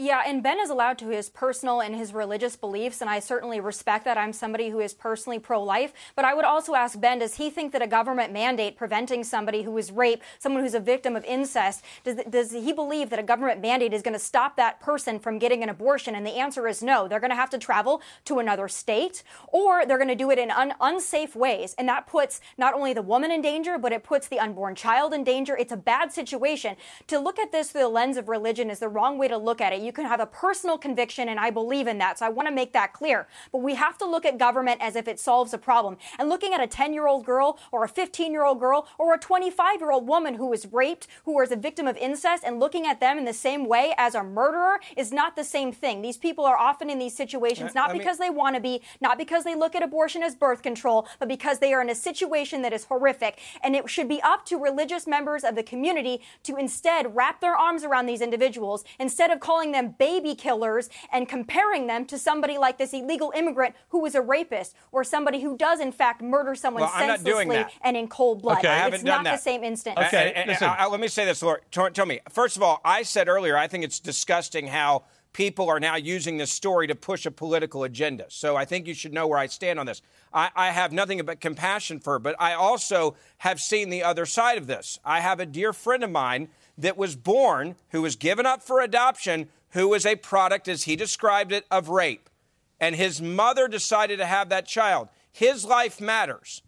Yeah, 0.00 0.22
and 0.26 0.42
Ben 0.42 0.58
is 0.58 0.70
allowed 0.70 0.96
to 1.00 1.08
his 1.08 1.28
personal 1.28 1.82
and 1.82 1.94
his 1.94 2.14
religious 2.14 2.56
beliefs, 2.56 3.02
and 3.02 3.10
I 3.10 3.18
certainly 3.18 3.60
respect 3.60 4.06
that. 4.06 4.16
I'm 4.16 4.32
somebody 4.32 4.70
who 4.70 4.80
is 4.80 4.94
personally 4.94 5.38
pro 5.38 5.62
life. 5.62 5.92
But 6.16 6.24
I 6.24 6.32
would 6.32 6.46
also 6.46 6.74
ask 6.74 6.98
Ben 6.98 7.18
does 7.18 7.34
he 7.34 7.50
think 7.50 7.72
that 7.72 7.82
a 7.82 7.86
government 7.86 8.32
mandate 8.32 8.78
preventing 8.78 9.24
somebody 9.24 9.60
who 9.60 9.76
is 9.76 9.92
raped, 9.92 10.24
someone 10.38 10.62
who's 10.62 10.72
a 10.72 10.80
victim 10.80 11.16
of 11.16 11.24
incest, 11.26 11.84
does, 12.02 12.16
does 12.30 12.52
he 12.52 12.72
believe 12.72 13.10
that 13.10 13.18
a 13.18 13.22
government 13.22 13.60
mandate 13.60 13.92
is 13.92 14.00
going 14.00 14.14
to 14.14 14.18
stop 14.18 14.56
that 14.56 14.80
person 14.80 15.18
from 15.18 15.38
getting 15.38 15.62
an 15.62 15.68
abortion? 15.68 16.14
And 16.14 16.24
the 16.26 16.38
answer 16.38 16.66
is 16.66 16.82
no. 16.82 17.06
They're 17.06 17.20
going 17.20 17.28
to 17.28 17.36
have 17.36 17.50
to 17.50 17.58
travel 17.58 18.00
to 18.24 18.38
another 18.38 18.68
state, 18.68 19.22
or 19.48 19.84
they're 19.84 19.98
going 19.98 20.08
to 20.08 20.14
do 20.14 20.30
it 20.30 20.38
in 20.38 20.50
un- 20.50 20.72
unsafe 20.80 21.36
ways. 21.36 21.74
And 21.76 21.86
that 21.90 22.06
puts 22.06 22.40
not 22.56 22.72
only 22.72 22.94
the 22.94 23.02
woman 23.02 23.30
in 23.30 23.42
danger, 23.42 23.76
but 23.76 23.92
it 23.92 24.02
puts 24.02 24.28
the 24.28 24.38
unborn 24.38 24.76
child 24.76 25.12
in 25.12 25.24
danger. 25.24 25.58
It's 25.58 25.72
a 25.72 25.76
bad 25.76 26.10
situation. 26.10 26.76
To 27.08 27.18
look 27.18 27.38
at 27.38 27.52
this 27.52 27.72
through 27.72 27.82
the 27.82 27.88
lens 27.90 28.16
of 28.16 28.30
religion 28.30 28.70
is 28.70 28.78
the 28.78 28.88
wrong 28.88 29.18
way 29.18 29.28
to 29.28 29.36
look 29.36 29.60
at 29.60 29.74
it. 29.74 29.82
You 29.82 29.89
can 29.92 30.06
have 30.06 30.20
a 30.20 30.26
personal 30.26 30.78
conviction, 30.78 31.28
and 31.28 31.38
I 31.40 31.50
believe 31.50 31.86
in 31.86 31.98
that. 31.98 32.18
So 32.18 32.26
I 32.26 32.28
want 32.28 32.48
to 32.48 32.54
make 32.54 32.72
that 32.72 32.92
clear. 32.92 33.26
But 33.52 33.58
we 33.58 33.74
have 33.74 33.98
to 33.98 34.06
look 34.06 34.24
at 34.24 34.38
government 34.38 34.80
as 34.80 34.96
if 34.96 35.08
it 35.08 35.18
solves 35.20 35.52
a 35.54 35.58
problem. 35.58 35.96
And 36.18 36.28
looking 36.28 36.52
at 36.54 36.60
a 36.60 36.66
10 36.66 36.92
year 36.92 37.06
old 37.06 37.24
girl, 37.24 37.58
or 37.72 37.84
a 37.84 37.88
15 37.88 38.32
year 38.32 38.44
old 38.44 38.60
girl, 38.60 38.86
or 38.98 39.14
a 39.14 39.18
25 39.18 39.80
year 39.80 39.90
old 39.90 40.06
woman 40.06 40.34
who 40.34 40.46
was 40.46 40.66
raped, 40.72 41.06
who 41.24 41.34
was 41.34 41.50
a 41.50 41.56
victim 41.56 41.86
of 41.86 41.96
incest, 41.96 42.44
and 42.44 42.60
looking 42.60 42.86
at 42.86 43.00
them 43.00 43.18
in 43.18 43.24
the 43.24 43.32
same 43.32 43.66
way 43.66 43.94
as 43.96 44.14
a 44.14 44.22
murderer 44.22 44.80
is 44.96 45.12
not 45.12 45.36
the 45.36 45.44
same 45.44 45.72
thing. 45.72 46.02
These 46.02 46.16
people 46.18 46.44
are 46.44 46.56
often 46.56 46.90
in 46.90 46.98
these 46.98 47.14
situations 47.16 47.70
uh, 47.70 47.74
not 47.74 47.88
let 47.88 47.92
me- 47.94 47.98
because 48.00 48.18
they 48.18 48.30
want 48.30 48.54
to 48.56 48.60
be, 48.60 48.82
not 49.00 49.18
because 49.18 49.44
they 49.44 49.54
look 49.54 49.74
at 49.74 49.82
abortion 49.82 50.22
as 50.22 50.34
birth 50.34 50.62
control, 50.62 51.06
but 51.18 51.28
because 51.28 51.58
they 51.58 51.72
are 51.72 51.80
in 51.82 51.90
a 51.90 51.94
situation 51.94 52.62
that 52.62 52.72
is 52.72 52.84
horrific. 52.84 53.38
And 53.62 53.74
it 53.76 53.88
should 53.88 54.08
be 54.08 54.20
up 54.22 54.44
to 54.46 54.58
religious 54.58 55.06
members 55.06 55.44
of 55.44 55.54
the 55.54 55.62
community 55.62 56.20
to 56.44 56.56
instead 56.56 57.14
wrap 57.14 57.40
their 57.40 57.56
arms 57.56 57.84
around 57.84 58.06
these 58.06 58.20
individuals 58.20 58.84
instead 58.98 59.30
of 59.30 59.40
calling 59.40 59.69
them 59.72 59.94
baby 59.98 60.34
killers 60.34 60.88
and 61.12 61.28
comparing 61.28 61.86
them 61.86 62.04
to 62.06 62.18
somebody 62.18 62.58
like 62.58 62.78
this 62.78 62.92
illegal 62.92 63.32
immigrant 63.36 63.74
who 63.90 64.00
was 64.00 64.14
a 64.14 64.20
rapist 64.20 64.74
or 64.92 65.04
somebody 65.04 65.40
who 65.40 65.56
does 65.56 65.80
in 65.80 65.92
fact 65.92 66.22
murder 66.22 66.54
someone 66.54 66.82
Well, 66.82 66.92
I'm 66.94 67.08
not 67.08 67.24
doing 67.24 67.48
senselessly 67.50 67.56
that. 67.62 67.72
and 67.82 67.96
in 67.96 68.08
cold 68.08 68.42
blood. 68.42 68.58
Okay. 68.58 68.68
I 68.68 68.76
haven't 68.76 68.94
it's 68.94 69.04
done 69.04 69.18
not 69.18 69.24
that. 69.24 69.36
the 69.36 69.42
same 69.42 69.64
instance. 69.64 69.98
Okay. 69.98 70.28
And- 70.28 70.36
and- 70.36 70.48
listen. 70.48 70.68
I- 70.68 70.76
I- 70.84 70.86
let 70.86 71.00
me 71.00 71.08
say 71.08 71.24
this, 71.24 71.42
Laura. 71.42 71.60
Tell, 71.70 71.90
tell 71.90 72.06
me. 72.06 72.20
First 72.30 72.56
of 72.56 72.62
all, 72.62 72.80
I 72.84 73.02
said 73.02 73.28
earlier, 73.28 73.56
I 73.56 73.66
think 73.68 73.84
it's 73.84 74.00
disgusting 74.00 74.66
how 74.68 75.04
people 75.32 75.68
are 75.68 75.78
now 75.78 75.94
using 75.94 76.38
this 76.38 76.50
story 76.50 76.88
to 76.88 76.94
push 76.96 77.24
a 77.24 77.30
political 77.30 77.84
agenda. 77.84 78.24
So 78.28 78.56
I 78.56 78.64
think 78.64 78.88
you 78.88 78.94
should 78.94 79.12
know 79.12 79.28
where 79.28 79.38
I 79.38 79.46
stand 79.46 79.78
on 79.78 79.86
this. 79.86 80.02
I, 80.32 80.50
I 80.56 80.70
have 80.70 80.92
nothing 80.92 81.22
but 81.24 81.40
compassion 81.40 82.00
for 82.00 82.14
her, 82.14 82.18
but 82.18 82.34
I 82.40 82.54
also 82.54 83.14
have 83.38 83.60
seen 83.60 83.90
the 83.90 84.02
other 84.02 84.26
side 84.26 84.58
of 84.58 84.66
this. 84.66 84.98
I 85.04 85.20
have 85.20 85.38
a 85.38 85.46
dear 85.46 85.72
friend 85.72 86.02
of 86.02 86.10
mine 86.10 86.48
that 86.76 86.96
was 86.96 87.14
born, 87.14 87.76
who 87.90 88.02
was 88.02 88.16
given 88.16 88.44
up 88.44 88.60
for 88.62 88.80
adoption, 88.80 89.48
who 89.72 89.88
was 89.88 90.04
a 90.06 90.16
product, 90.16 90.68
as 90.68 90.84
he 90.84 90.96
described 90.96 91.52
it, 91.52 91.64
of 91.70 91.88
rape, 91.88 92.28
and 92.80 92.96
his 92.96 93.20
mother 93.20 93.68
decided 93.68 94.18
to 94.18 94.26
have 94.26 94.48
that 94.48 94.66
child, 94.66 95.08
his 95.32 95.64
life 95.64 96.00
matters. 96.00 96.62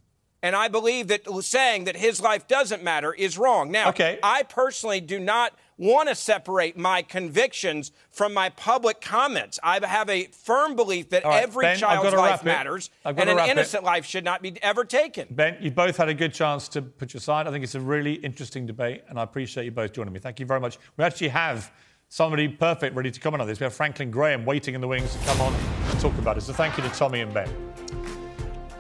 And 0.45 0.57
I 0.57 0.67
believe 0.67 1.07
that 1.09 1.23
saying 1.45 1.85
that 1.85 1.97
his 1.97 2.21
life 2.21 2.49
doesn't 2.49 2.83
matter 2.83 3.13
is 3.15 3.39
wrong. 3.39 3.71
Now, 3.71 3.91
Okay. 3.91 4.19
I 4.25 4.43
personally 4.43 5.01
do 5.01 5.21
not 5.21 5.53
want 5.79 6.09
to 6.09 6.15
separate 6.17 6.77
my 6.77 7.03
convictions 7.03 7.93
from 8.11 8.35
my 8.35 8.49
public 8.51 9.01
comments. 9.01 9.59
I 9.63 9.85
have 9.87 10.09
a 10.11 10.25
firm 10.27 10.75
belief 10.75 11.11
that 11.11 11.25
right, 11.25 11.43
every 11.45 11.63
Ben, 11.67 11.79
child's 11.79 12.13
life 12.15 12.45
matters 12.45 12.91
and 13.05 13.19
an 13.19 13.37
wrap 13.37 13.49
it. 13.49 13.51
innocent 13.53 13.85
life 13.85 14.05
should 14.05 14.25
not 14.25 14.43
be 14.43 14.61
ever 14.63 14.85
taken. 14.85 15.29
Ben, 15.31 15.57
you 15.61 15.71
both 15.71 15.97
had 15.97 16.09
a 16.09 16.15
good 16.15 16.35
chance 16.35 16.69
to 16.71 16.83
put 16.83 17.15
your 17.15 17.21
side. 17.21 17.47
I 17.47 17.51
think 17.53 17.63
it's 17.65 17.75
a 17.77 17.81
really 17.81 18.15
interesting 18.15 18.67
debate, 18.67 19.03
and 19.09 19.19
I 19.19 19.23
appreciate 19.23 19.65
you 19.65 19.71
both 19.71 19.93
joining 19.93 20.13
me. 20.13 20.19
Thank 20.21 20.41
you 20.41 20.47
very 20.47 20.61
much. 20.61 20.77
We 20.97 21.05
actually 21.05 21.29
have 21.29 21.71
somebody 22.13 22.47
perfect 22.47 22.95
ready 22.95 23.11
to 23.11 23.19
comment 23.19 23.41
on 23.41 23.49
this. 23.49 23.59
We 23.59 23.65
have 23.65 23.73
Franklin 23.73 24.11
Graham 24.11 24.45
waiting 24.45 24.75
in 24.75 24.83
the 24.83 24.87
wings 24.87 25.15
to 25.15 25.19
come 25.25 25.41
on 25.41 25.55
and 25.55 25.99
talk 25.99 26.13
about 26.19 26.37
it. 26.37 26.43
So 26.43 26.53
thank 26.53 26.77
you 26.77 26.83
to 26.83 26.91
Tomi 26.91 27.21
and 27.21 27.33
Ben. 27.33 27.49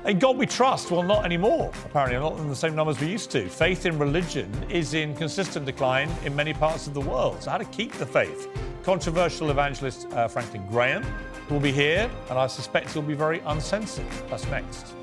In 0.05 0.19
God 0.19 0.37
we 0.37 0.45
trust, 0.45 0.91
well, 0.91 1.03
not 1.03 1.25
anymore, 1.25 1.73
apparently, 1.87 2.19
not 2.19 2.37
in 2.39 2.51
the 2.51 2.57
same 2.57 2.75
numbers 2.75 3.01
we 3.01 3.07
used 3.07 3.31
to. 3.31 3.49
Faith 3.49 3.87
in 3.87 3.99
religion 3.99 4.53
is 4.69 4.93
in 4.93 5.15
consistent 5.17 5.65
decline 5.65 6.11
in 6.27 6.37
many 6.37 6.53
parts 6.53 6.87
of 6.87 6.93
the 6.93 7.01
world. 7.01 7.43
So, 7.43 7.53
how 7.53 7.59
to 7.59 7.65
keep 7.67 7.93
the 7.93 8.05
faith? 8.05 8.49
Controversial 8.83 9.51
evangelist 9.51 10.13
uh, 10.13 10.29
Franklin 10.29 10.67
Graham 10.69 11.03
will 11.49 11.61
be 11.61 11.73
here, 11.73 12.11
and 12.29 12.39
I 12.39 12.49
suspect 12.49 12.93
he'll 12.93 13.01
be 13.01 13.15
very 13.15 13.41
uncensored. 13.47 14.11
That's 14.29 14.47
next. 14.49 14.95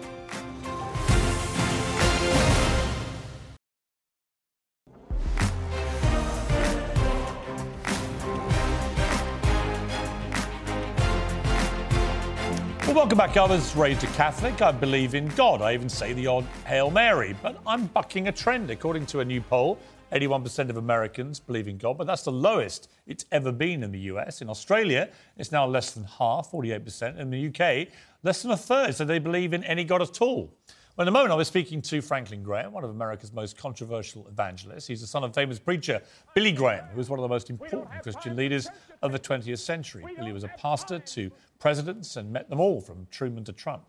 Well, 12.90 12.96
welcome 12.96 13.20
back. 13.20 13.38
I 13.38 13.46
was 13.46 13.76
raised 13.76 14.04
a 14.04 14.08
Catholic. 14.08 14.64
I 14.64 14.72
believe 14.72 15.14
in 15.14 15.28
God. 15.36 15.62
I 15.62 15.76
even 15.76 15.88
say 15.88 16.12
the 16.14 16.26
odd 16.26 16.44
Hail 16.66 16.90
Mary. 16.90 17.36
But 17.40 17.62
I'm 17.68 17.86
bucking 17.86 18.30
a 18.30 18.32
trend. 18.32 18.72
According 18.72 19.06
to 19.08 19.20
a 19.20 19.26
new 19.26 19.42
poll, 19.42 19.78
81% 20.12 20.72
of 20.72 20.78
Americans 20.78 21.40
believe 21.40 21.68
in 21.68 21.78
God, 21.78 22.00
but 22.00 22.08
that's 22.08 22.24
the 22.24 22.32
lowest 22.32 22.90
it's 23.06 23.26
ever 23.32 23.52
been 23.52 23.84
in 23.84 23.92
the 23.92 24.00
US. 24.14 24.42
In 24.42 24.50
Australia, 24.50 25.08
it's 25.38 25.52
now 25.52 25.68
less 25.68 25.92
than 25.92 26.04
half, 26.04 26.50
48%. 26.50 27.20
In 27.20 27.30
the 27.30 27.50
UK, 27.50 27.90
less 28.24 28.42
than 28.42 28.50
a 28.50 28.58
third. 28.58 28.96
So 28.96 29.06
they 29.06 29.20
believe 29.20 29.54
in 29.54 29.64
any 29.66 29.84
God 29.84 30.02
at 30.02 30.20
all. 30.20 30.52
Well, 31.00 31.08
in 31.08 31.10
a 31.10 31.12
moment, 31.12 31.32
I 31.32 31.36
was 31.36 31.48
speaking 31.48 31.82
to 31.84 32.02
Franklin 32.02 32.44
Graham, 32.44 32.74
one 32.74 32.84
of 32.84 32.90
America's 32.90 33.32
most 33.32 33.56
controversial 33.56 34.28
evangelists. 34.28 34.88
He's 34.88 35.00
the 35.00 35.08
son 35.08 35.24
of 35.24 35.34
famous 35.34 35.58
preacher 35.58 36.02
Billy 36.34 36.52
Graham, 36.52 36.84
who 36.92 36.98
was 36.98 37.10
one 37.10 37.20
of 37.20 37.24
the 37.24 37.30
most 37.30 37.50
important 37.50 38.02
Christian 38.04 38.36
leaders 38.36 38.68
of 39.02 39.12
the 39.12 39.20
20th 39.20 39.60
century. 39.60 40.04
Billy 40.16 40.32
was 40.32 40.44
a 40.44 40.50
pastor 40.58 41.00
to 41.00 41.32
presidents 41.60 42.16
and 42.16 42.32
met 42.32 42.50
them 42.50 42.60
all, 42.60 42.82
from 42.82 43.08
Truman 43.12 43.44
to 43.46 43.54
Trump. 43.54 43.84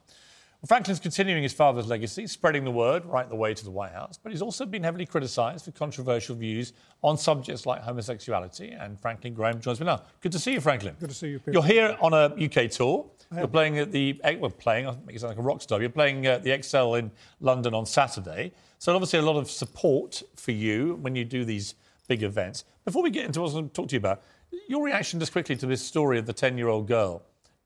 Well, 0.61 0.67
Franklin's 0.67 1.01
continuing 1.01 1.43
his 1.43 1.55
father's 1.55 1.87
legacy, 1.87 2.27
spreading 2.27 2.65
the 2.65 2.71
word 2.71 3.07
right 3.07 3.27
the 3.27 3.35
way 3.35 3.55
to 3.55 3.65
the 3.65 3.71
White 3.71 3.93
House, 3.93 4.19
but 4.23 4.31
he's 4.31 4.43
also 4.43 4.67
been 4.67 4.83
heavily 4.83 5.07
criticised 5.07 5.65
for 5.65 5.71
controversial 5.71 6.37
views 6.37 6.75
on 7.03 7.17
subjects 7.17 7.65
like 7.65 7.81
homosexuality. 7.83 8.73
And 8.73 9.01
Franklin 9.01 9.33
Graham 9.33 9.59
joins 9.59 9.81
me 9.81 9.87
now. 9.87 10.03
Good 10.21 10.33
to 10.33 10.39
see 10.39 10.53
you, 10.53 10.61
Franklin. 10.61 10.97
Good 11.01 11.09
to 11.09 11.15
see 11.15 11.29
you, 11.29 11.39
Peter. 11.39 11.53
You're 11.53 11.65
here 11.65 11.97
on 12.03 12.13
a 12.13 12.27
UK 12.35 12.71
tour. 12.71 13.07
You're 13.35 13.49
playing 13.49 13.79
at 13.79 13.91
the 13.91 14.21
eh, 14.23 14.37
well, 14.39 14.51
playing. 14.51 14.87
I 14.87 14.91
make 15.07 15.15
you 15.15 15.19
sound 15.19 15.31
like 15.31 15.39
a 15.39 15.43
rock 15.43 15.63
star. 15.63 15.81
You're 15.81 15.89
playing 15.89 16.27
at 16.27 16.43
the 16.43 16.51
Excel 16.51 16.97
in 16.97 17.11
London 17.41 17.73
on 17.73 17.87
Saturday. 17.87 18.53
So 18.79 18.95
obviously 18.95 19.19
a 19.19 19.23
lot 19.23 19.37
of 19.37 19.51
support 19.51 20.23
for 20.37 20.51
you 20.51 20.99
when 21.01 21.15
you 21.15 21.25
do 21.25 21.45
these 21.45 21.75
big 22.07 22.23
events. 22.23 22.65
Before 22.85 23.03
we 23.03 23.11
get 23.11 23.25
into 23.25 23.41
what 23.41 23.53
I 23.53 23.55
want 23.55 23.73
to 23.73 23.81
talk 23.81 23.89
to 23.91 23.95
you 23.95 23.99
about, 23.99 24.23
your 24.69 24.83
reaction 24.85 25.21
just 25.21 25.33
quickly 25.33 25.57
to 25.57 25.67
this 25.67 25.83
story 25.83 26.19
of 26.19 26.27
the 26.27 26.35
10-year-old 26.35 26.87
girl 26.87 27.23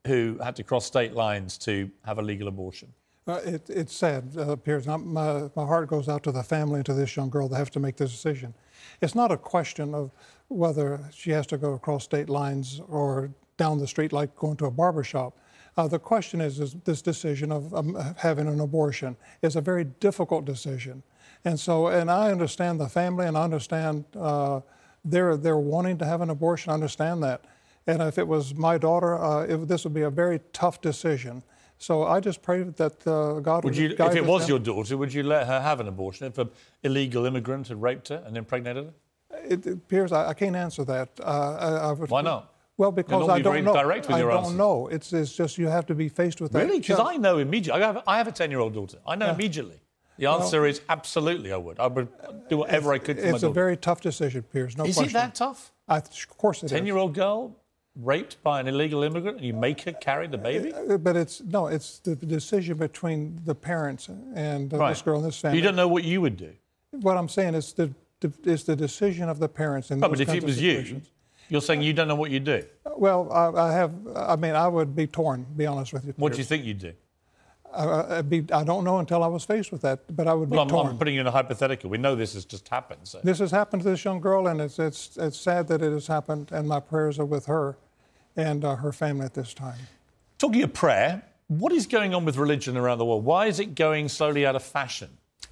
who 0.07 0.39
had 0.43 0.57
to 0.57 0.63
cross 0.63 0.85
state 0.85 1.15
lines 1.15 1.57
to 1.59 1.91
have 2.05 2.19
a 2.19 2.23
legal 2.23 2.49
abortion. 2.49 2.93
Uh, 3.27 3.41
it, 3.45 3.71
it's 3.71 3.95
sad, 3.95 4.37
uh, 4.37 4.55
Piers. 4.55 4.87
My, 4.87 4.99
my 5.57 5.65
heart 5.65 5.89
goes 5.89 6.11
out 6.11 6.23
to 6.25 6.33
the 6.33 6.43
family 6.43 6.77
and 6.77 6.87
to 6.87 6.93
this 6.93 7.17
young 7.17 7.31
girl 7.31 7.49
that 7.49 7.57
have 7.57 7.71
to 7.71 7.81
make 7.81 7.97
this 7.97 8.11
decision. 8.11 8.53
It's 9.01 9.15
not 9.15 9.33
a 9.33 9.39
question 9.39 9.95
of 9.95 10.11
whether 10.49 11.01
she 11.11 11.31
has 11.31 11.47
to 11.47 11.57
go 11.57 11.73
across 11.73 12.05
state 12.05 12.29
lines 12.29 12.83
or 12.87 13.31
down 13.57 13.79
the 13.79 13.87
street 13.87 14.13
like 14.13 14.37
going 14.37 14.57
to 14.59 14.67
a 14.67 14.71
barber 14.71 15.05
shop. 15.05 15.39
Uh, 15.77 15.89
the 15.89 15.99
question 15.99 16.41
is, 16.41 16.61
is 16.61 16.75
this 16.85 17.01
decision 17.01 17.51
of 17.51 17.75
um, 17.75 17.97
having 18.19 18.47
an 18.47 18.61
abortion 18.61 19.17
is 19.41 19.57
a 19.57 19.61
very 19.61 19.85
difficult 19.85 20.45
decision. 20.45 21.03
And 21.47 21.59
so, 21.59 21.89
and 21.89 22.11
I 22.11 22.31
understand 22.31 22.79
the 22.79 22.89
family 22.89 23.27
and 23.27 23.39
I 23.39 23.43
understand 23.43 24.05
uh, 24.15 24.61
they're, 25.05 25.37
they're 25.37 25.57
wanting 25.57 25.99
to 25.99 26.05
have 26.05 26.21
an 26.21 26.31
abortion. 26.31 26.71
I 26.71 26.75
understand 26.75 27.23
that. 27.23 27.45
And 27.87 28.01
if 28.03 28.19
it 28.19 28.27
was 28.27 28.55
my 28.55 28.79
daughter, 28.79 29.19
uh, 29.23 29.43
it, 29.43 29.69
this 29.69 29.85
would 29.85 29.95
be 29.95 30.03
a 30.03 30.11
very 30.11 30.41
tough 30.53 30.81
decision. 30.81 31.43
So 31.79 32.05
I 32.05 32.21
just 32.21 32.41
pray 32.41 32.63
that 32.63 33.07
uh, 33.07 33.41
God 33.41 33.65
Would 33.65 33.75
would, 33.75 33.77
you, 33.77 33.97
if 33.99 34.17
it 34.17 34.25
was 34.25 34.49
your 34.49 34.59
daughter, 34.59 34.97
would 34.97 35.13
you 35.13 35.23
let 35.23 35.47
her 35.47 35.61
have 35.61 35.81
an 35.81 35.89
abortion 35.89 36.27
if 36.27 36.39
an 36.39 36.49
illegal 36.83 37.27
immigrant 37.27 37.69
had 37.69 37.83
raped 37.83 38.09
her 38.09 38.23
and 38.27 38.37
impregnated 38.37 38.87
her? 38.87 38.93
It, 39.45 39.67
appears 39.67 40.13
I, 40.13 40.29
I 40.29 40.35
can't 40.35 40.57
answer 40.57 40.85
that. 40.85 41.11
Uh, 41.21 41.25
I, 41.25 41.89
I 41.89 41.93
would, 41.93 42.09
Why 42.09 42.23
not? 42.23 42.55
Well, 42.77 42.91
because 42.91 43.29
I 43.29 43.41
don't 43.41 43.65
know. 43.65 43.75
I 43.75 44.21
don't 44.21 44.57
know. 44.57 44.89
It's, 44.89 45.13
it's 45.13 45.35
just 45.35 45.59
you 45.59 45.69
have 45.69 45.87
to 45.87 45.95
be 45.95 46.09
faced 46.09 46.41
with 46.41 46.53
that. 46.53 46.67
Really? 46.67 46.81
Because 46.81 46.99
I 46.99 47.17
know 47.17 47.39
immediately. 47.39 47.81
I 47.83 47.87
have, 47.87 48.03
I 48.07 48.19
have 48.19 48.27
a 48.27 48.33
10 48.33 48.51
year 48.51 48.61
old 48.61 48.75
daughter. 48.75 48.99
I 49.07 49.15
know 49.15 49.31
immediately. 49.31 49.81
The 50.19 50.27
answer 50.27 50.67
is 50.67 50.81
absolutely 50.89 51.53
I 51.53 51.57
would. 51.57 51.79
I 51.81 51.87
would 51.89 52.09
do 52.49 52.59
whatever 52.59 52.93
I 52.93 52.99
could 52.99 53.19
It's 53.19 53.43
a 53.43 53.51
very 53.51 53.77
tough 53.77 54.01
decision, 54.01 54.43
Piers. 54.43 54.77
No 54.77 54.85
is 54.85 54.97
question. 54.97 55.11
it 55.11 55.21
that 55.21 55.35
tough? 55.35 55.73
I, 55.89 55.99
of 55.99 56.29
course 56.29 56.63
it 56.63 56.67
is. 56.67 56.71
10 56.71 56.87
year 56.87 56.97
old 56.97 57.15
girl 57.15 57.57
raped 57.97 58.43
by 58.43 58.61
an 58.61 58.67
illegal 58.69 59.03
immigrant 59.03 59.39
and 59.39 59.47
you 59.47 59.53
make 59.53 59.83
her 59.83 59.93
carry 59.93 60.27
the 60.27 60.39
baby? 60.39 60.73
Uh, 60.73 60.99
But 60.99 61.17
it's 61.17 61.41
no, 61.43 61.67
it's 61.67 61.99
the 62.01 62.17
decision 62.17 62.77
between 62.77 63.41
the 63.45 63.55
parents 63.55 64.09
and 64.09 64.73
uh, 64.73 64.89
this 64.89 65.03
girl 65.03 65.17
and 65.19 65.27
this 65.27 65.39
family. 65.39 65.59
You 65.59 65.65
don't 65.65 65.77
know 65.77 65.89
what 65.89 66.05
you 66.05 66.21
would 66.21 66.37
do. 66.37 66.53
What 66.91 67.17
I'm 67.17 67.29
saying 67.29 67.55
is 67.55 67.73
the, 67.73 67.93
it's 68.45 68.65
the 68.65 68.77
decision 68.77 69.29
of 69.29 69.39
the 69.39 69.49
parents 69.49 69.91
in 69.91 69.99
No, 70.01 70.09
those 70.09 70.19
but 70.19 70.29
if 70.29 70.35
it 70.35 70.45
was 70.45 70.61
you, 70.61 71.03
you're 71.49 71.61
saying 71.61 71.83
you 71.83 71.93
don't 71.93 72.09
know 72.09 72.15
what 72.15 72.31
you'd 72.31 72.45
do. 72.45 72.65
Well, 72.97 73.31
I, 73.33 73.69
I 73.69 73.73
have. 73.73 73.93
I 74.15 74.37
mean, 74.37 74.55
I 74.55 74.67
would 74.69 74.95
be 74.97 75.07
torn. 75.07 75.45
Be 75.57 75.67
honest 75.67 75.93
with 75.93 76.07
you. 76.07 76.15
What 76.17 76.33
do 76.33 76.39
you 76.39 76.45
think 76.45 76.65
you'd 76.65 76.79
do? 76.79 76.95
I, 77.75 78.19
I'd 78.19 78.31
be, 78.31 78.45
I 78.53 78.65
don't 78.65 78.85
know 78.85 78.99
until 78.99 79.23
I 79.23 79.27
was 79.27 79.45
faced 79.45 79.73
with 79.73 79.83
that, 79.83 80.01
but 80.17 80.27
I 80.27 80.35
would 80.35 80.51
be 80.51 80.59
I'm, 80.59 80.69
torn. 80.69 80.89
I'm 80.89 80.99
putting 80.99 81.15
you 81.15 81.21
in 81.21 81.27
a 81.27 81.31
hypothetical. 81.31 81.91
We 81.91 81.99
know 81.99 82.15
this 82.15 82.35
has 82.35 82.45
just 82.45 82.69
happened. 82.69 83.01
So. 83.05 83.21
This 83.23 83.39
has 83.39 83.51
happened 83.51 83.83
to 83.83 83.91
this 83.91 84.05
young 84.05 84.21
girl, 84.21 84.47
and 84.47 84.61
it's, 84.61 84.79
it's, 84.79 85.17
it's 85.17 85.39
sad 85.39 85.69
that 85.69 85.83
it 85.83 85.93
has 85.93 86.07
happened, 86.07 86.51
and 86.53 86.69
my 86.69 86.81
prayers 86.81 87.19
are 87.19 87.25
with 87.25 87.47
her 87.47 87.77
and 88.37 88.65
uh, 88.65 88.77
her 88.77 88.93
family 88.93 89.27
at 89.27 89.35
this 89.35 89.55
time. 89.55 89.79
Talking 90.39 90.63
of 90.63 90.73
prayer, 90.73 91.23
what 91.49 91.73
is 91.73 91.87
going 91.87 92.15
on 92.15 92.25
with 92.25 92.37
religion 92.37 92.77
around 92.77 92.99
the 92.99 93.05
world? 93.05 93.25
Why 93.25 93.47
is 93.47 93.61
it 93.61 93.75
going 93.75 94.09
slowly 94.09 94.47
out 94.47 94.57
of 94.57 94.63
fashion? 94.63 95.11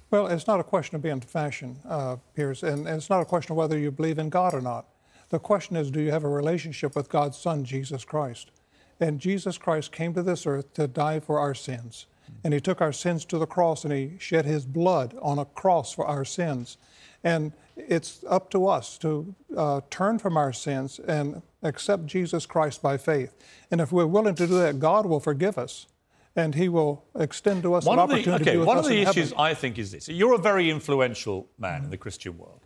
Well, 0.09 0.27
it's 0.27 0.47
not 0.47 0.59
a 0.59 0.63
question 0.63 0.95
of 0.95 1.01
being 1.01 1.21
fashion, 1.21 1.79
uh, 1.87 2.17
Piers, 2.35 2.61
and 2.63 2.87
it's 2.87 3.09
not 3.09 3.21
a 3.21 3.25
question 3.25 3.53
of 3.53 3.57
whether 3.57 3.77
you 3.77 3.91
believe 3.91 4.19
in 4.19 4.29
God 4.29 4.53
or 4.53 4.61
not. 4.61 4.85
The 5.29 5.39
question 5.39 5.75
is, 5.75 5.89
do 5.89 5.99
you 5.99 6.11
have 6.11 6.23
a 6.23 6.29
relationship 6.29 6.95
with 6.95 7.09
God's 7.09 7.37
Son, 7.37 7.63
Jesus 7.63 8.05
Christ? 8.05 8.51
And 8.99 9.19
Jesus 9.19 9.57
Christ 9.57 9.91
came 9.91 10.13
to 10.13 10.21
this 10.21 10.45
earth 10.45 10.73
to 10.75 10.87
die 10.87 11.19
for 11.19 11.39
our 11.39 11.55
sins. 11.55 12.05
And 12.43 12.53
he 12.53 12.59
took 12.59 12.81
our 12.81 12.91
sins 12.91 13.25
to 13.25 13.37
the 13.37 13.45
cross 13.45 13.83
and 13.85 13.93
he 13.93 14.17
shed 14.19 14.45
his 14.45 14.65
blood 14.65 15.15
on 15.21 15.39
a 15.39 15.45
cross 15.45 15.93
for 15.93 16.05
our 16.05 16.25
sins. 16.25 16.77
And 17.23 17.53
it's 17.77 18.23
up 18.29 18.49
to 18.51 18.67
us 18.67 18.97
to 18.99 19.33
uh, 19.55 19.81
turn 19.89 20.19
from 20.19 20.35
our 20.35 20.51
sins 20.51 20.99
and 20.99 21.41
accept 21.61 22.05
Jesus 22.05 22.45
Christ 22.45 22.81
by 22.81 22.97
faith. 22.97 23.33
And 23.71 23.79
if 23.79 23.91
we're 23.91 24.05
willing 24.07 24.35
to 24.35 24.45
do 24.45 24.57
that, 24.59 24.79
God 24.79 25.05
will 25.05 25.21
forgive 25.21 25.57
us. 25.57 25.87
And 26.35 26.55
he 26.55 26.67
will 26.67 27.05
extend 27.17 27.61
to 27.63 27.75
us 27.75 27.85
One 27.85 27.99
an 27.99 28.03
of 28.03 28.09
the, 28.09 28.15
opportunity 28.15 28.43
to 28.43 28.49
okay, 28.49 28.55
be 28.55 28.57
with 28.57 28.67
one 28.67 28.77
of 28.79 28.85
the 28.85 28.97
in 28.97 29.05
heaven. 29.05 29.21
issues 29.21 29.33
I 29.37 29.53
think 29.53 29.77
is 29.77 29.91
this. 29.91 30.09
You're 30.09 30.33
a 30.33 30.39
very 30.39 30.69
influential 30.69 31.47
man 31.59 31.83
in 31.85 31.89
the 31.91 31.97
Christian 31.97 32.37
world, 32.39 32.65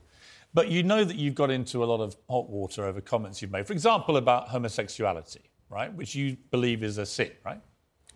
but 0.53 0.69
you 0.69 0.83
know 0.83 1.03
that 1.03 1.17
you've 1.17 1.35
got 1.35 1.51
into 1.51 1.83
a 1.83 1.85
lot 1.85 1.99
of 1.99 2.15
hot 2.29 2.49
water 2.49 2.85
over 2.85 3.01
comments 3.01 3.41
you've 3.41 3.51
made. 3.51 3.67
For 3.67 3.73
example, 3.73 4.15
about 4.15 4.47
homosexuality, 4.47 5.51
right, 5.69 5.93
which 5.93 6.15
you 6.15 6.37
believe 6.49 6.81
is 6.81 6.97
a 6.97 7.05
sin, 7.05 7.31
right? 7.45 7.59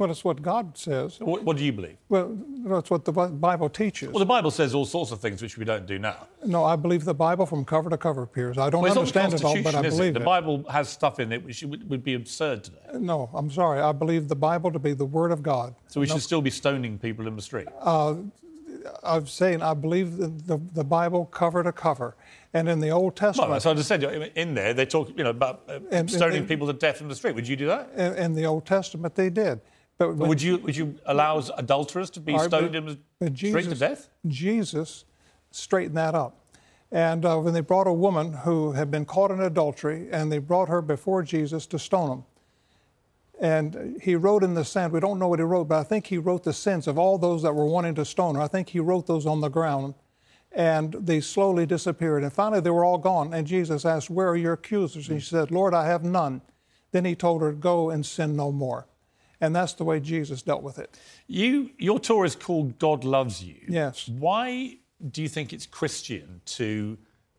Well, 0.02 0.10
it's 0.10 0.24
what 0.24 0.42
God 0.42 0.76
says. 0.76 1.20
What, 1.20 1.44
what 1.44 1.58
do 1.58 1.64
you 1.64 1.72
believe? 1.72 1.96
Well, 2.10 2.36
that's 2.66 2.90
what 2.90 3.06
the 3.06 3.12
Bible 3.12 3.70
teaches. 3.70 4.10
Well, 4.10 4.18
the 4.18 4.26
Bible 4.26 4.50
says 4.50 4.74
all 4.74 4.84
sorts 4.86 5.12
of 5.12 5.20
things 5.20 5.44
which 5.44 5.60
we 5.60 5.64
don't 5.64 5.86
do 5.86 6.00
now. 6.00 6.26
no, 6.44 6.64
I 6.66 6.76
believe 6.76 7.06
the 7.06 7.14
Bible 7.14 7.46
from 7.46 7.64
cover 7.64 7.88
to 7.92 7.98
cover, 8.00 8.26
Piers. 8.26 8.58
I 8.58 8.72
don't 8.72 8.82
Well, 8.82 8.98
understand 8.98 9.36
it 9.36 9.44
all, 9.44 9.62
but 9.62 9.76
I 9.76 9.82
is 9.84 9.94
it? 9.94 9.98
believe 10.00 10.14
The. 10.16 10.20
Bible 10.22 10.64
has 10.72 10.90
stuff 10.90 11.20
in 11.20 11.32
it 11.32 11.44
which 11.46 11.62
would, 11.62 12.04
be 12.04 12.16
absurd 12.16 12.64
today. 12.64 12.80
No, 12.96 13.30
I'm 13.32 13.52
sorry. 13.52 13.80
I 13.80 13.92
believe 13.92 14.28
the 14.28 14.36
Bible 14.36 14.72
to 14.72 14.80
be 14.80 14.94
the 14.94 15.06
Word 15.06 15.32
of 15.32 15.44
God. 15.44 15.76
So 15.88 16.02
we 16.02 16.08
should 16.08 16.24
still 16.24 16.42
be 16.42 16.50
stoning 16.50 16.98
people 16.98 17.28
in 17.28 17.36
the 17.36 17.42
street. 17.44 17.68
I'm 19.04 19.28
saying 19.28 19.62
I 19.62 19.76
believe 19.76 20.18
the, 20.18 20.30
the, 20.30 20.60
the 20.74 20.84
Bible 20.84 21.26
cover 21.28 21.62
to 21.62 21.72
cover. 21.72 22.16
And 22.56 22.68
in 22.68 22.80
the 22.80 22.90
Old 22.90 23.16
Testament, 23.16 23.52
Well, 23.52 23.60
so 23.60 23.70
I 23.70 23.74
just 23.76 23.88
said 23.88 24.04
in 24.36 24.56
there 24.56 24.74
they 24.74 24.88
talk, 24.88 25.10
you 25.16 25.24
know, 25.24 25.30
about 25.30 25.62
uh, 25.70 25.80
And- 25.92 26.10
stoning 26.10 26.40
and- 26.40 26.48
people 26.48 26.66
to 26.66 26.74
death 26.74 27.02
in 27.02 27.08
the 27.08 27.14
street. 27.14 27.36
Would 27.36 27.48
you 27.48 27.56
do 27.56 27.68
that? 27.68 27.92
in, 27.96 28.16
in 28.16 28.34
the 28.34 28.48
Old 28.48 28.66
Testament, 28.66 29.14
they 29.14 29.30
did. 29.30 29.62
But, 30.02 30.16
when- 30.16 30.30
Would 30.30 30.42
you 30.42 30.58
would 30.58 30.76
you 30.76 30.96
allow 31.06 31.38
adulterers 31.58 32.10
to 32.12 32.20
be 32.20 32.36
stoned 32.36 32.72
but- 32.72 32.76
in 32.76 32.98
but 33.22 33.36
to 33.36 33.76
death? 33.76 34.10
Jesus 34.26 35.06
straightened 35.52 35.96
that 35.98 36.16
up. 36.16 36.44
And 36.92 37.24
uh, 37.24 37.38
when 37.38 37.54
they 37.54 37.62
brought 37.62 37.86
a 37.86 37.94
woman 37.94 38.34
who 38.34 38.72
had 38.72 38.90
been 38.90 39.06
caught 39.06 39.30
in 39.30 39.40
adultery, 39.40 40.10
and 40.12 40.32
they 40.32 40.40
brought 40.40 40.70
her 40.70 40.82
before 40.82 41.22
Jesus 41.22 41.68
to 41.68 41.78
stone 41.78 42.10
him. 42.10 42.24
And 43.40 44.02
he 44.02 44.16
wrote 44.16 44.44
in 44.44 44.56
the 44.56 44.66
sand, 44.66 44.92
we 44.92 45.00
don't 45.00 45.20
know 45.20 45.28
what 45.28 45.38
he 45.38 45.44
wrote, 45.44 45.66
but 45.68 45.78
I 45.78 45.84
think 45.84 46.08
he 46.08 46.18
wrote 46.18 46.44
the 46.44 46.54
sins 46.54 46.88
of 46.88 46.98
all 46.98 47.20
those 47.20 47.44
that 47.44 47.54
were 47.54 47.66
wanting 47.66 47.94
to 47.96 48.06
stone 48.06 48.34
her. 48.36 48.42
I 48.42 48.48
think 48.48 48.70
he 48.70 48.80
wrote 48.80 49.06
those 49.06 49.28
on 49.28 49.40
the 49.42 49.50
ground. 49.50 49.94
And 50.52 50.94
they 50.94 51.22
slowly 51.22 51.68
disappeared. 51.68 52.24
And 52.24 52.34
finally, 52.34 52.62
they 52.62 52.72
were 52.72 52.84
all 52.84 52.98
gone. 52.98 53.36
And 53.36 53.46
Jesus 53.46 53.86
asked, 53.86 54.10
Where 54.10 54.30
are 54.30 54.36
your 54.36 54.54
accusers? 54.54 55.10
And 55.10 55.22
she 55.22 55.30
said, 55.30 55.52
Lord, 55.52 55.76
I 55.76 55.86
have 55.86 56.04
none. 56.04 56.42
Then 56.92 57.06
he 57.06 57.16
told 57.16 57.42
her, 57.44 57.52
Go 57.52 57.92
and 57.92 58.04
sin 58.04 58.36
no 58.36 58.52
more. 58.52 58.88
And 59.42 59.56
that's 59.56 59.74
the 59.74 59.84
way 59.84 60.00
Jesus 60.00 60.42
dealt 60.44 60.62
with 60.64 60.78
it. 60.80 60.98
You, 61.28 61.72
your 61.78 62.00
tour 62.00 62.26
is 62.26 62.36
called 62.36 62.78
God 62.80 63.04
Loves 63.04 63.44
You. 63.44 63.56
Yes. 63.68 64.08
Why 64.08 64.78
do 65.10 65.22
you 65.22 65.28
think 65.28 65.52
it's 65.52 65.66
Christian 65.66 66.42
to 66.46 66.98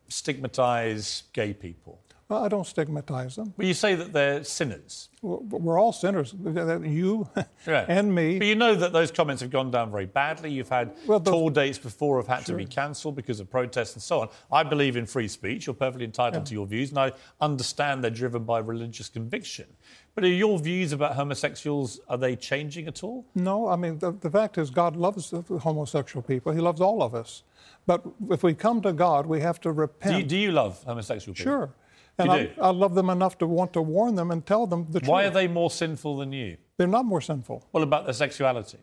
stigmatize 0.09 1.25
gay 1.33 1.53
people? 1.55 2.01
Well, 2.29 2.45
I 2.45 2.49
don't 2.49 2.67
stigmatize 2.67 3.37
them. 3.37 3.53
Well, 3.59 3.67
you 3.69 3.75
say 3.75 3.95
that 3.95 4.15
they're 4.15 4.43
sinners. 4.43 5.11
We're 5.21 5.79
all 5.79 5.93
sinners. 5.93 6.35
You 6.83 7.29
and 7.67 8.15
me. 8.15 8.39
But 8.39 8.47
you 8.47 8.55
know 8.55 8.75
that 8.75 8.95
those 8.95 9.11
comments 9.11 9.43
have 9.43 9.51
gone 9.51 9.71
down 9.71 9.91
very 9.91 10.07
badly. 10.07 10.51
You've 10.51 10.71
had 10.71 10.97
Well, 11.07 11.21
those- 11.21 11.35
tour 11.35 11.51
dates 11.51 11.79
before 11.79 12.17
have 12.17 12.29
had 12.29 12.47
to 12.47 12.55
be 12.55 12.65
cancelled 12.65 13.17
because 13.17 13.39
of 13.39 13.51
protests 13.51 13.93
and 13.93 14.03
so 14.03 14.21
on. 14.23 14.29
I 14.51 14.63
believe 14.63 14.97
in 14.97 15.05
free 15.05 15.29
speech. 15.29 15.67
You're 15.67 15.75
perfectly 15.75 16.07
entitled 16.07 16.47
to 16.47 16.55
your 16.55 16.67
views, 16.67 16.89
and 16.89 16.99
I 16.99 17.13
understand 17.41 18.03
they're 18.03 18.11
driven 18.11 18.45
by 18.45 18.61
religious 18.61 19.11
conviction. 19.11 19.67
But 20.15 20.25
are 20.25 20.29
your 20.29 20.59
views 20.59 20.93
about 20.93 21.15
homosexuals 21.15 22.01
are 22.09 22.19
they 22.19 22.37
changing 22.37 22.87
at 22.87 23.03
all? 23.03 23.25
No, 23.35 23.69
I 23.69 23.77
mean, 23.77 23.99
the, 23.99 24.13
the 24.13 24.31
fact 24.31 24.59
is, 24.59 24.69
God 24.69 24.95
loves 24.95 25.31
the 25.31 25.41
homosexual 25.59 26.23
people. 26.23 26.53
He 26.53 26.61
loves 26.61 26.81
all 26.83 27.03
of 27.03 27.15
us. 27.15 27.45
But 27.87 28.05
if 28.31 28.43
we 28.43 28.53
come 28.53 28.83
to 28.83 28.93
God, 28.93 29.27
we 29.27 29.41
have 29.41 29.59
to 29.63 29.71
Do 29.71 29.75
repent. 29.75 30.19
you, 30.19 30.23
do 30.25 30.37
you 30.37 30.53
love 30.53 30.83
homosexual 30.85 31.35
people? 31.35 31.51
Sure. 31.53 31.75
And 32.19 32.31
I, 32.31 32.43
do? 32.43 32.51
I 32.61 32.71
love 32.71 32.95
them 32.95 33.09
enough 33.09 33.39
to 33.39 33.47
want 33.47 33.73
to 33.73 33.81
warn 33.81 34.15
them 34.15 34.31
and 34.31 34.45
tell 34.45 34.67
them 34.67 34.87
the 34.91 35.01
truth. 35.01 35.09
Why 35.09 35.25
are 35.25 35.31
they 35.31 35.49
more 35.49 35.71
sinful 35.71 36.19
than 36.19 36.33
you? 36.33 36.59
They're 36.77 36.87
not 36.87 37.07
more 37.07 37.23
sinful. 37.23 37.67
What 37.71 37.83
about 37.83 38.05
their 38.05 38.13
sexuality? 38.13 38.79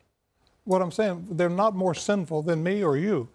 What 0.64 0.82
I'm 0.82 0.92
saying, 0.92 1.28
they're 1.32 1.50
not 1.50 1.76
more 1.76 1.94
sinful 1.94 2.42
than 2.44 2.64
me 2.64 2.84
or 2.84 2.98
you. 2.98 3.30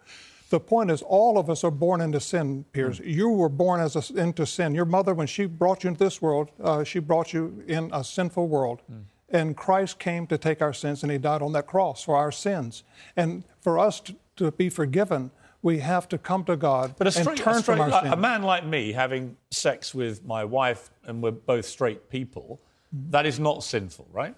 The 0.55 0.61
point 0.61 0.89
is, 0.89 1.01
all 1.01 1.37
of 1.37 1.49
us 1.49 1.65
are 1.65 1.69
born 1.85 1.99
into 1.99 2.21
sin, 2.21 2.63
Piers. 2.71 2.99
Hmm. 2.99 3.09
You 3.09 3.29
were 3.29 3.49
born 3.49 3.81
as 3.81 3.97
a, 3.97 4.17
into 4.17 4.45
sin. 4.45 4.73
Your 4.73 4.85
mother, 4.85 5.13
when 5.13 5.27
she 5.27 5.47
brought 5.47 5.83
you 5.83 5.89
into 5.89 6.01
this 6.01 6.21
world, 6.21 6.49
uh, 6.63 6.85
she 6.85 6.99
brought 6.99 7.33
you 7.33 7.61
in 7.67 7.89
a 7.91 8.05
sinful 8.05 8.47
world. 8.47 8.79
Hmm. 8.87 8.99
And 9.27 9.57
Christ 9.57 9.99
came 9.99 10.25
to 10.27 10.37
take 10.37 10.61
our 10.61 10.71
sins, 10.71 11.03
and 11.03 11.11
He 11.11 11.17
died 11.17 11.41
on 11.41 11.51
that 11.51 11.67
cross 11.67 12.03
for 12.05 12.15
our 12.15 12.31
sins. 12.31 12.85
And 13.17 13.43
for 13.59 13.77
us 13.77 13.99
to, 13.99 14.15
to 14.37 14.49
be 14.53 14.69
forgiven, 14.69 15.29
we 15.61 15.79
have 15.79 16.07
to 16.07 16.17
come 16.17 16.45
to 16.45 16.55
God 16.55 16.95
But 16.97 17.07
a 17.07 17.17
and 17.17 17.25
straight, 17.25 17.37
turn 17.39 17.55
a, 17.55 17.61
straight 17.61 17.75
from 17.75 17.81
our 17.81 17.89
like, 17.89 18.03
sin. 18.05 18.13
a 18.13 18.15
man 18.15 18.43
like 18.43 18.65
me 18.65 18.93
having 18.93 19.35
sex 19.51 19.93
with 19.93 20.23
my 20.23 20.45
wife, 20.45 20.89
and 21.05 21.21
we're 21.21 21.31
both 21.31 21.65
straight 21.65 22.09
people, 22.09 22.61
hmm. 22.93 23.11
that 23.11 23.25
is 23.25 23.41
not 23.41 23.61
sinful, 23.61 24.07
right? 24.13 24.35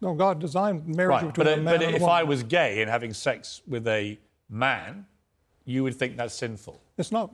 no, 0.00 0.14
God 0.14 0.38
designed 0.38 0.86
marriage 0.86 1.22
Right. 1.22 1.26
between 1.26 1.44
But, 1.44 1.52
a 1.54 1.56
man 1.56 1.64
but 1.64 1.72
and 1.74 1.82
a 1.82 1.86
woman. 1.86 2.00
But 2.00 2.06
if. 2.06 2.08
I 2.08 2.22
was 2.22 2.44
gay 2.44 2.82
and 2.82 2.88
having 2.88 3.12
sex 3.12 3.62
with 3.66 3.88
a 3.88 4.16
man, 4.48 5.06
you 5.70 5.82
would 5.84 5.94
think 5.94 6.16
that's 6.16 6.34
sinful. 6.34 6.82
It's 6.98 7.12
not 7.12 7.30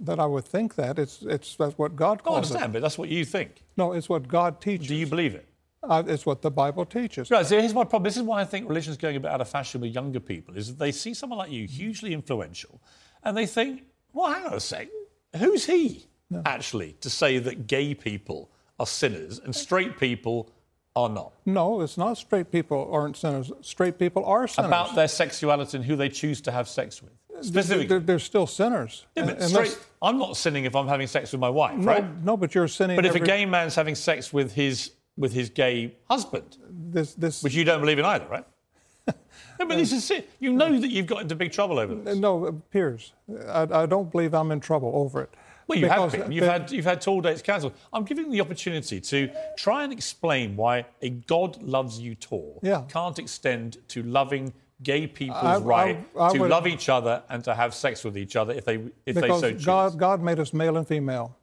that 0.00 0.18
I 0.18 0.26
would 0.26 0.44
think 0.44 0.76
that. 0.76 0.98
It's 0.98 1.22
it's 1.22 1.56
that's 1.56 1.76
what 1.76 1.96
God 1.96 2.22
calls 2.22 2.34
I 2.34 2.38
understand, 2.38 2.70
it. 2.70 2.72
but 2.74 2.82
that's 2.82 2.98
what 2.98 3.08
you 3.08 3.24
think. 3.24 3.64
No, 3.76 3.92
it's 3.92 4.08
what 4.08 4.28
God 4.28 4.60
teaches. 4.60 4.88
Do 4.88 4.94
you 4.94 5.06
believe 5.06 5.34
it? 5.34 5.46
Uh, 5.82 6.02
it's 6.06 6.26
what 6.26 6.42
the 6.42 6.50
Bible 6.50 6.84
teaches. 6.84 7.30
Right, 7.30 7.46
so 7.46 7.58
here's 7.58 7.72
my 7.72 7.84
problem. 7.84 8.04
This 8.04 8.16
is 8.18 8.22
why 8.22 8.42
I 8.42 8.44
think 8.44 8.68
religion's 8.68 8.98
going 8.98 9.16
a 9.16 9.20
bit 9.20 9.30
out 9.30 9.40
of 9.40 9.48
fashion 9.48 9.80
with 9.80 9.92
younger 9.94 10.20
people, 10.20 10.56
is 10.56 10.68
that 10.68 10.78
they 10.78 10.92
see 10.92 11.14
someone 11.14 11.38
like 11.38 11.50
you, 11.50 11.66
hugely 11.66 12.12
influential, 12.12 12.82
and 13.24 13.34
they 13.36 13.46
think, 13.46 13.84
well, 14.12 14.32
hang 14.32 14.44
on 14.44 14.54
a 14.54 14.60
sec, 14.60 14.88
who's 15.36 15.64
he, 15.64 16.06
actually, 16.44 16.92
to 17.00 17.08
say 17.08 17.38
that 17.38 17.66
gay 17.66 17.94
people 17.94 18.50
are 18.78 18.86
sinners 18.86 19.38
and 19.38 19.56
straight 19.56 19.98
people 19.98 20.50
are 20.94 21.08
not? 21.08 21.32
No, 21.46 21.80
it's 21.80 21.96
not 21.96 22.18
straight 22.18 22.50
people 22.52 22.90
aren't 22.92 23.16
sinners. 23.16 23.50
Straight 23.62 23.98
people 23.98 24.24
are 24.26 24.46
sinners. 24.46 24.68
About 24.68 24.94
their 24.94 25.08
sexuality 25.08 25.78
and 25.78 25.86
who 25.86 25.96
they 25.96 26.10
choose 26.10 26.42
to 26.42 26.52
have 26.52 26.68
sex 26.68 27.02
with. 27.02 27.12
Specifically. 27.42 27.86
They're, 27.86 28.00
they're 28.00 28.18
still 28.18 28.46
sinners. 28.46 29.06
Yeah, 29.16 29.24
but 29.26 29.34
Unless- 29.36 29.50
straight, 29.50 29.78
I'm 30.02 30.18
not 30.18 30.36
sinning 30.36 30.64
if 30.64 30.74
I'm 30.74 30.88
having 30.88 31.06
sex 31.06 31.32
with 31.32 31.40
my 31.40 31.50
wife, 31.50 31.76
no, 31.76 31.84
right? 31.86 32.24
no, 32.24 32.36
but 32.36 32.54
you're 32.54 32.68
sinning. 32.68 32.96
But 32.96 33.06
if 33.06 33.14
a 33.14 33.20
gay 33.20 33.44
man's 33.46 33.74
having 33.74 33.94
sex 33.94 34.32
with 34.32 34.52
his 34.54 34.92
with 35.16 35.32
his 35.32 35.50
gay 35.50 35.94
husband, 36.08 36.56
this, 36.70 37.14
this, 37.14 37.42
which 37.42 37.54
you 37.54 37.64
don't 37.64 37.80
believe 37.80 37.98
in 37.98 38.04
either, 38.04 38.26
right? 38.28 38.44
no, 39.06 39.66
but 39.66 39.76
this 39.76 39.92
is 39.92 40.10
it. 40.10 40.30
You 40.38 40.52
know 40.52 40.78
that 40.78 40.88
you've 40.90 41.06
got 41.06 41.20
into 41.22 41.34
big 41.34 41.52
trouble 41.52 41.78
over 41.78 41.94
this. 41.94 42.16
no, 42.16 42.62
Piers, 42.70 43.12
I, 43.48 43.62
I 43.70 43.86
don't 43.86 44.10
believe 44.10 44.32
I'm 44.34 44.50
in 44.52 44.60
trouble 44.60 44.92
over 44.94 45.22
it. 45.22 45.30
Well, 45.66 45.78
you 45.78 45.88
have 45.88 46.10
been. 46.10 46.32
You've 46.32 46.44
the- 46.44 46.50
had 46.50 46.70
you've 46.72 46.84
had 46.84 47.00
tour 47.00 47.20
dates 47.22 47.42
cancelled. 47.42 47.74
I'm 47.92 48.04
giving 48.04 48.26
you 48.26 48.32
the 48.32 48.40
opportunity 48.40 49.00
to 49.00 49.30
try 49.56 49.84
and 49.84 49.92
explain 49.92 50.56
why 50.56 50.86
a 51.02 51.10
God 51.10 51.62
loves 51.62 52.00
you 52.00 52.14
tour 52.16 52.58
Yeah. 52.62 52.82
can't 52.88 53.18
extend 53.18 53.76
to 53.88 54.02
loving 54.02 54.52
gay 54.82 55.06
people's 55.06 55.42
I- 55.42 55.54
I- 55.54 55.58
right 55.58 56.08
I 56.18 56.32
to 56.32 56.38
would- 56.40 56.50
love 56.50 56.66
each 56.66 56.88
other 56.88 57.22
and 57.28 57.44
to 57.44 57.54
have 57.54 57.74
sex 57.74 58.04
with 58.04 58.16
each 58.16 58.36
other 58.36 58.52
if 58.54 58.64
they 58.64 58.76
if 59.06 59.16
they 59.16 59.28
so 59.28 59.52
choose. 59.52 59.64
God, 59.64 59.98
God 59.98 60.22
made 60.22 60.38
us 60.40 60.52
male 60.52 60.76
and 60.76 60.86
female, 60.86 61.36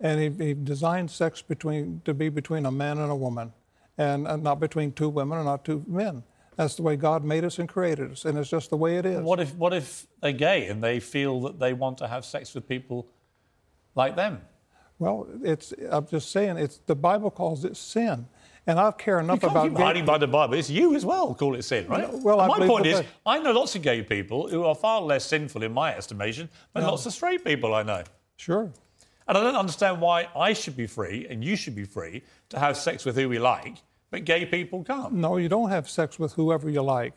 and 0.00 0.20
he, 0.20 0.46
he 0.46 0.54
designed 0.54 1.10
sex 1.10 1.42
between 1.42 2.02
to 2.04 2.14
be 2.14 2.28
between 2.28 2.66
a 2.66 2.72
man 2.72 2.98
and 2.98 3.10
a 3.10 3.14
woman, 3.14 3.52
and, 3.98 4.26
and 4.26 4.42
not 4.42 4.58
between 4.60 4.92
two 4.92 5.08
women 5.08 5.38
or 5.38 5.44
not 5.44 5.64
two 5.64 5.84
men. 5.86 6.22
That's 6.56 6.74
the 6.74 6.82
way 6.82 6.96
God 6.96 7.24
made 7.24 7.44
us 7.44 7.58
and 7.58 7.68
created 7.68 8.12
us, 8.12 8.24
and 8.26 8.36
it's 8.36 8.50
just 8.50 8.68
the 8.70 8.76
way 8.76 8.96
it 8.98 9.06
is. 9.06 9.20
What 9.22 9.40
if 9.40 9.54
what 9.56 9.72
if 9.72 10.06
they're 10.20 10.32
gay 10.32 10.66
and 10.66 10.82
they 10.82 11.00
feel 11.00 11.40
that 11.42 11.58
they 11.58 11.72
want 11.72 11.98
to 11.98 12.08
have 12.08 12.24
sex 12.24 12.54
with 12.54 12.68
people 12.68 13.06
like 13.94 14.16
them? 14.16 14.42
Well, 14.98 15.26
it's 15.42 15.72
I'm 15.90 16.06
just 16.06 16.30
saying 16.30 16.58
it's 16.58 16.78
the 16.86 16.94
Bible 16.94 17.30
calls 17.30 17.64
it 17.64 17.76
sin, 17.76 18.26
and 18.66 18.78
I 18.78 18.90
care 18.92 19.16
You 19.18 19.24
enough 19.24 19.40
can't 19.40 19.52
about 19.52 19.72
hiding 19.80 20.04
by 20.04 20.18
the 20.18 20.26
Bible. 20.26 20.54
It's 20.54 20.70
you 20.70 20.94
as 20.94 21.04
well. 21.04 21.34
Call 21.34 21.54
it 21.54 21.62
sin, 21.62 21.86
right? 21.88 22.10
No, 22.12 22.18
well, 22.22 22.40
And 22.40 22.48
my 22.60 22.66
point 22.66 22.86
is, 22.86 23.02
I 23.26 23.38
know 23.40 23.52
lots 23.52 23.74
of 23.74 23.82
gay 23.82 24.02
people 24.02 24.48
who 24.48 24.64
are 24.64 24.74
far 24.74 25.00
less 25.00 25.24
sinful 25.24 25.62
in 25.62 25.72
my 25.72 25.94
estimation 25.96 26.48
than 26.72 26.84
No. 26.84 26.90
lots 26.90 27.06
of 27.06 27.12
straight 27.12 27.44
people 27.44 27.74
I 27.74 27.82
know. 27.82 28.02
Sure. 28.36 28.70
And 29.28 29.38
I 29.38 29.42
don't 29.42 29.56
understand 29.56 30.00
why 30.00 30.28
I 30.36 30.52
should 30.52 30.76
be 30.76 30.86
free 30.86 31.26
and 31.28 31.44
you 31.44 31.56
should 31.56 31.74
be 31.74 31.84
free 31.84 32.22
to 32.50 32.58
have 32.58 32.76
sex 32.76 33.04
with 33.04 33.16
who 33.16 33.28
we 33.28 33.38
like, 33.38 33.76
but 34.10 34.24
gay 34.24 34.44
people 34.46 34.82
can't. 34.84 35.12
No, 35.12 35.36
you 35.36 35.48
don't 35.48 35.70
have 35.70 35.88
sex 35.88 36.18
with 36.18 36.32
whoever 36.34 36.68
you 36.68 36.82
like. 36.82 37.14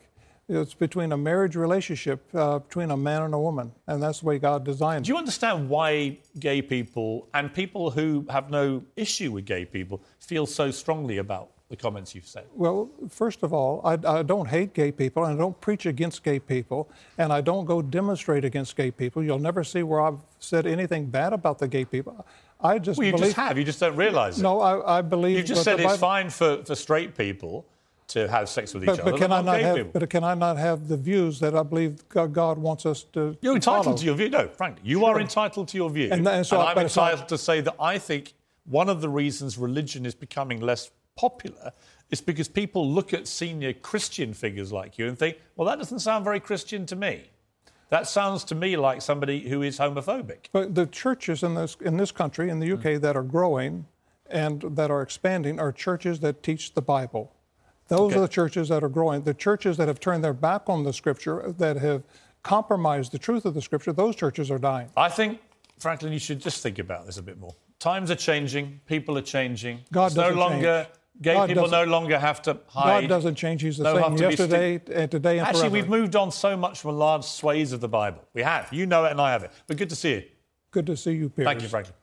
It's 0.48 0.74
between 0.74 1.10
a 1.10 1.16
marriage 1.16 1.56
relationship 1.56 2.24
uh, 2.32 2.60
between 2.60 2.92
a 2.92 2.96
man 2.96 3.22
and 3.22 3.34
a 3.34 3.38
woman, 3.38 3.72
and 3.88 4.00
that's 4.00 4.20
the 4.20 4.26
way 4.26 4.38
God 4.38 4.64
designed 4.64 5.04
it. 5.04 5.06
Do 5.06 5.12
you 5.12 5.18
understand 5.18 5.68
why 5.68 6.18
gay 6.38 6.62
people 6.62 7.26
and 7.34 7.52
people 7.52 7.90
who 7.90 8.24
have 8.30 8.48
no 8.48 8.84
issue 8.94 9.32
with 9.32 9.44
gay 9.44 9.64
people 9.64 10.00
feel 10.20 10.46
so 10.46 10.70
strongly 10.70 11.18
about 11.18 11.50
the 11.68 11.74
comments 11.74 12.14
you've 12.14 12.28
said? 12.28 12.44
Well, 12.54 12.88
first 13.08 13.42
of 13.42 13.52
all, 13.52 13.80
I, 13.84 13.94
I 14.18 14.22
don't 14.22 14.46
hate 14.46 14.72
gay 14.72 14.92
people, 14.92 15.24
and 15.24 15.34
I 15.34 15.36
don't 15.36 15.60
preach 15.60 15.84
against 15.84 16.22
gay 16.22 16.38
people, 16.38 16.88
and 17.18 17.32
I 17.32 17.40
don't 17.40 17.64
go 17.64 17.82
demonstrate 17.82 18.44
against 18.44 18.76
gay 18.76 18.92
people. 18.92 19.24
You'll 19.24 19.40
never 19.40 19.64
see 19.64 19.82
where 19.82 20.00
I've 20.00 20.20
said 20.38 20.64
anything 20.64 21.06
bad 21.06 21.32
about 21.32 21.58
the 21.58 21.66
gay 21.66 21.84
people. 21.84 22.24
I 22.60 22.78
just 22.78 22.98
Well, 22.98 23.06
you 23.06 23.12
believe. 23.14 23.26
just 23.34 23.36
have. 23.36 23.58
You 23.58 23.64
just 23.64 23.80
don't 23.80 23.96
realise 23.96 24.38
it. 24.38 24.42
No, 24.42 24.60
I, 24.60 24.98
I 24.98 25.02
believe. 25.02 25.38
You 25.38 25.42
just 25.42 25.64
said 25.64 25.80
it's 25.80 25.82
Bible- 25.86 25.98
fine 25.98 26.30
for, 26.30 26.64
for 26.64 26.76
straight 26.76 27.16
people 27.18 27.66
to 28.08 28.28
have 28.28 28.48
sex 28.48 28.72
with 28.72 28.84
each 28.84 28.86
But, 28.88 29.00
other, 29.00 29.10
but 29.12 29.20
can 29.20 29.32
I 29.32 29.42
not 29.42 29.60
have? 29.60 29.76
people. 29.76 30.00
But 30.00 30.10
can 30.10 30.24
I 30.24 30.34
not 30.34 30.56
have 30.56 30.88
the 30.88 30.96
views 30.96 31.40
that 31.40 31.54
I 31.56 31.62
believe 31.62 32.08
God 32.08 32.58
wants 32.58 32.86
us 32.86 33.02
to? 33.14 33.36
You're 33.40 33.54
entitled 33.54 33.84
follow? 33.84 33.96
to 33.96 34.04
your 34.04 34.14
view. 34.14 34.30
No, 34.30 34.48
frankly, 34.48 34.82
you 34.84 35.04
are 35.04 35.20
entitled 35.20 35.68
to 35.68 35.76
your 35.76 35.90
view. 35.90 36.08
And 36.12 36.26
that- 36.26 36.46
so 36.46 36.60
I- 36.60 36.70
I'm 36.70 36.74
but 36.74 36.86
it's 36.86 36.96
not- 36.96 37.10
entitled 37.10 37.28
to 37.30 37.38
say 37.38 37.60
that 37.62 37.74
I 37.80 37.98
think 37.98 38.34
one 38.64 38.88
of 38.88 39.00
the 39.00 39.08
reasons 39.08 39.58
religion 39.58 40.06
is 40.06 40.14
becoming 40.14 40.60
less 40.60 40.90
popular 41.16 41.72
is 42.10 42.20
because 42.20 42.48
people 42.48 42.88
look 42.88 43.12
at 43.12 43.26
senior 43.26 43.72
Christian 43.72 44.34
figures 44.34 44.72
like 44.72 44.98
you 44.98 45.08
and 45.08 45.18
think, 45.18 45.38
well, 45.56 45.66
that 45.66 45.78
doesn't 45.78 46.00
sound 46.00 46.24
very 46.24 46.38
Christian 46.38 46.86
to 46.86 46.96
me. 46.96 47.30
That 47.88 48.06
sounds 48.08 48.44
to 48.44 48.54
me 48.54 48.76
like 48.76 49.00
somebody 49.02 49.48
who 49.48 49.62
is 49.62 49.78
homophobic. 49.78 50.46
But 50.52 50.74
the 50.74 50.86
churches 50.86 51.42
in 51.42 51.54
this 51.54 51.76
in 51.80 51.96
this 51.96 52.10
country, 52.12 52.50
in 52.50 52.58
the 52.60 52.72
UK, 52.72 52.96
mm. 52.96 53.00
that 53.00 53.16
are 53.16 53.22
growing 53.22 53.86
and 54.28 54.60
that 54.76 54.90
are 54.90 55.02
expanding 55.02 55.60
are 55.60 55.72
churches 55.72 56.20
that 56.20 56.42
teach 56.42 56.74
the 56.74 56.82
Bible. 56.82 57.32
Those 57.88 58.12
Okay. 58.12 58.18
are 58.18 58.20
the 58.22 58.28
churches 58.28 58.68
that 58.68 58.82
are 58.82 58.88
growing. 58.88 59.22
The 59.22 59.34
churches 59.34 59.76
that 59.76 59.86
have 59.88 60.00
turned 60.00 60.24
their 60.24 60.32
back 60.32 60.68
on 60.68 60.82
the 60.84 60.92
Scripture, 60.92 61.54
that 61.58 61.76
have 61.76 62.02
compromised 62.42 63.12
the 63.12 63.18
truth 63.18 63.44
of 63.44 63.54
the 63.54 63.62
Scripture, 63.62 63.92
those 63.92 64.16
churches 64.16 64.50
are 64.50 64.58
dying. 64.58 64.88
I 64.96 65.08
think, 65.08 65.40
Franklin, 65.78 66.12
you 66.12 66.18
should 66.18 66.40
just 66.40 66.62
think 66.62 66.78
about 66.78 67.06
this 67.06 67.16
a 67.18 67.22
bit 67.22 67.38
more. 67.38 67.54
Times 67.78 68.10
are 68.10 68.16
changing, 68.16 68.80
people 68.86 69.16
are 69.18 69.22
changing. 69.22 69.80
God 69.92 70.06
It's 70.06 70.16
no 70.16 70.22
doesn't 70.24 70.38
longer 70.38 70.84
change. 70.84 70.88
gay 71.22 71.34
God 71.34 71.48
people 71.48 71.68
no 71.68 71.84
longer 71.84 72.18
have 72.18 72.42
to 72.42 72.58
hide. 72.68 73.02
God 73.02 73.08
doesn't 73.08 73.34
change. 73.36 73.62
He's 73.62 73.76
the 73.76 73.84
same 73.94 74.16
to 74.16 74.22
be 74.28 74.28
yesterday 74.30 74.80
and 74.92 75.10
today 75.10 75.38
and 75.38 75.46
Actually, 75.46 75.60
forever. 75.68 75.72
we've 75.74 75.88
moved 75.88 76.16
on 76.16 76.32
so 76.32 76.56
much 76.56 76.80
from 76.80 76.96
large 76.96 77.24
swathes 77.24 77.72
of 77.72 77.80
the 77.80 77.88
Bible. 77.88 78.22
We 78.34 78.42
have. 78.42 78.72
You 78.72 78.86
know 78.86 79.04
it 79.04 79.12
and 79.12 79.20
I 79.20 79.30
have 79.30 79.44
it. 79.44 79.52
But 79.66 79.76
good 79.76 79.90
to 79.90 79.96
see 79.96 80.14
you. 80.14 80.22
Good 80.70 80.86
to 80.86 80.96
see 80.96 81.12
you, 81.12 81.28
Piers. 81.28 81.46
Thank 81.46 81.62
you, 81.62 81.68
Franklin. 81.68 81.94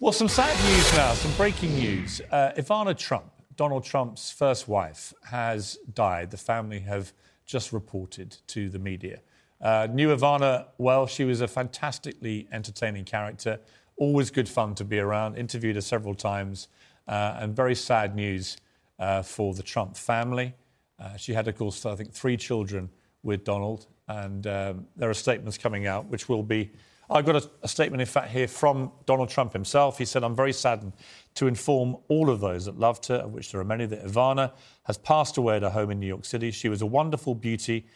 Well, 0.00 0.12
some 0.12 0.28
sad 0.28 0.56
news 0.64 0.92
now, 0.94 1.12
some 1.14 1.32
breaking 1.36 1.74
news. 1.74 2.20
Uh, 2.30 2.52
Ivana 2.56 2.96
Trump, 2.96 3.30
Donald 3.62 3.84
Trump's 3.84 4.28
first 4.28 4.66
wife, 4.66 5.14
has 5.30 5.78
died. 5.94 6.32
The 6.32 6.36
family 6.36 6.80
have 6.80 7.12
just 7.46 7.72
reported 7.72 8.36
to 8.48 8.68
the 8.68 8.80
media. 8.80 9.20
Uh, 9.60 9.86
knew 9.88 10.08
Ivana 10.08 10.66
well. 10.78 11.06
She 11.06 11.22
was 11.22 11.40
a 11.40 11.46
fantastically 11.46 12.48
entertaining 12.50 13.04
character. 13.04 13.60
Always 13.96 14.32
good 14.32 14.48
fun 14.48 14.74
to 14.74 14.84
be 14.84 14.98
around. 14.98 15.36
Interviewed 15.36 15.76
her 15.76 15.80
several 15.80 16.16
times. 16.16 16.66
Uh, 17.06 17.36
and 17.38 17.54
very 17.54 17.76
sad 17.76 18.16
news 18.16 18.56
uh, 18.98 19.22
for 19.22 19.54
the 19.54 19.62
Trump 19.62 19.96
family. 19.96 20.54
Uh, 20.98 21.16
she 21.16 21.32
had, 21.32 21.46
of 21.46 21.56
course, 21.56 21.86
I 21.86 21.94
think, 21.94 22.12
three 22.12 22.36
children 22.36 22.90
with 23.22 23.44
Donald. 23.44 23.86
And 24.08 24.44
um, 24.48 24.88
there 24.96 25.08
are 25.08 25.14
statements 25.14 25.56
coming 25.56 25.86
out 25.86 26.06
which 26.06 26.28
will 26.28 26.42
be. 26.42 26.72
I've 27.10 27.26
got 27.26 27.36
a, 27.36 27.50
a, 27.62 27.68
statement, 27.68 28.00
in 28.00 28.06
fact, 28.06 28.30
here 28.30 28.48
from 28.48 28.90
Donald 29.06 29.28
Trump 29.28 29.52
himself. 29.52 29.98
He 29.98 30.04
said, 30.04 30.24
I'm 30.24 30.36
very 30.36 30.52
saddened 30.52 30.92
to 31.34 31.46
inform 31.46 31.96
all 32.08 32.30
of 32.30 32.40
those 32.40 32.64
that 32.64 32.78
loved 32.78 33.06
her, 33.06 33.16
of 33.16 33.32
which 33.32 33.52
there 33.52 33.60
are 33.60 33.64
many, 33.64 33.86
that 33.86 34.04
Ivana 34.04 34.52
has 34.84 34.98
passed 34.98 35.36
away 35.36 35.56
at 35.56 35.62
her 35.62 35.70
home 35.70 35.90
in 35.90 36.00
New 36.00 36.06
York 36.06 36.24
City. 36.24 36.50
She 36.50 36.68
was 36.68 36.80
a 36.80 36.86
wonderful 36.86 37.34
beauty 37.34 37.86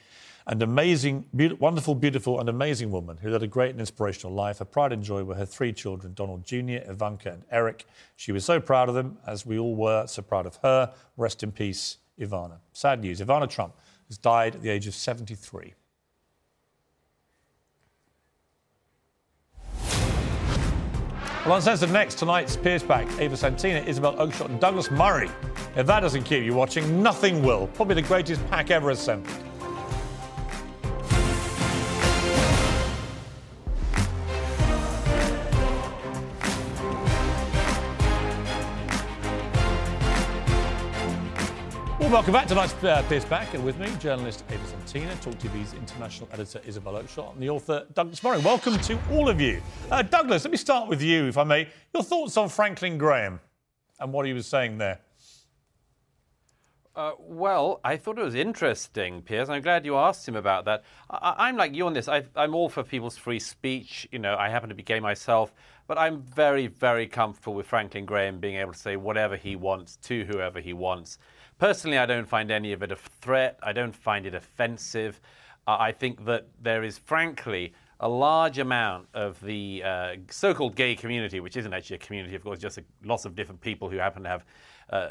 and 0.47 0.63
amazing, 0.63 1.27
be- 1.35 1.53
wonderful, 1.55 1.95
beautiful, 1.95 2.39
and 2.39 2.49
amazing 2.49 2.91
woman 2.91 3.17
who 3.17 3.31
led 3.31 3.43
a 3.43 3.49
great 3.49 3.71
and 3.71 3.81
inspirational 3.81 4.33
life. 4.33 4.59
Her 4.59 4.65
pride 4.65 4.93
and 4.93 5.03
joy 5.03 5.25
were 5.25 5.35
her 5.35 5.47
three 5.47 5.73
children, 5.73 6.15
Donald 6.15 6.45
Jr., 6.45 6.89
Ivanka, 6.89 7.33
and 7.33 7.43
Eric. 7.51 7.85
She 8.15 8.33
was 8.33 8.45
so 8.45 8.61
proud 8.61 8.89
of 8.89 8.95
them, 8.95 9.19
as 9.27 9.45
we 9.45 9.59
all 9.59 9.75
were 9.75 10.07
so 10.07 10.23
proud 10.23 10.47
of 10.47 10.57
her. 10.57 10.93
Rest 11.17 11.43
in 11.43 11.51
peace, 11.51 11.99
Ivana. 12.21 12.59
Sad 12.73 13.01
news. 13.01 13.21
Ivana 13.21 13.49
Trump 13.49 13.75
has 14.09 14.19
died 14.19 14.55
at 14.55 14.63
the 14.63 14.71
age 14.71 14.87
of 14.87 14.95
73. 14.95 15.75
Uncensored 21.49 21.92
next, 21.92 22.18
tonight's 22.18 22.57
Piers 22.57 22.82
pack, 22.82 23.07
Ava 23.20 23.36
Santina, 23.36 23.78
Isabel 23.86 24.14
Oakeshott, 24.16 24.47
and 24.47 24.61
Douglas 24.61 24.90
Murray. 24.90 25.30
If 25.76 25.86
that 25.86 26.01
doesn't 26.01 26.24
keep 26.24 26.44
you 26.44 26.55
watching, 26.55 27.03
nothing 27.03 27.42
will. 27.42 27.68
Probably 27.68 27.94
the 27.94 28.03
greatest 28.03 28.44
pack 28.51 28.72
ever 28.72 28.90
assembled. 28.90 29.45
Well, 42.07 42.13
welcome 42.13 42.35
back. 42.35 42.47
Tonight's 42.47 42.73
uh, 42.85 43.03
Piers 43.09 43.25
pack, 43.25 43.53
and 43.55 43.65
with 43.65 43.81
me, 43.81 43.91
journalist 43.99 44.45
Ava 44.51 44.65
Santina, 44.69 45.13
Talk 45.17 45.35
TV's 45.41 45.75
international 45.75 46.29
editor 46.33 46.61
Isabel 46.65 46.93
Oakeshott, 46.93 47.33
and 47.33 47.43
the 47.43 47.51
author 47.51 47.85
Douglas 47.95 48.23
Murray. 48.23 48.39
Welcome 48.39 48.79
to 48.79 48.97
all 49.11 49.29
of 49.29 49.41
you. 49.41 49.61
Uh, 49.91 50.03
Douglas, 50.03 50.45
let 50.45 50.53
me 50.53 50.57
start 50.57 50.89
with 50.89 51.03
you, 51.03 51.27
if 51.27 51.37
I 51.37 51.43
may. 51.43 51.69
Your 51.93 52.05
thoughts 52.05 52.37
on 52.37 52.49
Franklin 52.49 52.97
Graham 52.97 53.41
and 53.99 54.13
what 54.13 54.25
he 54.25 54.33
was 54.33 54.47
saying 54.47 54.79
there? 54.79 55.01
Uh, 56.95 57.15
well, 57.19 57.81
I 57.83 57.97
thought 57.97 58.21
it 58.21 58.25
was 58.25 58.37
interesting, 58.37 59.21
Piers. 59.21 59.51
I'm 59.51 59.61
glad 59.61 59.85
you 59.85 59.97
asked 59.97 60.29
him 60.29 60.37
about 60.37 60.65
that. 60.67 60.85
I, 61.11 61.49
am 61.49 61.57
like 61.57 61.75
you 61.75 61.87
on 61.87 61.93
this. 61.93 62.07
I, 62.07 62.23
I'm 62.37 62.55
all 62.55 62.69
for 62.69 62.85
people's 62.85 63.17
free 63.17 63.41
speech. 63.41 64.07
You 64.13 64.21
know, 64.21 64.37
I 64.37 64.49
happen 64.49 64.69
to 64.69 64.77
be 64.77 64.85
gay 64.85 65.01
myself, 65.01 65.53
but 65.89 65.99
I'm 65.99 66.23
very, 66.23 66.69
very 66.69 67.09
comfortable 67.09 67.55
with 67.55 67.67
Franklin 67.67 68.05
Graham 68.05 68.39
being 68.39 68.59
able 68.59 68.75
to 68.75 68.79
say 68.79 68.95
whatever 68.95 69.37
he 69.37 69.57
wants 69.57 69.97
to 70.05 70.25
whoever 70.27 70.61
he 70.61 70.73
wants. 70.73 71.19
Personally, 71.59 71.97
I 71.97 72.05
don't 72.05 72.29
find 72.29 72.51
any 72.51 72.73
of 72.73 72.83
it 72.83 72.93
a 72.93 72.97
threat. 72.97 73.59
I 73.63 73.73
don't 73.73 73.95
find 73.95 74.27
it 74.27 74.35
offensive. 74.35 75.21
Uh, 75.67 75.77
I 75.81 75.93
think 75.93 76.27
that 76.27 76.47
there 76.61 76.85
is, 76.85 76.99
frankly, 76.99 77.73
a 78.01 78.09
large 78.09 78.59
amount 78.59 79.09
of 79.15 79.41
the 79.41 79.83
uh, 79.83 80.17
so 80.31 80.53
called 80.53 80.77
gay 80.77 80.95
community, 80.95 81.41
which 81.41 81.57
isn't 81.57 81.73
actually 81.73 81.97
a 81.97 82.01
community, 82.01 82.35
of 82.35 82.45
course, 82.45 82.59
just 82.59 82.77
a, 82.77 82.85
lots 83.05 83.25
of 83.25 83.35
different 83.35 83.63
people 83.63 83.89
who 83.89 83.97
happen 83.97 84.23
to 84.25 84.29
have 84.29 84.45
uh, 84.91 85.09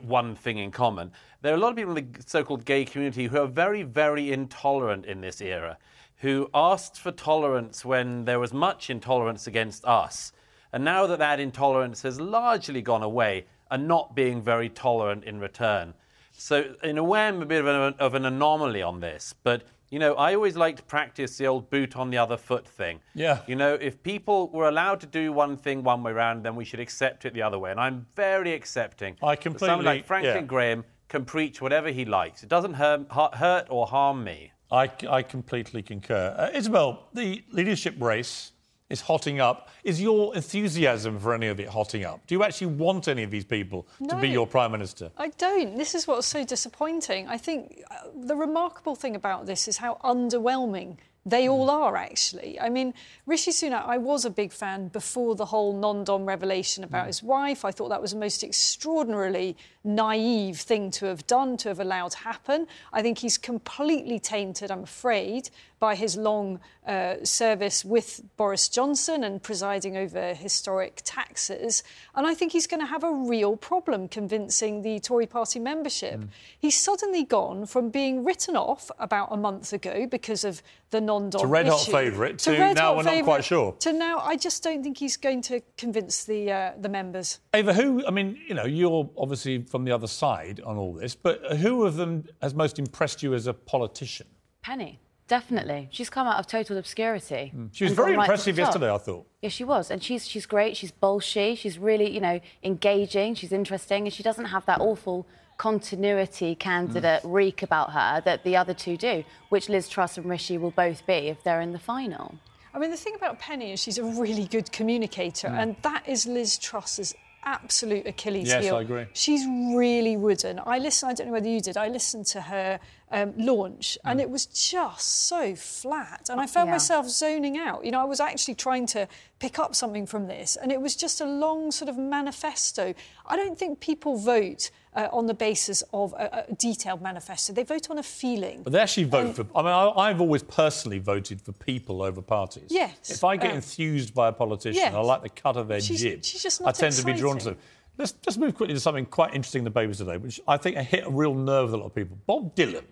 one 0.00 0.36
thing 0.36 0.58
in 0.58 0.70
common. 0.70 1.10
There 1.42 1.52
are 1.52 1.56
a 1.56 1.60
lot 1.60 1.70
of 1.70 1.76
people 1.76 1.96
in 1.96 2.12
the 2.12 2.22
so 2.24 2.44
called 2.44 2.64
gay 2.64 2.84
community 2.84 3.26
who 3.26 3.38
are 3.38 3.48
very, 3.48 3.82
very 3.82 4.32
intolerant 4.32 5.04
in 5.04 5.20
this 5.20 5.40
era, 5.40 5.78
who 6.18 6.48
asked 6.54 7.00
for 7.00 7.10
tolerance 7.10 7.84
when 7.84 8.24
there 8.24 8.38
was 8.38 8.52
much 8.52 8.88
intolerance 8.88 9.48
against 9.48 9.84
us. 9.84 10.32
And 10.72 10.84
now 10.84 11.08
that 11.08 11.18
that 11.18 11.40
intolerance 11.40 12.02
has 12.02 12.20
largely 12.20 12.80
gone 12.82 13.02
away, 13.02 13.46
and 13.72 13.88
not 13.88 14.14
being 14.14 14.42
very 14.42 14.68
tolerant 14.68 15.24
in 15.24 15.40
return. 15.40 15.94
So, 16.30 16.74
in 16.82 16.98
a 16.98 17.04
way, 17.04 17.26
I'm 17.26 17.42
a 17.42 17.46
bit 17.46 17.60
of 17.60 17.66
an, 17.66 17.94
of 17.98 18.14
an 18.14 18.26
anomaly 18.26 18.82
on 18.82 19.00
this. 19.00 19.34
But, 19.42 19.62
you 19.90 19.98
know, 19.98 20.14
I 20.14 20.34
always 20.34 20.56
like 20.56 20.76
to 20.76 20.82
practice 20.82 21.38
the 21.38 21.46
old 21.46 21.70
boot 21.70 21.96
on 21.96 22.10
the 22.10 22.18
other 22.18 22.36
foot 22.36 22.66
thing. 22.66 23.00
Yeah. 23.14 23.40
You 23.46 23.56
know, 23.56 23.74
if 23.74 24.02
people 24.02 24.50
were 24.50 24.68
allowed 24.68 25.00
to 25.00 25.06
do 25.06 25.32
one 25.32 25.56
thing 25.56 25.82
one 25.82 26.02
way 26.02 26.12
around, 26.12 26.44
then 26.44 26.54
we 26.54 26.64
should 26.64 26.80
accept 26.80 27.24
it 27.24 27.32
the 27.32 27.42
other 27.42 27.58
way. 27.58 27.70
And 27.70 27.80
I'm 27.80 28.06
very 28.14 28.52
accepting. 28.52 29.16
I 29.22 29.36
completely. 29.36 29.68
Someone 29.68 29.86
like 29.86 30.04
Franklin 30.04 30.36
yeah. 30.36 30.42
Graham 30.42 30.84
can 31.08 31.24
preach 31.24 31.62
whatever 31.62 31.90
he 31.90 32.04
likes. 32.04 32.42
It 32.42 32.50
doesn't 32.50 32.74
hurt, 32.74 33.10
hurt 33.10 33.66
or 33.70 33.86
harm 33.86 34.22
me. 34.22 34.52
I, 34.70 34.90
I 35.08 35.22
completely 35.22 35.82
concur. 35.82 36.34
Uh, 36.38 36.56
Isabel, 36.56 37.08
the 37.12 37.42
leadership 37.52 37.94
race 38.00 38.51
is 38.92 39.00
hotting 39.00 39.40
up. 39.40 39.70
Is 39.84 40.00
your 40.00 40.34
enthusiasm 40.36 41.18
for 41.18 41.34
any 41.34 41.48
of 41.48 41.58
it 41.58 41.68
hotting 41.68 42.04
up? 42.04 42.24
Do 42.26 42.34
you 42.34 42.44
actually 42.44 42.68
want 42.68 43.08
any 43.08 43.22
of 43.22 43.30
these 43.30 43.44
people 43.44 43.86
no, 43.98 44.14
to 44.14 44.20
be 44.20 44.28
your 44.28 44.46
prime 44.46 44.70
minister? 44.70 45.10
I 45.16 45.28
don't. 45.30 45.76
This 45.76 45.94
is 45.94 46.06
what's 46.06 46.26
so 46.26 46.44
disappointing. 46.44 47.26
I 47.26 47.38
think 47.38 47.82
uh, 47.90 48.08
the 48.14 48.36
remarkable 48.36 48.94
thing 48.94 49.16
about 49.16 49.46
this 49.46 49.66
is 49.66 49.78
how 49.78 49.98
underwhelming 50.04 50.98
they 51.24 51.48
all 51.48 51.70
are, 51.70 51.96
actually. 51.96 52.60
I 52.60 52.68
mean, 52.68 52.94
Rishi 53.26 53.52
Sunak, 53.52 53.86
I 53.86 53.96
was 53.96 54.24
a 54.24 54.30
big 54.30 54.52
fan 54.52 54.88
before 54.88 55.36
the 55.36 55.44
whole 55.46 55.72
non 55.72 56.02
dom 56.02 56.26
revelation 56.26 56.82
about 56.82 57.04
mm. 57.04 57.08
his 57.08 57.22
wife. 57.22 57.64
I 57.64 57.70
thought 57.70 57.90
that 57.90 58.02
was 58.02 58.12
a 58.12 58.16
most 58.16 58.42
extraordinarily 58.42 59.56
naive 59.84 60.58
thing 60.58 60.90
to 60.92 61.06
have 61.06 61.24
done, 61.28 61.56
to 61.58 61.68
have 61.68 61.78
allowed 61.78 62.14
happen. 62.14 62.66
I 62.92 63.02
think 63.02 63.18
he's 63.18 63.38
completely 63.38 64.18
tainted, 64.18 64.72
I'm 64.72 64.82
afraid, 64.82 65.50
by 65.82 65.96
his 65.96 66.16
long 66.16 66.60
uh, 66.86 67.16
service 67.24 67.84
with 67.84 68.22
Boris 68.36 68.68
Johnson 68.68 69.24
and 69.24 69.42
presiding 69.42 69.96
over 69.96 70.32
historic 70.32 71.00
taxes. 71.02 71.82
And 72.14 72.24
I 72.24 72.34
think 72.34 72.52
he's 72.52 72.68
going 72.68 72.78
to 72.78 72.86
have 72.86 73.02
a 73.02 73.10
real 73.10 73.56
problem 73.56 74.06
convincing 74.06 74.82
the 74.82 75.00
Tory 75.00 75.26
party 75.26 75.58
membership. 75.58 76.20
Mm. 76.20 76.28
He's 76.56 76.78
suddenly 76.78 77.24
gone 77.24 77.66
from 77.66 77.90
being 77.90 78.22
written 78.22 78.54
off 78.54 78.92
about 79.00 79.32
a 79.32 79.36
month 79.36 79.72
ago 79.72 80.06
because 80.06 80.44
of 80.44 80.62
the 80.90 81.00
non-dom 81.00 81.40
to 81.40 81.46
red 81.48 81.66
issue, 81.66 81.74
hot 81.74 81.86
favourite 81.86 82.38
to, 82.38 82.56
to 82.56 82.74
now 82.74 82.96
we're 82.96 83.02
not 83.02 83.24
quite 83.24 83.44
sure. 83.44 83.72
To 83.80 83.92
now, 83.92 84.20
I 84.20 84.36
just 84.36 84.62
don't 84.62 84.84
think 84.84 84.98
he's 84.98 85.16
going 85.16 85.42
to 85.42 85.60
convince 85.76 86.22
the 86.22 86.52
uh, 86.52 86.72
the 86.78 86.88
members. 86.88 87.40
Ava, 87.54 87.72
who? 87.74 88.06
I 88.06 88.12
mean, 88.12 88.38
you 88.46 88.54
know, 88.54 88.66
you're 88.66 89.10
obviously 89.18 89.64
from 89.64 89.82
the 89.84 89.90
other 89.90 90.06
side 90.06 90.60
on 90.64 90.76
all 90.76 90.92
this, 90.92 91.16
but 91.16 91.56
who 91.56 91.84
of 91.84 91.96
them 91.96 92.26
has 92.40 92.54
most 92.54 92.78
impressed 92.78 93.20
you 93.20 93.34
as 93.34 93.48
a 93.48 93.52
politician? 93.52 94.28
Penny. 94.62 95.00
Definitely. 95.28 95.88
She's 95.90 96.10
come 96.10 96.26
out 96.26 96.38
of 96.38 96.46
total 96.46 96.76
obscurity. 96.76 97.52
Mm. 97.56 97.70
She 97.72 97.84
was 97.84 97.92
very 97.94 98.14
impressive 98.14 98.58
right 98.58 98.64
yesterday, 98.64 98.92
I 98.92 98.98
thought. 98.98 99.26
Yeah, 99.40 99.48
she 99.48 99.64
was. 99.64 99.90
And 99.90 100.02
she's 100.02 100.26
she's 100.28 100.46
great. 100.46 100.76
She's 100.76 100.92
bolshy. 100.92 101.56
She's 101.56 101.78
really, 101.78 102.10
you 102.10 102.20
know, 102.20 102.40
engaging. 102.62 103.34
She's 103.34 103.52
interesting. 103.52 104.04
And 104.04 104.12
she 104.12 104.22
doesn't 104.22 104.46
have 104.46 104.66
that 104.66 104.80
awful 104.80 105.26
continuity 105.58 106.54
candidate 106.54 107.22
mm. 107.22 107.32
reek 107.32 107.62
about 107.62 107.92
her 107.92 108.20
that 108.24 108.42
the 108.44 108.56
other 108.56 108.74
two 108.74 108.96
do, 108.96 109.24
which 109.48 109.68
Liz 109.68 109.88
Truss 109.88 110.18
and 110.18 110.28
Rishi 110.28 110.58
will 110.58 110.72
both 110.72 111.06
be 111.06 111.28
if 111.28 111.42
they're 111.44 111.60
in 111.60 111.72
the 111.72 111.78
final. 111.78 112.34
I 112.74 112.78
mean, 112.78 112.90
the 112.90 112.96
thing 112.96 113.14
about 113.14 113.38
Penny 113.38 113.72
is 113.72 113.80
she's 113.80 113.98
a 113.98 114.04
really 114.04 114.46
good 114.46 114.72
communicator, 114.72 115.48
mm. 115.48 115.62
and 115.62 115.76
that 115.82 116.08
is 116.08 116.26
Liz 116.26 116.58
Truss's 116.58 117.14
absolute 117.44 118.06
Achilles 118.06 118.48
yes, 118.48 118.64
heel. 118.64 118.74
Yes, 118.74 118.78
I 118.78 118.80
agree. 118.82 119.06
She's 119.12 119.46
really 119.76 120.16
wooden. 120.16 120.60
I 120.64 120.78
listened, 120.78 121.10
I 121.10 121.14
don't 121.14 121.26
know 121.28 121.32
whether 121.32 121.48
you 121.48 121.60
did, 121.60 121.76
I 121.76 121.88
listened 121.88 122.26
to 122.26 122.40
her 122.42 122.80
um, 123.10 123.34
launch 123.36 123.98
mm. 124.04 124.10
and 124.10 124.20
it 124.20 124.30
was 124.30 124.46
just 124.46 125.26
so 125.26 125.54
flat. 125.54 126.28
And 126.30 126.40
I 126.40 126.46
found 126.46 126.68
yeah. 126.68 126.74
myself 126.74 127.08
zoning 127.08 127.58
out. 127.58 127.84
You 127.84 127.90
know, 127.90 128.00
I 128.00 128.04
was 128.04 128.20
actually 128.20 128.54
trying 128.54 128.86
to 128.88 129.08
pick 129.38 129.58
up 129.58 129.74
something 129.74 130.06
from 130.06 130.26
this 130.26 130.56
and 130.56 130.72
it 130.72 130.80
was 130.80 130.96
just 130.96 131.20
a 131.20 131.26
long 131.26 131.70
sort 131.70 131.88
of 131.88 131.98
manifesto. 131.98 132.94
I 133.26 133.36
don't 133.36 133.58
think 133.58 133.80
people 133.80 134.16
vote 134.16 134.70
uh, 134.94 135.08
on 135.12 135.26
the 135.26 135.34
basis 135.34 135.82
of 135.92 136.12
a, 136.14 136.46
a, 136.48 136.54
detailed 136.54 137.00
manifesto. 137.00 137.52
They 137.52 137.64
vote 137.64 137.90
on 137.90 137.98
a 137.98 138.02
feeling. 138.02 138.62
But 138.62 138.72
they 138.72 138.80
actually 138.80 139.04
vote 139.04 139.26
um, 139.26 139.34
for. 139.34 139.46
I 139.54 139.62
mean, 139.62 139.92
I, 139.96 140.08
have 140.08 140.20
always 140.20 140.42
personally 140.42 140.98
voted 140.98 141.40
for 141.40 141.52
people 141.52 142.02
over 142.02 142.20
parties. 142.20 142.68
Yes. 142.68 143.10
If 143.10 143.24
I 143.24 143.36
get 143.36 143.52
uh, 143.52 143.56
enthused 143.56 144.14
by 144.14 144.28
a 144.28 144.32
politician, 144.32 144.76
yes. 144.76 144.94
I 144.94 145.00
like 145.00 145.22
the 145.22 145.30
cut 145.30 145.56
of 145.56 145.68
their 145.68 145.80
she's, 145.80 146.00
jib. 146.00 146.24
She's 146.24 146.42
just 146.42 146.60
not 146.60 146.68
I 146.68 146.72
tend 146.72 146.92
exciting. 146.92 147.06
to 147.06 147.14
be 147.14 147.20
drawn 147.20 147.38
to 147.38 147.44
them. 147.50 147.58
Let's 147.98 148.12
just 148.12 148.38
move 148.38 148.54
quickly 148.54 148.74
to 148.74 148.80
something 148.80 149.04
quite 149.06 149.34
interesting 149.34 149.60
in 149.60 149.64
the 149.64 149.70
papers 149.70 149.98
today, 149.98 150.16
which 150.16 150.40
I 150.48 150.56
think 150.56 150.76
hit 150.78 151.06
a 151.06 151.10
real 151.10 151.34
nerve 151.34 151.66
with 151.66 151.74
a 151.74 151.76
lot 151.76 151.86
of 151.86 151.94
people. 151.94 152.16
Bob 152.26 152.54
Dylan 152.54 152.84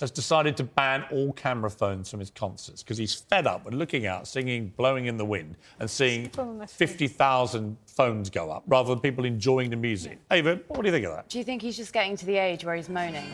has 0.00 0.10
decided 0.10 0.56
to 0.58 0.64
ban 0.64 1.04
all 1.10 1.32
camera 1.32 1.70
phones 1.70 2.10
from 2.10 2.20
his 2.20 2.30
concerts 2.30 2.82
because 2.82 2.98
he's 2.98 3.14
fed 3.14 3.46
up 3.46 3.64
with 3.64 3.74
looking 3.74 4.06
out, 4.06 4.26
singing 4.26 4.72
Blowing 4.76 5.06
in 5.06 5.16
the 5.16 5.24
Wind, 5.24 5.56
and 5.80 5.90
seeing 5.90 6.30
50,000 6.68 7.76
phones 7.86 8.30
go 8.30 8.50
up 8.50 8.64
rather 8.66 8.90
than 8.90 9.00
people 9.00 9.24
enjoying 9.24 9.70
the 9.70 9.76
music. 9.76 10.18
Yeah. 10.30 10.38
Ava, 10.38 10.60
what 10.68 10.82
do 10.82 10.86
you 10.86 10.92
think 10.92 11.06
of 11.06 11.14
that? 11.14 11.28
Do 11.28 11.38
you 11.38 11.44
think 11.44 11.62
he's 11.62 11.76
just 11.76 11.92
getting 11.92 12.16
to 12.16 12.26
the 12.26 12.36
age 12.36 12.64
where 12.64 12.74
he's 12.74 12.88
moaning? 12.88 13.24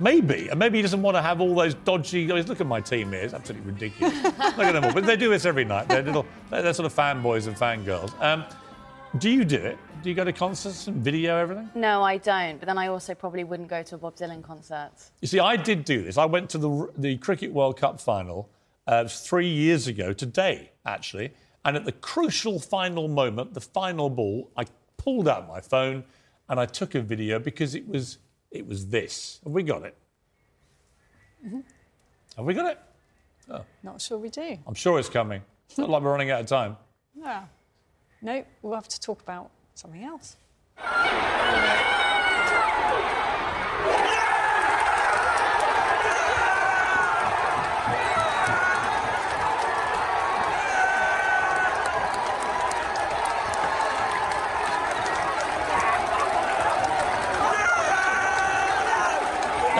Maybe. 0.00 0.48
And 0.48 0.58
maybe 0.58 0.78
he 0.78 0.82
doesn't 0.82 1.02
want 1.02 1.16
to 1.16 1.22
have 1.22 1.40
all 1.40 1.54
those 1.54 1.74
dodgy. 1.74 2.26
Look 2.26 2.60
at 2.60 2.66
my 2.66 2.80
team 2.80 3.12
here. 3.12 3.20
It's 3.20 3.34
absolutely 3.34 3.70
ridiculous. 3.70 4.14
look 4.24 4.34
at 4.34 4.72
them 4.72 4.84
all. 4.84 4.92
But 4.94 5.04
they 5.04 5.16
do 5.16 5.28
this 5.28 5.44
every 5.44 5.64
night. 5.64 5.88
They're 5.88 6.02
little, 6.02 6.24
they're 6.48 6.72
sort 6.72 6.86
of 6.86 6.94
fanboys 6.94 7.46
and 7.46 7.56
fangirls. 7.56 8.18
Um, 8.22 8.44
Do 9.18 9.28
you 9.28 9.44
do 9.44 9.56
it? 9.56 9.78
Do 10.02 10.08
you 10.08 10.14
go 10.14 10.24
to 10.24 10.32
concerts 10.32 10.86
and 10.86 11.02
video 11.04 11.36
everything? 11.36 11.68
No, 11.74 12.02
I 12.02 12.16
don't. 12.16 12.58
But 12.58 12.66
then 12.66 12.78
I 12.78 12.86
also 12.86 13.14
probably 13.14 13.44
wouldn't 13.44 13.68
go 13.68 13.82
to 13.82 13.94
a 13.96 13.98
Bob 13.98 14.16
Dylan 14.16 14.42
concert. 14.42 14.90
You 15.20 15.28
see, 15.28 15.40
I 15.40 15.56
did 15.56 15.84
do 15.84 16.02
this. 16.02 16.16
I 16.16 16.24
went 16.26 16.48
to 16.50 16.58
the, 16.58 16.88
the 16.96 17.16
Cricket 17.18 17.52
World 17.52 17.76
Cup 17.76 18.00
final 18.00 18.48
uh, 18.86 19.04
three 19.08 19.48
years 19.48 19.88
ago, 19.88 20.12
today, 20.12 20.70
actually. 20.86 21.32
And 21.64 21.76
at 21.76 21.84
the 21.84 21.92
crucial 21.92 22.58
final 22.60 23.08
moment, 23.08 23.52
the 23.52 23.60
final 23.60 24.08
ball, 24.08 24.48
I 24.56 24.64
pulled 24.96 25.28
out 25.28 25.48
my 25.48 25.60
phone 25.60 26.04
and 26.48 26.58
I 26.60 26.66
took 26.66 26.94
a 26.94 27.00
video 27.00 27.38
because 27.38 27.74
it 27.74 27.86
was, 27.86 28.18
it 28.50 28.66
was 28.66 28.86
this. 28.88 29.40
Have 29.44 29.52
we 29.52 29.62
got 29.64 29.82
it? 29.84 29.96
Mhm. 31.44 31.62
Have 32.36 32.44
we 32.46 32.54
got 32.54 32.66
it? 32.72 32.78
Oh, 33.50 33.64
Not 33.82 34.00
sure 34.00 34.18
we 34.18 34.30
do. 34.30 34.56
I'm 34.66 34.74
sure 34.74 34.98
it's 34.98 35.08
coming. 35.08 35.42
It's 35.68 35.76
not 35.78 35.90
like 35.90 36.02
we're 36.02 36.12
running 36.12 36.30
out 36.30 36.40
of 36.40 36.46
time. 36.46 36.76
Yeah. 37.18 37.44
No, 38.22 38.44
we'll 38.62 38.74
have 38.74 38.88
to 38.88 39.00
talk 39.00 39.22
about 39.22 39.50
something 39.74 40.04
else. 40.04 40.36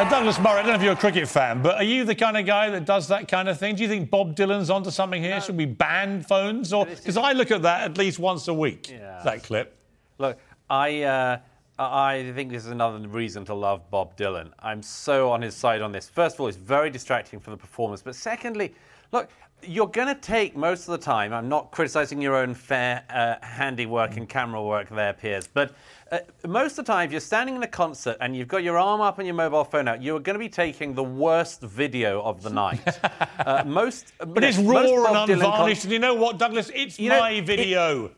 Now, 0.01 0.09
Douglas 0.09 0.39
Murray, 0.39 0.61
I 0.61 0.63
don't 0.63 0.69
know 0.69 0.75
if 0.77 0.83
you're 0.83 0.95
a 0.95 0.97
cricket 0.97 1.29
fan, 1.29 1.61
but 1.61 1.77
are 1.77 1.85
you 1.85 2.07
the 2.07 2.15
kind 2.15 2.35
of 2.39 2.47
guy 2.47 2.71
that 2.71 2.87
does 2.87 3.09
that 3.09 3.29
kind 3.29 3.51
of 3.51 3.59
thing? 3.59 3.75
Do 3.75 3.83
you 3.83 3.89
think 3.89 4.09
Bob 4.09 4.35
Dylan's 4.35 4.71
onto 4.71 4.91
something 4.91 5.23
here? 5.23 5.39
Should 5.43 5.59
we 5.59 5.67
ban 5.67 6.23
phones? 6.23 6.73
Or 6.73 6.87
because 6.87 7.19
I 7.19 7.33
look 7.33 7.51
at 7.51 7.61
that 7.61 7.83
at 7.83 7.99
least 7.99 8.19
once 8.19 8.49
a 8.49 8.55
week. 8.55 8.97
That 9.25 9.43
clip. 9.43 9.77
Look, 10.17 10.39
I 10.71 11.03
uh, 11.03 11.39
I 11.79 12.33
think 12.35 12.51
this 12.51 12.65
is 12.65 12.71
another 12.71 13.07
reason 13.09 13.45
to 13.45 13.55
love 13.55 13.91
Bob 13.91 14.17
Dylan. 14.17 14.53
I'm 14.61 14.83
so 14.83 15.31
on 15.31 15.43
his 15.43 15.55
side 15.55 15.83
on 15.83 15.93
this. 15.93 16.09
First 16.09 16.37
of 16.37 16.41
all, 16.41 16.49
it's 16.49 16.57
very 16.57 16.89
distracting 16.89 17.39
for 17.39 17.51
the 17.51 17.59
performance, 17.59 18.01
but 18.01 18.15
secondly, 18.15 18.75
look. 19.13 19.29
You're 19.63 19.89
going 19.89 20.09
to 20.09 20.15
take 20.21 20.57
most 20.57 20.89
of 20.89 20.93
the 20.93 21.05
time. 21.05 21.33
I'm 21.33 21.49
not 21.49 21.71
criticizing 21.71 22.21
your 22.21 22.37
own 22.37 22.55
fair 22.55 23.05
uh, 23.11 23.35
handiwork 23.45 24.17
and 24.17 24.29
camera 24.29 24.63
work 24.63 24.89
there, 24.89 25.13
Piers, 25.13 25.47
but 25.47 25.75
uh, 26.11 26.19
most 26.47 26.79
of 26.79 26.85
the 26.87 26.93
time, 26.93 27.07
if 27.07 27.13
you're 27.13 27.21
standing 27.21 27.57
in 27.57 27.63
a 27.63 27.69
concert 27.69 28.17
and 28.21 28.35
you've 28.35 28.49
got 28.49 28.63
your 28.63 28.79
arm 28.79 29.01
up 29.01 29.19
and 29.19 29.27
your 29.27 29.35
mobile 29.35 29.65
phone 29.65 29.87
out, 29.87 30.03
you're 30.03 30.19
going 30.21 30.35
to 30.35 30.39
be 30.41 30.49
taking 30.49 30.95
the 30.95 31.05
worst 31.05 31.61
video 31.61 32.21
of 32.23 32.43
the 32.43 32.51
night. 32.51 32.81
uh, 33.47 33.63
most, 33.65 34.13
But 34.19 34.43
it's 34.45 34.59
raw 34.59 34.81
and 35.23 35.31
unvarnished, 35.31 35.85
and 35.85 35.93
you 35.93 35.99
know 35.99 36.15
what, 36.15 36.39
Douglas? 36.39 36.71
It's 36.75 36.99
You 36.99 37.11
know, 37.11 37.21
my 37.21 37.31
it- 37.33 37.47
video. 37.47 38.11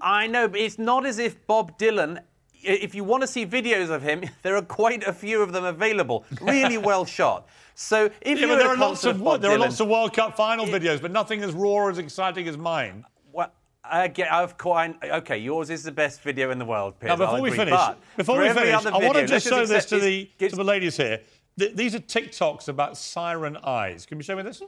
I 0.00 0.26
know, 0.26 0.48
but 0.48 0.58
it's 0.60 0.78
not 0.78 1.06
as 1.06 1.18
if 1.18 1.46
Bob 1.46 1.78
Dylan. 1.78 2.20
I- 2.68 2.78
If 2.82 2.94
you 2.94 3.04
want 3.04 3.22
to 3.22 3.26
see 3.26 3.46
videos 3.46 3.90
of 3.90 4.02
him, 4.02 4.24
there 4.42 4.56
are 4.56 4.62
quite 4.62 5.02
a 5.06 5.12
few 5.12 5.42
of 5.42 5.52
them 5.52 5.64
available, 5.64 6.24
really 6.40 6.78
well 6.78 7.04
shot. 7.18 7.46
So 7.74 8.06
if 8.22 8.38
Yeah, 8.40 8.46
you're 8.46 8.56
there 8.56 8.68
are 8.68 8.76
lots 8.76 9.02
concert 9.02 9.10
of 9.16 9.24
Bob 9.24 9.40
there 9.42 9.50
are 9.52 9.58
lots 9.58 9.80
of 9.80 9.88
World 9.88 10.14
Cup 10.14 10.36
final 10.36 10.66
videos, 10.66 11.00
but 11.02 11.10
nothing 11.12 11.42
as 11.42 11.52
raw 11.52 11.70
or 11.70 11.90
as 11.90 11.98
exciting 11.98 12.48
as 12.48 12.56
mine. 12.56 13.04
Uh, 13.04 13.08
well, 13.32 13.52
I 13.84 14.08
get, 14.08 14.32
of 14.32 14.56
course, 14.58 14.94
I, 15.02 15.10
okay, 15.18 15.38
yours 15.38 15.70
is 15.70 15.82
the 15.82 15.92
best 15.92 16.22
video 16.22 16.50
in 16.50 16.58
the 16.58 16.64
world, 16.64 16.98
Piers. 16.98 17.10
Now, 17.10 17.16
before 17.16 17.34
I'll 17.36 17.42
we 17.42 17.48
agree, 17.50 17.58
finish, 17.58 17.74
but 17.74 17.98
before 18.16 18.40
we 18.40 18.48
finish, 18.48 18.74
other 18.74 18.92
I 18.94 18.98
want 18.98 19.14
to 19.18 19.26
just 19.26 19.46
let's 19.46 19.56
show 19.56 19.66
this 19.66 19.84
to 19.86 19.96
it's- 19.96 20.28
the 20.38 20.48
to 20.48 20.56
the 20.56 20.64
ladies 20.64 20.96
here. 20.96 21.20
Th- 21.58 21.72
these 21.74 21.94
are 21.94 22.00
TikToks 22.00 22.68
about 22.68 22.96
siren 22.98 23.56
eyes. 23.58 24.04
Can 24.06 24.18
you 24.18 24.22
show 24.24 24.36
me 24.36 24.42
this? 24.42 24.60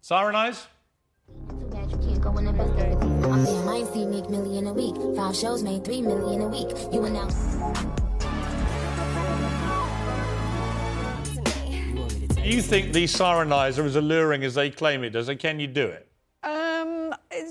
Siren 0.00 0.34
eyes. 0.34 0.66
I'm 3.44 3.50
saying 3.50 3.66
mine 3.66 3.92
see 3.92 4.06
make 4.06 4.30
million 4.30 4.66
a 4.68 4.72
week. 4.72 4.94
Five 5.16 5.36
shows 5.36 5.62
made 5.62 5.84
three 5.84 6.00
million 6.00 6.40
a 6.40 6.48
week. 6.48 6.70
You 6.90 7.04
and 7.04 7.12
now. 7.12 7.28
Do 12.42 12.48
you 12.48 12.62
think 12.62 12.94
these 12.94 13.10
siren 13.10 13.52
eyes 13.52 13.78
are 13.78 13.84
as 13.84 13.96
alluring 13.96 14.44
as 14.44 14.54
they 14.54 14.70
claim 14.70 15.04
it 15.04 15.10
does? 15.10 15.28
And 15.28 15.38
can 15.38 15.60
you 15.60 15.66
do 15.66 15.86
it? 15.86 16.08
Um, 16.42 16.73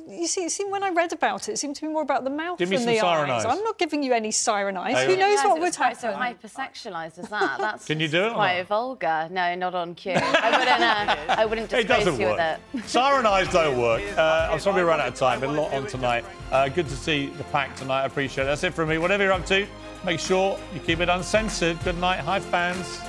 you 0.10 0.28
see, 0.28 0.48
see, 0.50 0.64
when 0.66 0.84
I 0.84 0.90
read 0.90 1.14
about 1.14 1.48
it, 1.50 1.54
it 1.54 1.58
seemed 1.58 1.76
to 1.76 1.82
be 1.82 1.88
more 1.88 2.02
about 2.02 2.24
the 2.24 2.30
mouth 2.30 2.58
Give 2.60 2.70
me 2.70 2.78
than 2.78 2.86
some 2.86 2.94
the 2.94 3.00
siren 3.00 3.30
eyes. 3.30 3.46
eyes. 3.46 3.58
I'm 3.58 3.64
not 3.64 3.78
giving 3.78 4.04
you 4.04 4.14
any 4.14 4.32
siren 4.32 4.78
eyes. 4.78 4.96
Hey, 4.96 5.08
Who 5.08 5.14
uh, 5.14 5.16
knows 5.18 5.38
what 5.44 5.46
it 5.46 5.54
would 5.54 5.62
was 5.68 5.78
quite 5.78 5.98
happen? 5.98 6.38
so 6.42 6.48
hypersexualized 6.48 7.20
as 7.20 7.30
that. 7.30 7.58
That's 7.60 7.86
Can 7.86 8.00
you 8.00 8.08
do 8.08 8.26
it 8.28 8.34
quite 8.34 8.62
vulgar. 8.64 9.28
No, 9.32 9.56
not 9.56 9.76
on 9.76 9.96
cue. 9.96 10.14
I 10.16 10.58
wouldn't. 10.58 10.82
Uh, 10.82 11.36
I 11.42 11.46
wouldn't 11.46 11.74
It 11.74 11.88
doesn't 11.88 12.20
you 12.20 12.28
work. 12.28 12.38
with 12.74 12.84
it. 12.84 12.90
Siren 12.90 13.26
eyes 13.26 13.48
don't 13.50 13.78
work. 13.80 14.02
Uh, 14.18 14.50
I'm 14.52 14.60
sorry 14.60 14.84
we 14.84 14.90
ran 14.90 15.00
out 15.00 15.08
of 15.10 15.16
time. 15.16 15.40
Been 15.40 15.52
a 15.52 15.62
lot 15.62 15.74
on 15.74 15.88
tonight. 15.88 16.26
Uh, 16.52 16.68
good 16.70 16.88
to 16.88 16.96
see 16.96 17.28
the 17.28 17.44
pack 17.46 17.76
tonight. 17.76 18.04
I 18.04 18.06
appreciate 18.06 18.44
it. 18.44 18.48
That's 18.48 18.64
it 18.64 18.74
from 18.74 18.90
me. 18.90 18.98
Whatever 18.98 19.24
you're 19.24 19.34
up 19.34 19.46
to, 19.48 19.68
make 20.06 20.20
sure 20.20 20.60
you 20.74 20.80
keep 20.80 21.00
it 21.00 21.10
uncensored. 21.10 21.84
Good 21.84 21.98
night. 21.98 22.20
Hi, 22.20 22.40
fans. 22.40 23.00